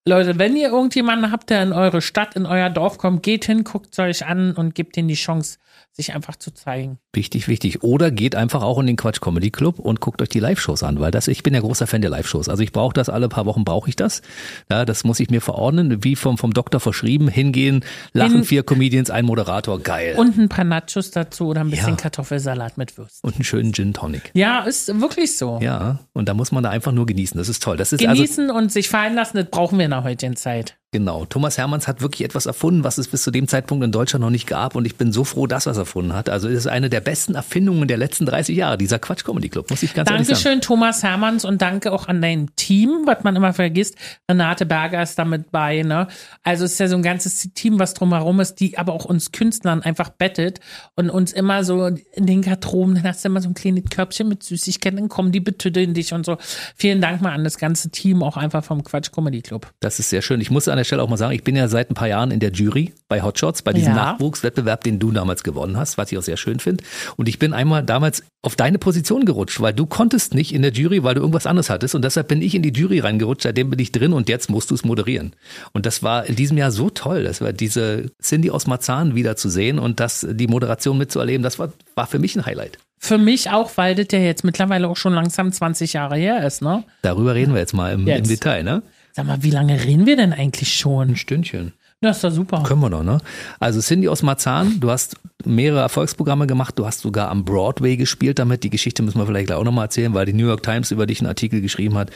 [0.06, 3.64] Leute, wenn ihr irgendjemanden habt, der in eure Stadt, in euer Dorf kommt, geht hin,
[3.64, 5.58] guckt euch an und gebt ihnen die Chance,
[5.94, 6.98] sich einfach zu zeigen.
[7.12, 7.82] Wichtig, wichtig.
[7.82, 10.98] Oder geht einfach auch in den Quatsch Comedy Club und guckt euch die Live-Shows an,
[11.00, 12.48] weil das, ich bin ja großer Fan der Live-Shows.
[12.48, 14.22] Also ich brauche das alle paar Wochen, brauche ich das.
[14.70, 17.84] Ja, das muss ich mir verordnen, wie vom, vom Doktor verschrieben, hingehen,
[18.14, 20.14] lachen, In- vier Comedians, ein Moderator, geil.
[20.16, 21.96] Und ein paar Nachos dazu oder ein bisschen Ja.
[21.96, 23.26] Kartoffelsalat mit Würsten.
[23.28, 24.30] und einen schönen Gin Tonic.
[24.34, 25.58] Ja, ist wirklich so.
[25.62, 27.36] Ja, und da muss man da einfach nur genießen.
[27.36, 27.76] Das ist toll.
[27.76, 30.76] Das ist also Genießen und sich fallen lassen, das brauchen wir in der heutigen Zeit.
[30.94, 31.24] Genau.
[31.24, 34.30] Thomas Hermanns hat wirklich etwas erfunden, was es bis zu dem Zeitpunkt in Deutschland noch
[34.30, 34.76] nicht gab.
[34.76, 36.28] Und ich bin so froh, dass er es erfunden hat.
[36.28, 39.70] Also es ist eine der besten Erfindungen der letzten 30 Jahre, dieser Quatsch Comedy Club,
[39.70, 40.36] muss ich ganz ehrlich sagen.
[40.36, 43.96] Dankeschön, Thomas Hermanns, und danke auch an dein Team, was man immer vergisst.
[44.30, 46.08] Renate Berger ist damit bei, ne?
[46.42, 49.32] Also es ist ja so ein ganzes Team, was drumherum ist, die aber auch uns
[49.32, 50.60] Künstlern einfach bettet
[50.94, 54.28] und uns immer so in den Kartronen, dann hast du immer so ein kleines Körbchen
[54.28, 56.36] mit Süßigkeiten, dann kommen die betüddeln dich und so.
[56.76, 59.72] Vielen Dank mal an das ganze Team, auch einfach vom Quatsch Comedy Club.
[59.80, 60.42] Das ist sehr schön.
[60.42, 62.30] Ich muss an der Stelle auch mal sagen, ich bin ja seit ein paar Jahren
[62.30, 64.12] in der Jury bei Hotshots, bei diesem Ja.
[64.12, 66.84] Nachwuchswettbewerb, den du damals gewonnen hast, was ich auch sehr schön finde.
[67.16, 70.72] Und ich bin einmal damals auf deine Position gerutscht, weil du konntest nicht in der
[70.72, 71.94] Jury, weil du irgendwas anderes hattest.
[71.94, 74.70] Und deshalb bin ich in die Jury reingerutscht, seitdem bin ich drin und jetzt musst
[74.70, 75.32] du es moderieren.
[75.72, 77.22] Und das war in diesem Jahr so toll.
[77.22, 81.58] Das war diese Cindy aus Marzahn wieder zu sehen und das, die Moderation mitzuerleben, das
[81.58, 82.78] war, war für mich ein Highlight.
[83.04, 86.62] Für mich auch, weil das ja jetzt mittlerweile auch schon langsam 20 Jahre her ist,
[86.62, 86.84] ne?
[87.02, 88.22] Darüber reden wir jetzt mal im, im.
[88.22, 88.82] Detail, ne?
[89.12, 91.10] Sag mal, wie lange reden wir denn eigentlich schon?
[91.10, 91.72] Ein Stündchen.
[92.02, 92.64] Das ist doch super.
[92.64, 93.18] Können wir doch, ne?
[93.60, 98.40] Also Cindy aus Marzahn, du hast mehrere Erfolgsprogramme gemacht, du hast sogar am Broadway gespielt
[98.40, 98.64] damit.
[98.64, 101.06] Die Geschichte müssen wir vielleicht gleich auch nochmal erzählen, weil die New York Times über
[101.06, 102.10] dich einen Artikel geschrieben hat.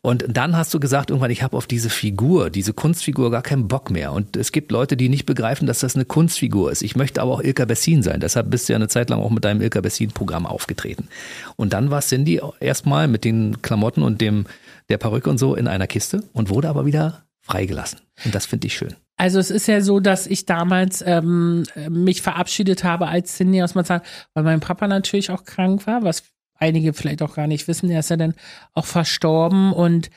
[0.00, 3.66] Und dann hast du gesagt, irgendwann, ich habe auf diese Figur, diese Kunstfigur gar keinen
[3.66, 4.12] Bock mehr.
[4.12, 6.82] Und es gibt Leute, die nicht begreifen, dass das eine Kunstfigur ist.
[6.82, 8.20] Ich möchte aber auch Ilka Bessin sein.
[8.20, 11.08] Deshalb bist du ja eine Zeit lang auch mit deinem Ilka Bessin-Programm aufgetreten.
[11.56, 14.46] Und dann war Cindy erstmal mit den Klamotten und dem
[14.92, 18.00] der Perücke und so in einer Kiste und wurde aber wieder freigelassen.
[18.24, 18.94] Und das finde ich schön.
[19.16, 23.74] Also es ist ja so, dass ich damals ähm, mich verabschiedet habe als Cindy aus
[23.74, 24.00] Marzahn,
[24.34, 26.22] weil mein Papa natürlich auch krank war, was
[26.54, 27.90] einige vielleicht auch gar nicht wissen.
[27.90, 28.34] Er ist ja dann
[28.74, 30.10] auch verstorben und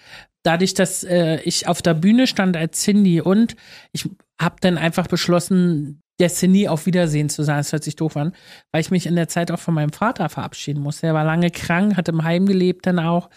[0.43, 3.55] dadurch, dass äh, ich auf der Bühne stand als Cindy und
[3.91, 4.09] ich
[4.39, 7.59] habe dann einfach beschlossen, der Cindy auf Wiedersehen zu sagen.
[7.59, 8.33] Das hört sich doof an,
[8.71, 11.07] weil ich mich in der Zeit auch von meinem Vater verabschieden musste.
[11.07, 13.29] Er war lange krank, hat im Heim gelebt dann auch.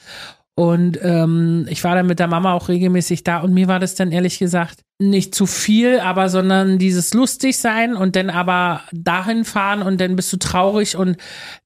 [0.58, 3.94] Und ähm, ich war dann mit der Mama auch regelmäßig da und mir war das
[3.94, 9.44] dann ehrlich gesagt nicht zu viel, aber sondern dieses lustig sein und dann aber dahin
[9.44, 11.16] fahren und dann bist du traurig und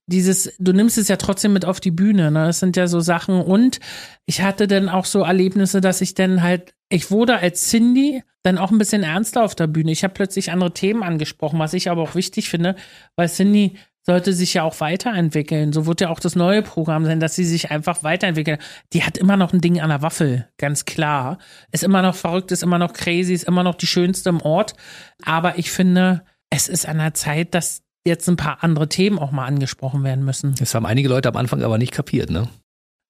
[0.05, 2.45] dieses, du nimmst es ja trotzdem mit auf die Bühne, ne?
[2.45, 3.79] Das sind ja so Sachen und
[4.27, 8.59] ich hatte dann auch so Erlebnisse, dass ich dann halt, ich wurde als Cindy dann
[8.59, 9.91] auch ein bisschen ernster auf der Bühne.
[9.91, 12.75] Ich habe plötzlich andere Themen angesprochen, was ich aber auch wichtig finde,
[13.15, 13.75] weil Cindy
[14.05, 15.73] sollte sich ja auch weiterentwickeln.
[15.73, 18.57] So wird ja auch das neue Programm sein, dass sie sich einfach weiterentwickeln.
[18.91, 21.37] Die hat immer noch ein Ding an der Waffel, ganz klar.
[21.71, 24.75] Ist immer noch verrückt, ist immer noch crazy, ist immer noch die schönste im Ort.
[25.23, 29.31] Aber ich finde, es ist an der Zeit, dass jetzt ein paar andere Themen auch
[29.31, 30.55] mal angesprochen werden müssen.
[30.55, 32.49] Das haben einige Leute am Anfang aber nicht kapiert, ne?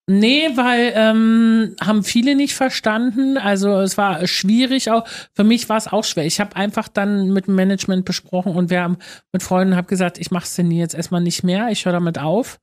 [0.06, 3.38] Nee, weil ähm, haben viele nicht verstanden.
[3.38, 5.08] Also es war schwierig auch.
[5.34, 6.26] Für mich war es auch schwer.
[6.26, 8.98] Ich habe einfach dann mit dem Management besprochen und wir haben
[9.32, 11.70] mit Freunden habe gesagt, ich mache Cindy jetzt erstmal nicht mehr.
[11.70, 12.60] Ich höre damit auf,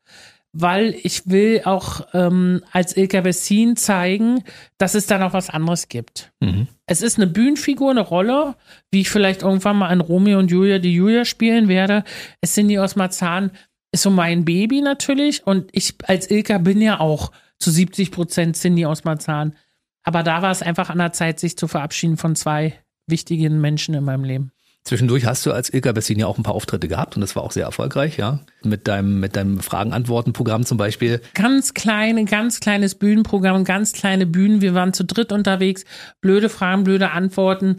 [0.53, 4.45] weil ich will auch ähm, als Ilka Bessin zeigen,
[4.76, 6.32] dass es da noch was anderes gibt.
[6.41, 6.68] Mhm.
[6.84, 8.55] Es ist eine Bühnenfigur, eine Rolle,
[8.91, 12.05] wie ich vielleicht irgendwann mal in Romeo und Julia die Julia spielen werde.
[12.43, 13.51] Es sind die aus Marzahn
[13.93, 18.57] ist so mein Baby natürlich und ich als Ilka bin ja auch zu 70 Prozent
[18.57, 19.55] Cindy aus Marzahn.
[20.03, 22.74] Aber da war es einfach an der Zeit, sich zu verabschieden von zwei
[23.07, 24.53] wichtigen Menschen in meinem Leben.
[24.84, 27.43] Zwischendurch hast du als Ilka Bessin ja auch ein paar Auftritte gehabt und das war
[27.43, 28.41] auch sehr erfolgreich, ja.
[28.64, 31.20] Mit deinem, mit deinem Fragen-Antworten-Programm zum Beispiel.
[31.34, 34.62] Ganz kleine, ganz kleines Bühnenprogramm, ganz kleine Bühnen.
[34.62, 35.84] Wir waren zu dritt unterwegs.
[36.22, 37.76] Blöde Fragen, blöde Antworten.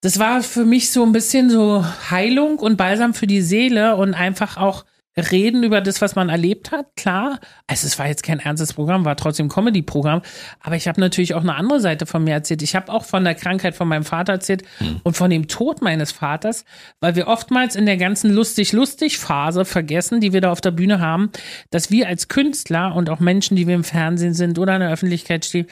[0.00, 4.14] Das war für mich so ein bisschen so Heilung und Balsam für die Seele und
[4.14, 4.84] einfach auch
[5.16, 7.38] reden über das, was man erlebt hat, klar.
[7.66, 10.22] Also es war jetzt kein ernstes Programm, war trotzdem Comedy-Programm,
[10.60, 12.62] aber ich habe natürlich auch eine andere Seite von mir erzählt.
[12.62, 14.62] Ich habe auch von der Krankheit von meinem Vater erzählt
[15.02, 16.64] und von dem Tod meines Vaters,
[17.00, 21.30] weil wir oftmals in der ganzen lustig-lustig-Phase vergessen, die wir da auf der Bühne haben,
[21.70, 24.90] dass wir als Künstler und auch Menschen, die wir im Fernsehen sind oder in der
[24.90, 25.66] Öffentlichkeit stehen,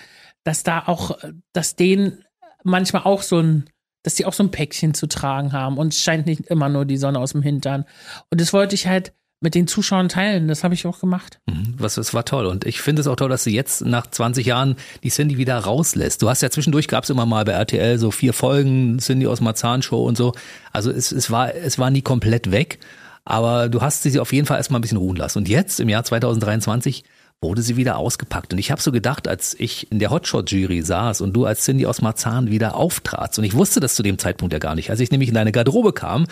[0.45, 1.19] dass da auch,
[1.53, 2.25] dass denen
[2.63, 3.65] manchmal auch so ein
[4.03, 6.87] dass die auch so ein Päckchen zu tragen haben und es scheint nicht immer nur
[6.87, 7.85] die Sonne aus dem Hintern.
[8.31, 10.49] Und das wollte ich halt mit den Zuschauern teilen.
[10.49, 11.41] Das habe ich auch gemacht.
[11.47, 11.75] Mhm.
[11.79, 12.47] Was, das war toll.
[12.47, 15.59] Und ich finde es auch toll, dass du jetzt nach 20 Jahren die Cindy wieder
[15.59, 16.21] rauslässt.
[16.23, 19.41] Du hast ja zwischendurch, gab es immer mal bei RTL so vier Folgen Cindy aus
[19.41, 20.35] Marzahn Show und so.
[20.73, 22.79] Also es, es, war, es war nie komplett weg.
[23.25, 25.39] Aber du hast sie auf jeden Fall erstmal ein bisschen ruhen lassen.
[25.39, 27.05] Und jetzt, im Jahr 2023,
[27.43, 28.53] wurde sie wieder ausgepackt.
[28.53, 31.87] Und ich habe so gedacht, als ich in der Hotshot-Jury saß und du als Cindy
[31.87, 34.91] aus Marzahn wieder auftratst, und ich wusste das zu dem Zeitpunkt ja gar nicht.
[34.91, 36.27] Als ich nämlich in deine Garderobe kam,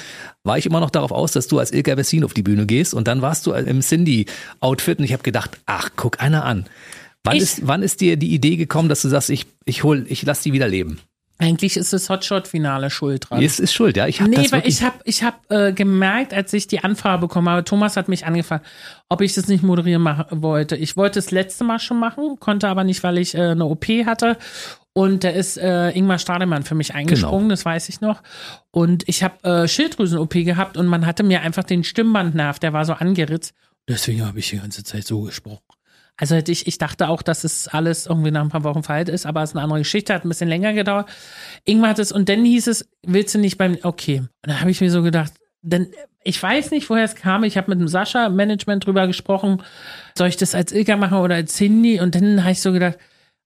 [0.45, 2.93] war ich immer noch darauf aus, dass du als Ilka Bessin auf die Bühne gehst
[2.93, 6.67] und dann warst du im Cindy-Outfit und ich habe gedacht, ach, guck einer an.
[7.25, 10.05] Wann Ich- ist, wann ist dir die Idee gekommen, dass du sagst, ich, ich hol,
[10.09, 10.99] ich lass die wieder leben?
[11.41, 13.41] Eigentlich ist das Hotshot-Finale schuld dran.
[13.43, 14.09] Es ist schuld, ja.
[14.09, 17.21] Ich habe Nee, das weil ich habe ich hab, äh, gemerkt, als ich die Anfrage
[17.21, 18.67] bekommen habe, Thomas hat mich angefragt,
[19.09, 20.75] ob ich das nicht moderieren mach, wollte.
[20.75, 23.87] Ich wollte es letzte Mal schon machen, konnte aber nicht, weil ich äh, eine OP
[24.05, 24.37] hatte.
[24.95, 27.51] Und da ist äh, Ingmar Stademann für mich eingesprungen, Genau.
[27.51, 28.21] das weiß ich noch.
[28.73, 32.85] Und ich habe äh, Schilddrüsen-OP gehabt und man hatte mir einfach den Stimmbandnerv, der war
[32.85, 33.55] so angeritzt.
[33.89, 35.63] Deswegen habe ich die ganze Zeit so gesprochen.
[36.21, 39.25] Also ich, ich dachte auch, dass es alles irgendwie nach ein paar Wochen verheilt ist,
[39.25, 41.09] aber es ist eine andere Geschichte, hat ein bisschen länger gedauert.
[41.65, 44.19] Ingmar hat es, und dann hieß es, willst du nicht beim, okay.
[44.19, 45.89] Und dann habe ich mir so gedacht, denn
[46.25, 47.45] ich weiß nicht, woher es kam.
[47.45, 49.63] Ich habe mit dem Sascha im Management drüber gesprochen,
[50.17, 52.01] soll ich das als Ilka machen oder als Cindy?
[52.01, 52.99] Und dann habe ich so gedacht,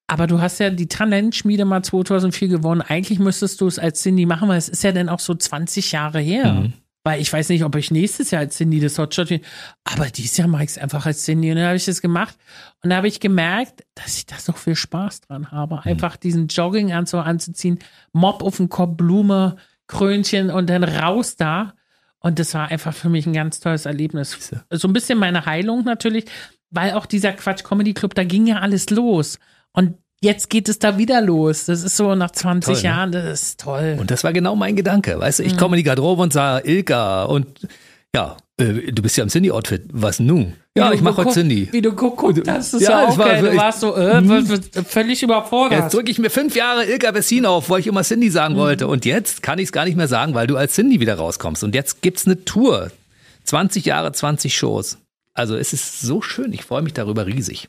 [0.07, 2.81] aber du hast ja die Talentschmiede mal 2004 gewonnen.
[2.81, 5.93] Eigentlich müsstest du es als Cindy machen, weil es ist ja dann auch so 20
[5.93, 6.65] Jahre her.
[7.05, 9.41] Weil ich weiß nicht, ob ich nächstes Jahr als Cindy das Hotshot,
[9.83, 11.51] aber dieses Jahr mache ich es einfach als Cindy.
[11.51, 12.37] Und dann habe ich das gemacht.
[12.83, 15.85] Und da habe ich gemerkt, dass ich da so viel Spaß dran habe.
[15.85, 17.81] Einfach diesen Jogginganzug anzuziehen,
[18.13, 19.57] Mob auf den Kopf, Blume,
[19.89, 21.75] Krönchen und dann raus da.
[22.21, 24.63] Und das war einfach für mich ein ganz tolles Erlebnis.
[24.71, 26.27] So ein bisschen meine Heilung natürlich,
[26.71, 29.41] weil auch dieser Quatsch Comedy Club, da ging ja alles los.
[29.73, 31.67] Und jetzt geht es da wieder los.
[31.67, 32.89] Das ist so nach 20 Toll, ne?
[32.89, 33.97] Jahren, das ist toll.
[34.01, 35.19] Und das war genau mein Gedanke.
[35.21, 37.47] Weißt du, ich komme in die Garderobe und sah Ilka und
[38.15, 39.85] ja, äh, du bist ja im Cindy-Outfit.
[39.93, 40.53] Was nun?
[40.77, 41.69] Ja, Wie ich mache heute Cindy.
[41.73, 43.43] Wie du geguckt hast, ist Ja, ja, es auch war geil.
[43.51, 45.81] Du warst so äh, w- völlig überfordert.
[45.85, 48.87] Jetzt drücke ich mir fünf Jahre Ilka Bessin auf, weil ich immer Cindy sagen wollte.
[48.87, 51.65] Und jetzt kann ich es gar nicht mehr sagen, weil du als Cindy wieder rauskommst.
[51.65, 52.91] Und jetzt gibt's eine Tour.
[53.45, 54.99] 20 Jahre, 20 Shows.
[55.35, 56.53] Also es ist so schön.
[56.53, 57.69] Ich freue mich darüber riesig.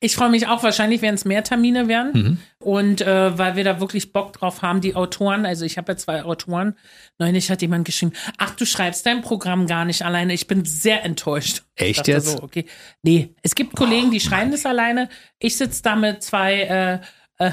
[0.00, 2.12] Ich freue mich auch, wahrscheinlich werden es mehr Termine werden.
[2.12, 2.38] Mhm.
[2.58, 5.96] Und äh, weil wir da wirklich Bock drauf haben, die Autoren, also ich habe ja
[5.96, 6.76] zwei Autoren,
[7.18, 10.32] neulich hat jemand geschrieben, ach, du schreibst dein Programm gar nicht alleine.
[10.32, 11.62] Ich bin sehr enttäuscht.
[11.76, 12.32] Echt jetzt?
[12.32, 12.66] So, okay.
[13.02, 15.08] Nee, es gibt Kollegen, die schreiben das alleine.
[15.38, 17.00] Ich sitze da mit zwei,
[17.38, 17.52] äh, äh,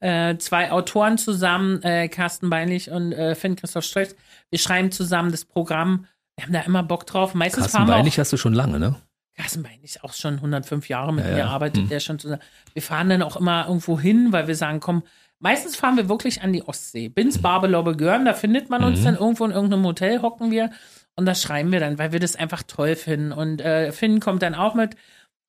[0.00, 4.16] äh, zwei Autoren zusammen, äh, Carsten Beinlich und äh, Finn Christoph Stress.
[4.50, 6.06] Wir schreiben zusammen das Programm.
[6.36, 7.34] Wir haben da immer Bock drauf.
[7.34, 8.96] Meistens Carsten fahren wir Beinig hast du schon lange, ne?
[9.38, 11.46] Carsten Bein ist auch schon 105 Jahre mit Ja, mir, ja.
[11.48, 11.88] arbeitet Hm.
[11.88, 12.42] der schon zusammen.
[12.74, 15.02] Wir fahren dann auch immer irgendwo hin, weil wir sagen, komm,
[15.38, 17.06] meistens fahren wir wirklich an die Ostsee.
[17.06, 17.12] Hm.
[17.14, 20.70] Bins, Barbelobbe, Görn, da findet man uns dann irgendwo in irgendeinem Hotel, hocken wir
[21.14, 23.32] und da schreiben wir dann, weil wir das einfach toll finden.
[23.32, 24.96] Und äh, Finn kommt dann auch mit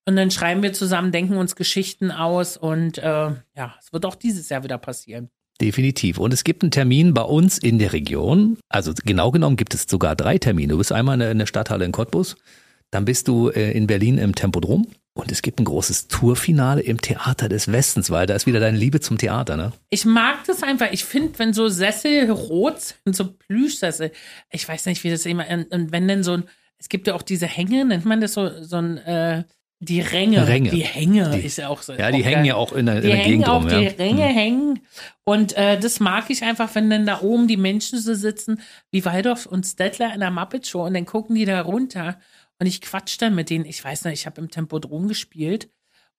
[0.06, 4.16] und dann schreiben wir zusammen, denken uns Geschichten aus und äh, ja, es wird auch
[4.16, 5.30] dieses Jahr wieder passieren.
[5.62, 6.20] Definitiv.
[6.20, 8.58] Und es gibt einen Termin bei uns in der Region.
[8.70, 10.72] Also genau genommen gibt es sogar drei Termine.
[10.72, 12.38] Du bist einmal in der Stadthalle in Cottbus,
[12.92, 17.02] dann bist du äh, in Berlin im Tempodrom und es gibt ein großes Tourfinale im
[17.02, 19.74] Theater des Westens, weil da ist wieder deine Liebe zum Theater, ne?
[19.90, 20.88] Ich mag das einfach.
[20.92, 24.12] Ich finde, wenn so Sessel rot sind, so Plüschsessel,
[24.52, 26.44] ich weiß nicht, wie das immer, und, wenn denn so ein,
[26.78, 29.44] es gibt ja auch diese Hänge, nennt man das so, so ein, äh,
[29.82, 30.46] die Ränge.
[30.48, 30.72] Ränge.
[30.72, 31.94] Die Hänge Die- ist ja auch so.
[31.94, 33.92] Ja, die hängen ja auch in der, Die in der Gegend auch, rum, die ja.
[33.92, 34.36] Ränge Hm.
[34.36, 34.80] hängen.
[35.24, 38.60] Und äh, das mag ich einfach, wenn dann da oben die Menschen so sitzen,
[38.92, 42.20] wie Waldorf und Stettler in der Muppet Show und dann gucken die da runter
[42.60, 43.66] und ich quatsch dann mit denen.
[43.66, 45.70] Ich weiß noch, ich habe im Tempodrom gespielt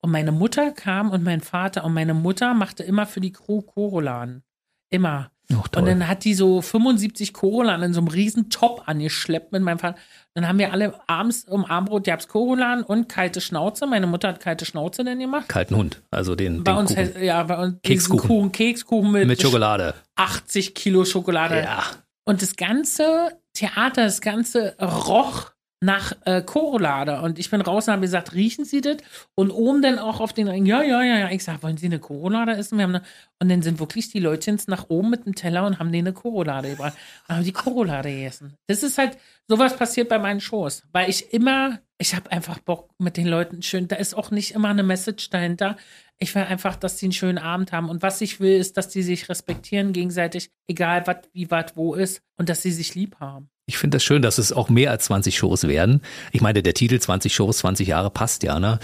[0.00, 3.62] und meine Mutter kam und mein Vater und meine Mutter machte immer für die Crew
[3.62, 4.42] Chorolan.
[4.90, 5.30] Immer.
[5.72, 5.82] Toll.
[5.82, 9.80] Und dann hat die so 75 Corolan in so einem riesen Top angeschleppt mit meinem
[9.80, 9.98] Vater.
[10.34, 13.88] Dann haben wir alle abends um Abendbrot gab's Corolan und kalte Schnauze.
[13.88, 15.48] Meine Mutter hat kalte Schnauze dann gemacht.
[15.48, 17.04] Kalten Hund, also den, Bei den uns, Kuchen.
[17.04, 18.28] heißt- ja, bei uns Kekskuchen.
[18.28, 19.94] Kuchen, Kekskuchen mit, mit Schokolade.
[20.14, 21.62] 80 Kilo Schokolade.
[21.64, 21.82] Ja.
[22.24, 25.50] Und das ganze Theater, das ganze roch
[25.80, 27.22] nach äh, Korolade.
[27.22, 28.98] Und ich bin raus und habe gesagt, riechen Sie das?
[29.34, 31.30] Und oben dann auch auf den Ring, ja, ja, ja, ja.
[31.30, 32.76] Ich sage, wollen Sie eine Korolade essen?
[32.76, 33.04] Wir haben eine,
[33.38, 36.14] und dann sind wirklich die Leutchens nach oben mit dem Teller und haben denen eine
[36.14, 36.96] Korolade gebracht.
[37.26, 38.56] Dann haben die Korolade gegessen.
[38.66, 39.16] Das ist halt,
[39.48, 40.82] sowas passiert bei meinen Shows.
[40.92, 44.52] Weil ich immer, ich habe einfach Bock mit den Leuten schön, da ist auch nicht
[44.52, 45.76] immer eine Message dahinter.
[46.18, 47.88] Ich will einfach, dass sie einen schönen Abend haben.
[47.88, 51.94] Und was ich will, ist, dass die sich respektieren gegenseitig, egal was, wie, was, wo
[51.94, 52.20] ist.
[52.36, 53.48] Und dass sie sich lieb haben.
[53.70, 56.00] Ich finde das schön, dass es auch mehr als 20 Shows werden.
[56.32, 58.80] Ich meine, der Titel 20 Shows, 20 Jahre passt ja, ne?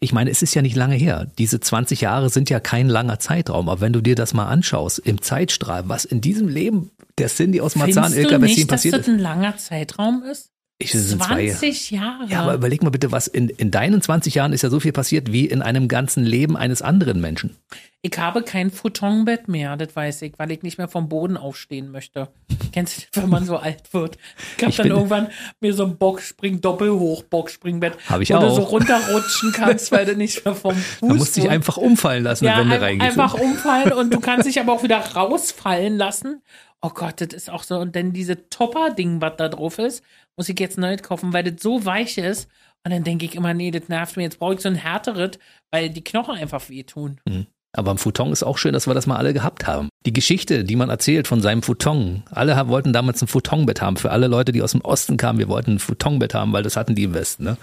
[0.00, 1.30] Ich meine, es ist ja nicht lange her.
[1.38, 3.68] Diese 20 Jahre sind ja kein langer Zeitraum.
[3.68, 7.60] Aber wenn du dir das mal anschaust, im Zeitstrahl, was in diesem Leben der Cindy
[7.60, 10.50] aus Marzahn, Findest Ilka du Bessin nicht, dass passiert das ein langer Zeitraum ist?
[10.78, 11.48] Ich, das sind zwei.
[11.48, 12.26] 20 Jahre.
[12.28, 14.92] Ja, aber überleg mal bitte, was in, in deinen 20 Jahren ist ja so viel
[14.92, 17.56] passiert wie in einem ganzen Leben eines anderen Menschen.
[18.02, 21.90] Ich habe kein Futonbett mehr, das weiß ich, weil ich nicht mehr vom Boden aufstehen
[21.90, 22.28] möchte.
[22.72, 24.18] Kennst du, das, wenn man so alt wird?
[24.58, 25.28] Ich habe Ich dann irgendwann
[25.60, 28.56] mir so ein Boxspring, Doppelhoch Boxspringbett, Hab ich wo du auch.
[28.56, 32.44] so runterrutschen kannst, weil du nicht mehr vom Fuß Man muss dich einfach umfallen lassen,
[32.44, 33.10] ja, wenn du ein, reingehst.
[33.18, 36.42] einfach umfallen und du kannst dich aber auch wieder rausfallen lassen.
[36.82, 37.78] Oh Gott, das ist auch so.
[37.78, 40.02] Und dann diese Topper-Ding, was da drauf ist,
[40.36, 42.48] muss ich jetzt neu kaufen, weil das so weich ist.
[42.84, 44.24] Und dann denke ich immer, nee, das nervt mir.
[44.24, 45.38] Jetzt brauche ich so ein härteres,
[45.70, 47.18] weil die Knochen einfach wehtun.
[47.72, 49.88] Aber am Futon ist auch schön, dass wir das mal alle gehabt haben.
[50.06, 52.22] Die Geschichte, die man erzählt von seinem Futon.
[52.30, 53.96] Alle wollten damals ein Futonbett haben.
[53.96, 56.76] Für alle Leute, die aus dem Osten kamen, wir wollten ein Futonbett haben, weil das
[56.76, 57.44] hatten die im Westen.
[57.44, 57.56] Ne?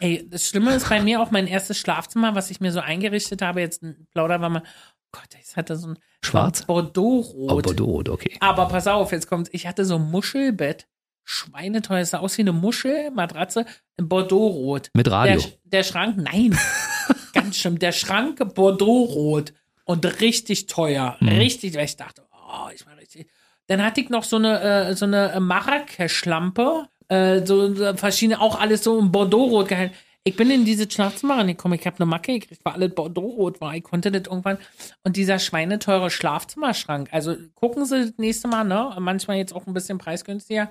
[0.00, 3.42] Ey, das Schlimme ist bei mir auch mein erstes Schlafzimmer, was ich mir so eingerichtet
[3.42, 3.60] habe.
[3.60, 6.62] Jetzt ein Plauder war mal, oh Gott, ich hatte so ein Schwarz?
[6.62, 7.64] Oh, Bordeaux-Rot.
[7.64, 8.36] Bordeaux, okay.
[8.40, 10.86] Aber pass auf, jetzt kommt, ich hatte so ein Muschelbett.
[11.28, 13.66] Schweineteuer, es sah aus wie eine Muschel, Matratze,
[13.98, 14.88] in Bordeaux-Rot.
[14.94, 15.38] Mit Radio.
[15.38, 16.58] Der, der Schrank, nein.
[17.34, 17.78] Ganz schlimm.
[17.78, 19.52] Der Schrank Bordeaux-Rot
[19.84, 21.18] und richtig teuer.
[21.20, 21.28] Mhm.
[21.28, 23.28] Richtig, weil ich dachte, oh, ich war richtig.
[23.66, 28.58] Dann hatte ich noch so eine, äh, so eine Marrakesch-Lampe, äh, so, so verschiedene, auch
[28.58, 29.94] alles so in Bordeaux-Rot gehalten.
[30.24, 33.74] Ich bin in diese Schlafzimmer reingekommen, ich habe eine Macke gekriegt, weil alles Bordeaux-Rot war.
[33.74, 34.56] Ich konnte das irgendwann.
[35.04, 38.96] Und dieser schweineteure Schlafzimmerschrank, also gucken Sie das nächste Mal, ne?
[38.98, 40.70] Manchmal jetzt auch ein bisschen preisgünstiger.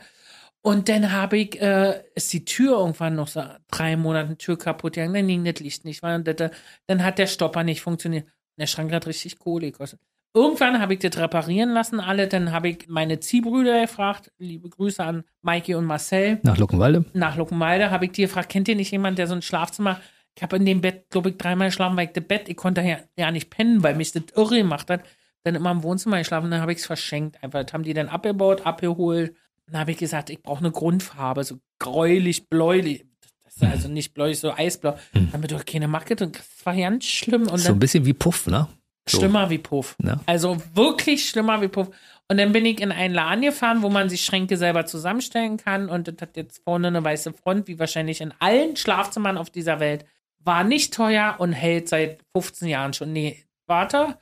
[0.68, 3.42] Und dann habe ich, äh, ist die Tür irgendwann noch so
[3.72, 6.52] drei Monate Tür kaputt gegangen, dann ging das Licht nicht, weil das,
[6.88, 8.26] dann hat der Stopper nicht funktioniert.
[8.26, 10.02] Und der Schrank hat richtig Kohle gekostet.
[10.34, 12.28] Irgendwann habe ich das reparieren lassen, alle.
[12.28, 16.42] Dann habe ich meine Ziehbrüder gefragt, liebe Grüße an Maike und Marcel.
[16.44, 17.06] Nach Luckenwalde.
[17.14, 20.02] Nach Luckenwalde habe ich die gefragt, kennt ihr nicht jemand, der so ein Schlafzimmer,
[20.36, 22.82] ich habe in dem Bett, glaube ich, dreimal geschlafen, weil ich das Bett, ich konnte
[22.82, 25.06] ja, ja nicht pennen, weil mich das irre gemacht hat.
[25.44, 27.42] Dann immer im Wohnzimmer geschlafen, dann habe ich es verschenkt.
[27.42, 29.34] Einfach, das haben die dann abgebaut, abgeholt.
[29.68, 33.06] Dann habe ich gesagt, ich brauche eine Grundfarbe, so gräulich, bläulich.
[33.44, 34.98] Das ist also nicht bläulich, so eisblau.
[35.32, 36.32] Damit du keine Macke drin.
[36.32, 37.48] Das war ganz schlimm.
[37.48, 38.68] Und So ein bisschen wie Puff, ne?
[39.10, 39.20] So.
[39.20, 39.96] Schlimmer wie Puff.
[40.00, 40.20] Ne?
[40.26, 41.90] Also wirklich schlimmer wie Puff.
[42.30, 45.90] Und dann bin ich in einen Laden gefahren, wo man sich Schränke selber zusammenstellen kann.
[45.90, 49.80] Und das hat jetzt vorne eine weiße Front, wie wahrscheinlich in allen Schlafzimmern auf dieser
[49.80, 50.06] Welt.
[50.40, 53.14] War nicht teuer und hält seit 15 Jahren schon.
[53.14, 54.18] Nee, warte.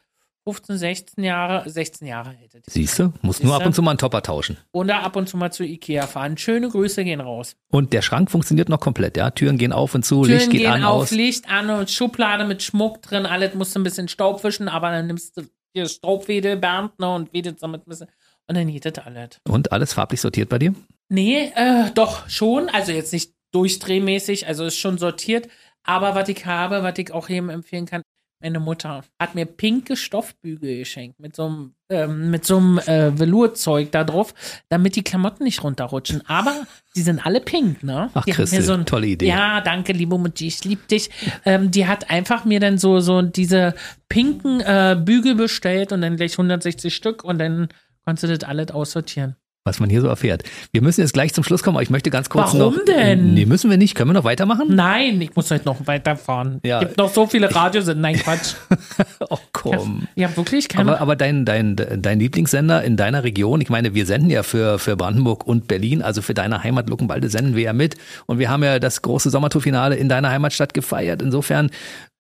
[0.48, 2.72] 15, 16 Jahre, 16 Jahre hält es.
[2.72, 3.12] Siehst du?
[3.24, 4.58] Muss nur ab und zu mal einen Topper tauschen.
[4.72, 6.38] Oder ab und zu mal zu Ikea fahren.
[6.38, 7.56] Schöne Grüße gehen raus.
[7.72, 9.32] Und der Schrank funktioniert noch komplett, ja?
[9.32, 11.12] Türen gehen auf und zu, Türen Licht geht gehen an, auf, aus.
[11.12, 13.26] Licht an und Schublade mit Schmuck drin.
[13.26, 15.44] Alles musst du ein bisschen Staub wischen, aber dann nimmst du
[15.74, 18.08] hier Staubwedel, Bernd, ne, und wedelst damit ein bisschen.
[18.48, 19.42] Und dann geht das alles.
[19.50, 20.76] Und alles farblich sortiert bei dir?
[21.10, 22.70] Nee, äh, doch schon.
[22.70, 25.50] Also jetzt nicht durchdrehmäßig, also ist schon sortiert.
[25.84, 28.04] Aber was ich habe, was ich auch jedem empfehlen kann,
[28.40, 33.18] meine Mutter hat mir pinke Stoffbügel geschenkt mit so einem ähm, mit so einem äh,
[33.18, 34.34] Velourzeug da drauf,
[34.70, 36.22] damit die Klamotten nicht runterrutschen.
[36.28, 38.10] Aber die sind alle pink, ne?
[38.14, 39.28] Ach, die Christel, mir so ein, tolle Idee.
[39.28, 41.10] Ja, danke, liebe Mutti, ich lieb dich.
[41.46, 43.76] Ähm, die hat einfach mir dann so so diese
[44.10, 47.70] pinken äh, Bügel bestellt und dann gleich 160 Stück und dann
[48.04, 49.36] konntest du das alles aussortieren.
[49.68, 50.44] Was man hier so erfährt.
[50.74, 52.86] Wir müssen jetzt gleich zum Schluss kommen, aber ich möchte ganz kurz Warum noch.
[52.86, 53.34] denn?
[53.34, 53.96] Nee, müssen wir nicht.
[53.96, 54.68] Können wir noch weitermachen?
[54.70, 56.60] Nein, ich muss heute noch weiterfahren.
[56.64, 56.82] Ja.
[56.82, 58.00] Es gibt noch so viele Radiosender.
[58.00, 58.54] Nein, Quatsch.
[59.28, 60.08] Oh, komm.
[60.16, 60.92] Ja, wirklich keine.
[60.92, 64.78] Aber, aber dein, dein, dein Lieblingssender in deiner Region, ich meine, wir senden ja für,
[64.78, 67.96] für Brandenburg und Berlin, also für deine Heimat Luckenwalde senden wir ja mit.
[68.28, 71.24] Und wir haben ja das große Sommertourfinale in deiner Heimatstadt gefeiert.
[71.24, 71.72] Insofern,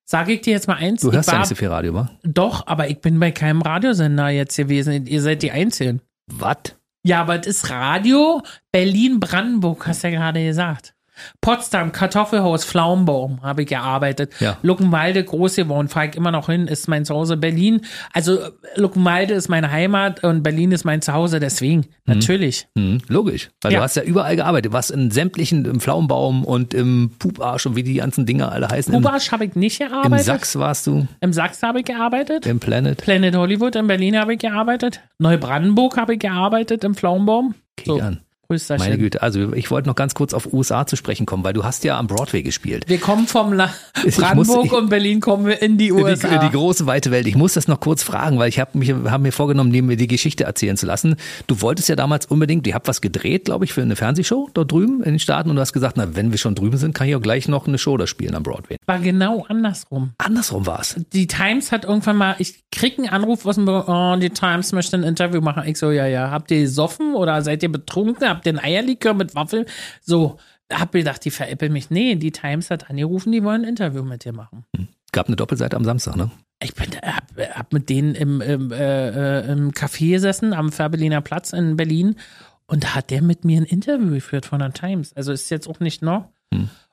[0.05, 1.01] Sage ich dir jetzt mal eins.
[1.01, 2.09] du hörst ja nicht so viel Radio, wa?
[2.23, 5.05] Doch, aber ich bin bei keinem Radiosender jetzt gewesen.
[5.05, 6.01] Ihr seid die Einzigen.
[6.27, 6.57] Was?
[7.07, 8.41] Ja, aber es ist Radio
[8.71, 10.94] Berlin-Brandenburg, hast du ja gerade gesagt.
[11.41, 14.33] Potsdam, Kartoffelhaus, Pflaumenbaum habe ich gearbeitet.
[14.39, 14.57] Ja.
[14.61, 17.37] Luckenwalde, groß geworden, fahre ich immer noch hin, ist mein Zuhause.
[17.37, 17.81] Berlin,
[18.13, 22.67] also äh, Luckenwalde ist meine Heimat und Berlin ist mein Zuhause, deswegen, natürlich.
[22.77, 23.49] Hm, logisch.
[23.61, 23.79] Weil Ja.
[23.79, 24.71] du hast ja überall gearbeitet.
[24.71, 28.67] Du warst in sämtlichen, im Pflaumenbaum und im Puparsch und wie die ganzen Dinger alle
[28.67, 28.93] heißen.
[28.93, 30.25] Im, Kubasch habe ich nicht Im gearbeitet.
[30.25, 32.45] Sachs warst du, Im Sachs habe ich gearbeitet.
[32.45, 32.97] im Planet.
[33.01, 35.01] Planet Hollywood in Berlin habe ich gearbeitet.
[35.19, 37.55] Neubrandenburg habe ich gearbeitet im Pflaumenbaum.
[37.85, 38.21] So, Kickern.
[38.47, 39.21] Grüß Meine Güte.
[39.21, 41.97] Also ich wollte noch ganz kurz auf USA zu sprechen kommen, weil du hast ja
[41.97, 42.85] am Broadway gespielt.
[42.87, 43.69] Wir kommen vom La
[44.17, 46.37] Brandenburg muss- ich- und Berlin kommen wir in die Die, USA.
[46.37, 47.27] die große weite Welt.
[47.27, 49.97] Ich muss das noch kurz fragen, weil ich habe mich hab mir vorgenommen, dir mir
[49.97, 51.15] die Geschichte erzählen zu lassen.
[51.47, 54.71] Du wolltest ja damals unbedingt, ihr habt was gedreht, glaube ich, für eine Fernsehshow dort
[54.71, 57.07] drüben in den Staaten und du hast gesagt, na, wenn wir schon drüben sind, kann
[57.07, 58.77] ich auch gleich noch eine Show da spielen am Broadway.
[58.85, 60.11] War genau andersrum.
[60.17, 60.95] Andersrum war's.
[61.13, 64.97] Die Times hat irgendwann mal, ich krieg einen Anruf aus dem oh, die Times möchte
[64.97, 65.63] ein Interview machen.
[65.65, 68.34] Ich so, ja, ja, habt ihr gesoffen oder seid ihr betrunken?
[68.35, 69.65] Habt ihr ein Eierlikör mit Waffeln?
[70.01, 70.37] So,
[70.71, 71.89] hab gedacht, die veräppeln mich.
[71.89, 74.65] Nee, die Times hat angerufen, die wollen ein Interview mit dir machen.
[75.11, 76.31] Gab eine Doppelseite am Samstag, ne?
[76.61, 81.53] Ich bin, hab, hab mit denen im, im, äh, im Café gesessen, am Fährberliner Platz
[81.53, 82.15] in Berlin.
[82.67, 85.13] Und da hat der mit mir ein Interview geführt von der Times.
[85.13, 86.29] Also ist jetzt auch nicht noch.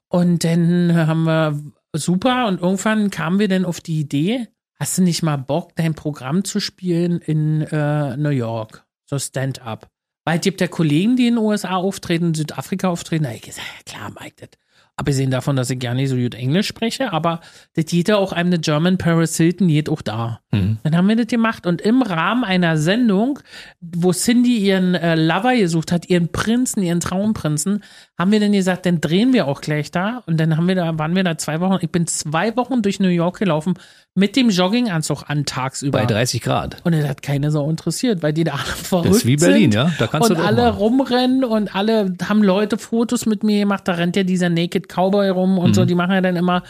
[0.09, 1.60] Und dann haben wir
[1.94, 4.48] super und irgendwann kamen wir dann auf die Idee,
[4.78, 8.85] hast du nicht mal Bock, dein Programm zu spielen in äh, New York?
[9.06, 9.91] So Stand-up.
[10.24, 13.24] Weil es gibt ja Kollegen, die in den USA auftreten, in Südafrika auftreten.
[13.24, 14.50] Da ich gesagt, ja klar, Mike, das.
[14.94, 17.40] Abgesehen davon, dass ich gar nicht so gut Englisch spreche, aber
[17.74, 20.40] das geht ja auch einem eine German Paris Hilton, geht auch da.
[20.82, 23.38] Dann haben wir das gemacht und im Rahmen einer Sendung,
[23.80, 27.82] wo Cindy ihren äh, Lover gesucht hat, ihren Prinzen, ihren Traumprinzen,
[28.22, 30.98] haben wir dann gesagt, dann drehen wir auch gleich da und dann haben wir da,
[30.98, 31.76] waren wir da zwei Wochen.
[31.82, 33.74] Ich bin zwei Wochen durch New York gelaufen
[34.14, 35.98] mit dem Jogginganzug an tagsüber.
[35.98, 36.76] Bei 30 Grad.
[36.84, 39.72] Und es hat keine so interessiert, weil die da alle verrückt Das ist wie Berlin,
[39.72, 39.92] sind ja?
[39.98, 40.78] Da kannst du und das auch alle machen.
[40.78, 43.86] rumrennen und alle haben Leute Fotos mit mir gemacht.
[43.86, 45.74] Da rennt ja dieser Naked Cowboy rum und Mhm.
[45.74, 45.84] so.
[45.84, 46.62] Die machen ja dann immer.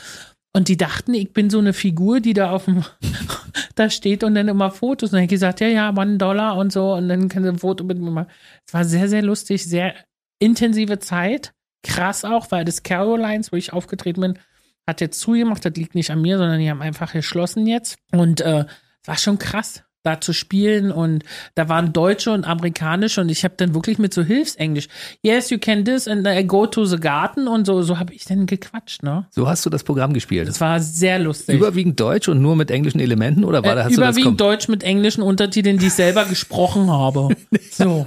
[0.55, 2.85] Und die dachten, ich bin so eine Figur, die da auf dem,
[3.75, 5.11] da steht und dann immer Fotos.
[5.11, 6.93] Und dann hab ich gesagt, ja, ja, one Dollar und so.
[6.95, 8.29] Und dann können sie ein Foto mit mir machen.
[8.67, 9.95] Es war sehr, sehr lustig, sehr
[10.43, 11.53] intensive Zeit.
[11.83, 14.39] Krass auch, weil das Carolines, wo ich aufgetreten bin,
[14.87, 15.65] hat jetzt zugemacht.
[15.65, 17.97] Das liegt nicht an mir, sondern die haben einfach geschlossen jetzt.
[18.13, 18.65] Und äh,
[19.03, 20.91] es war schon krass, da zu spielen.
[20.91, 21.25] Und
[21.55, 23.21] da waren Deutsche und Amerikanische.
[23.21, 24.89] Und ich habe dann wirklich mit so Hilfsenglisch,
[25.23, 27.49] yes, you can this and I go to the garden.
[27.49, 29.27] Und so, so habe ich dann gequatscht, ne?
[29.31, 30.49] So hast du das Programm gespielt.
[30.49, 31.57] Das war sehr lustig.
[31.57, 34.41] Überwiegend Deutsch und nur mit englischen Elementen oder war da äh, hast du das überwiegend
[34.41, 37.29] Deutsch mit englischen Untertiteln, die ich selber gesprochen habe.
[37.71, 38.05] So.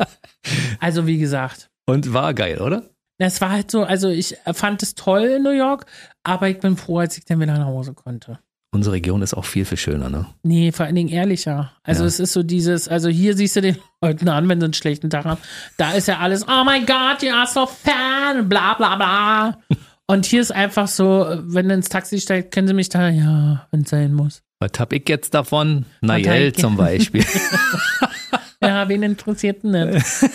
[0.79, 1.69] Also, wie gesagt.
[1.85, 2.83] Und war geil, oder?
[3.17, 5.85] Das war halt so, also ich fand es toll in New York,
[6.23, 8.39] aber ich bin froh, als ich dann wieder nach Hause konnte.
[8.71, 10.25] Unsere Region ist auch viel, viel schöner, ne?
[10.43, 11.71] Nee, vor allen Dingen ehrlicher.
[11.83, 12.07] Also Ja.
[12.07, 15.09] es ist so dieses, also hier siehst du den Leuten an, wenn sie einen schlechten
[15.09, 15.39] Tag haben.
[15.77, 19.59] Da ist ja alles, oh my God, you are so fan, bla bla bla.
[20.07, 23.65] Und hier ist einfach so, wenn du ins Taxi steigst, können sie mich da, ja,
[23.71, 24.41] wenn es sein muss.
[24.59, 25.85] Was hab ich jetzt davon?
[26.01, 27.23] Nayel zum Beispiel.
[28.85, 30.25] Ja, wen interessiert denn das?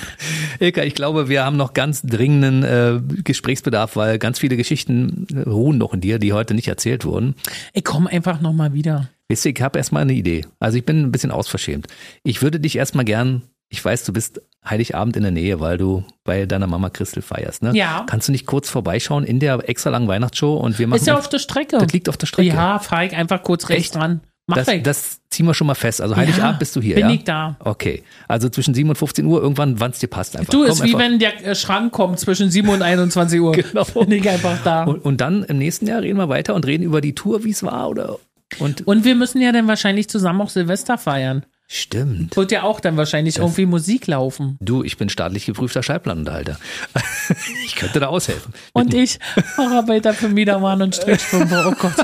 [0.60, 5.78] Ilka, ich glaube, wir haben noch ganz dringenden äh, Gesprächsbedarf, weil ganz viele Geschichten ruhen
[5.78, 7.34] noch in dir, die heute nicht erzählt wurden.
[7.72, 9.08] Ich komme einfach nochmal wieder.
[9.28, 10.44] Wisst ihr, ich habe erstmal eine Idee.
[10.60, 11.86] Also ich bin ein bisschen ausverschämt.
[12.22, 16.04] Ich würde dich erstmal gern, ich weiß, du bist Heiligabend in der Nähe, weil du
[16.24, 17.72] bei deiner Mama Christel feierst, ne?
[17.74, 18.06] Ja.
[18.08, 21.00] Kannst du nicht kurz vorbeischauen in der extra langen Weihnachtsshow und wir machen.
[21.00, 21.78] Ist ja auf der Strecke.
[21.78, 22.48] das liegt auf der Strecke.
[22.48, 23.94] Ja, fahr ich einfach kurz rechts Echt?
[23.96, 24.20] dran.
[24.46, 26.00] Mach das, das ziehen wir schon mal fest.
[26.00, 27.14] Also Heiligabend Ja, bist du hier, bin ja?
[27.14, 27.56] ich da.
[27.60, 28.02] Okay.
[28.26, 30.50] Also zwischen 7 und 15 Uhr, irgendwann, wann es dir passt einfach.
[30.50, 30.98] Du, Komm ist wie einfach.
[30.98, 33.52] wenn der äh, Schrank kommt zwischen 7 und 21 Uhr.
[33.56, 33.84] Genau.
[33.84, 34.84] Bin ich einfach da.
[34.84, 37.50] Und, und dann im nächsten Jahr reden wir weiter und reden über die Tour, wie
[37.50, 38.18] es war, oder?
[38.58, 41.46] Und Und wir müssen ja dann wahrscheinlich zusammen auch Silvester feiern.
[41.68, 42.36] stimmt.
[42.36, 44.58] Wird ja auch dann wahrscheinlich irgendwie Musik laufen.
[44.60, 46.58] Du, ich bin staatlich geprüfter Schallplanunterhalter.
[47.64, 48.52] ich könnte da aushelfen.
[48.74, 49.18] Und ich,
[49.56, 51.64] Facharbeiter für Miedermann und Strickstrümpfe.
[51.68, 51.94] Oh Gott.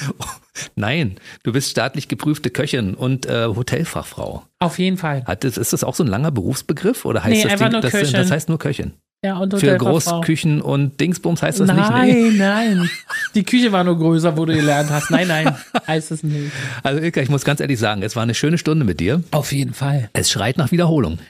[0.76, 4.44] Nein, du bist staatlich geprüfte Köchin und äh, Hotelfachfrau.
[4.58, 5.24] Auf jeden Fall.
[5.24, 7.90] Hat das, ist das auch so ein langer Berufsbegriff oder heißt Nee, das nur das,
[7.92, 8.12] Köchin.
[8.12, 8.92] das heißt nur Köchin?
[9.24, 9.76] Ja, und Für.
[9.76, 11.78] Großküchen und Dingsbums heißt das nicht?
[11.78, 12.90] Nein, nein.
[13.36, 15.12] Die Küche war nur größer, wo du gelernt hast.
[15.12, 15.54] Nein, nein,
[15.86, 16.50] heißt es nicht.
[16.82, 19.22] Also Ilka, ich muss ganz ehrlich sagen, es war eine schöne Stunde mit dir.
[19.30, 20.10] Auf jeden Fall.
[20.12, 21.20] Es schreit nach Wiederholung.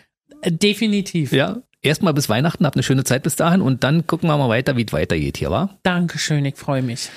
[0.46, 1.32] Definitiv.
[1.32, 1.58] Ja.
[1.82, 4.76] Erstmal bis Weihnachten, habt eine schöne Zeit bis dahin und dann gucken wir mal weiter,
[4.76, 5.68] wie es weitergeht hier, wa?
[5.82, 7.10] Dankeschön, ich freue mich.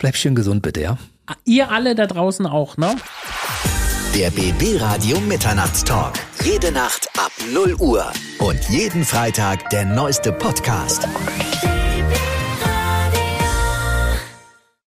[0.00, 0.96] Bleib schön gesund bitte, ja?
[1.44, 2.96] Ihr alle da draußen auch, ne?
[4.14, 6.14] Der BB Radio Mitternachtstalk.
[6.42, 8.10] Jede Nacht ab 0 Uhr.
[8.38, 11.06] Und jeden Freitag der neueste Podcast.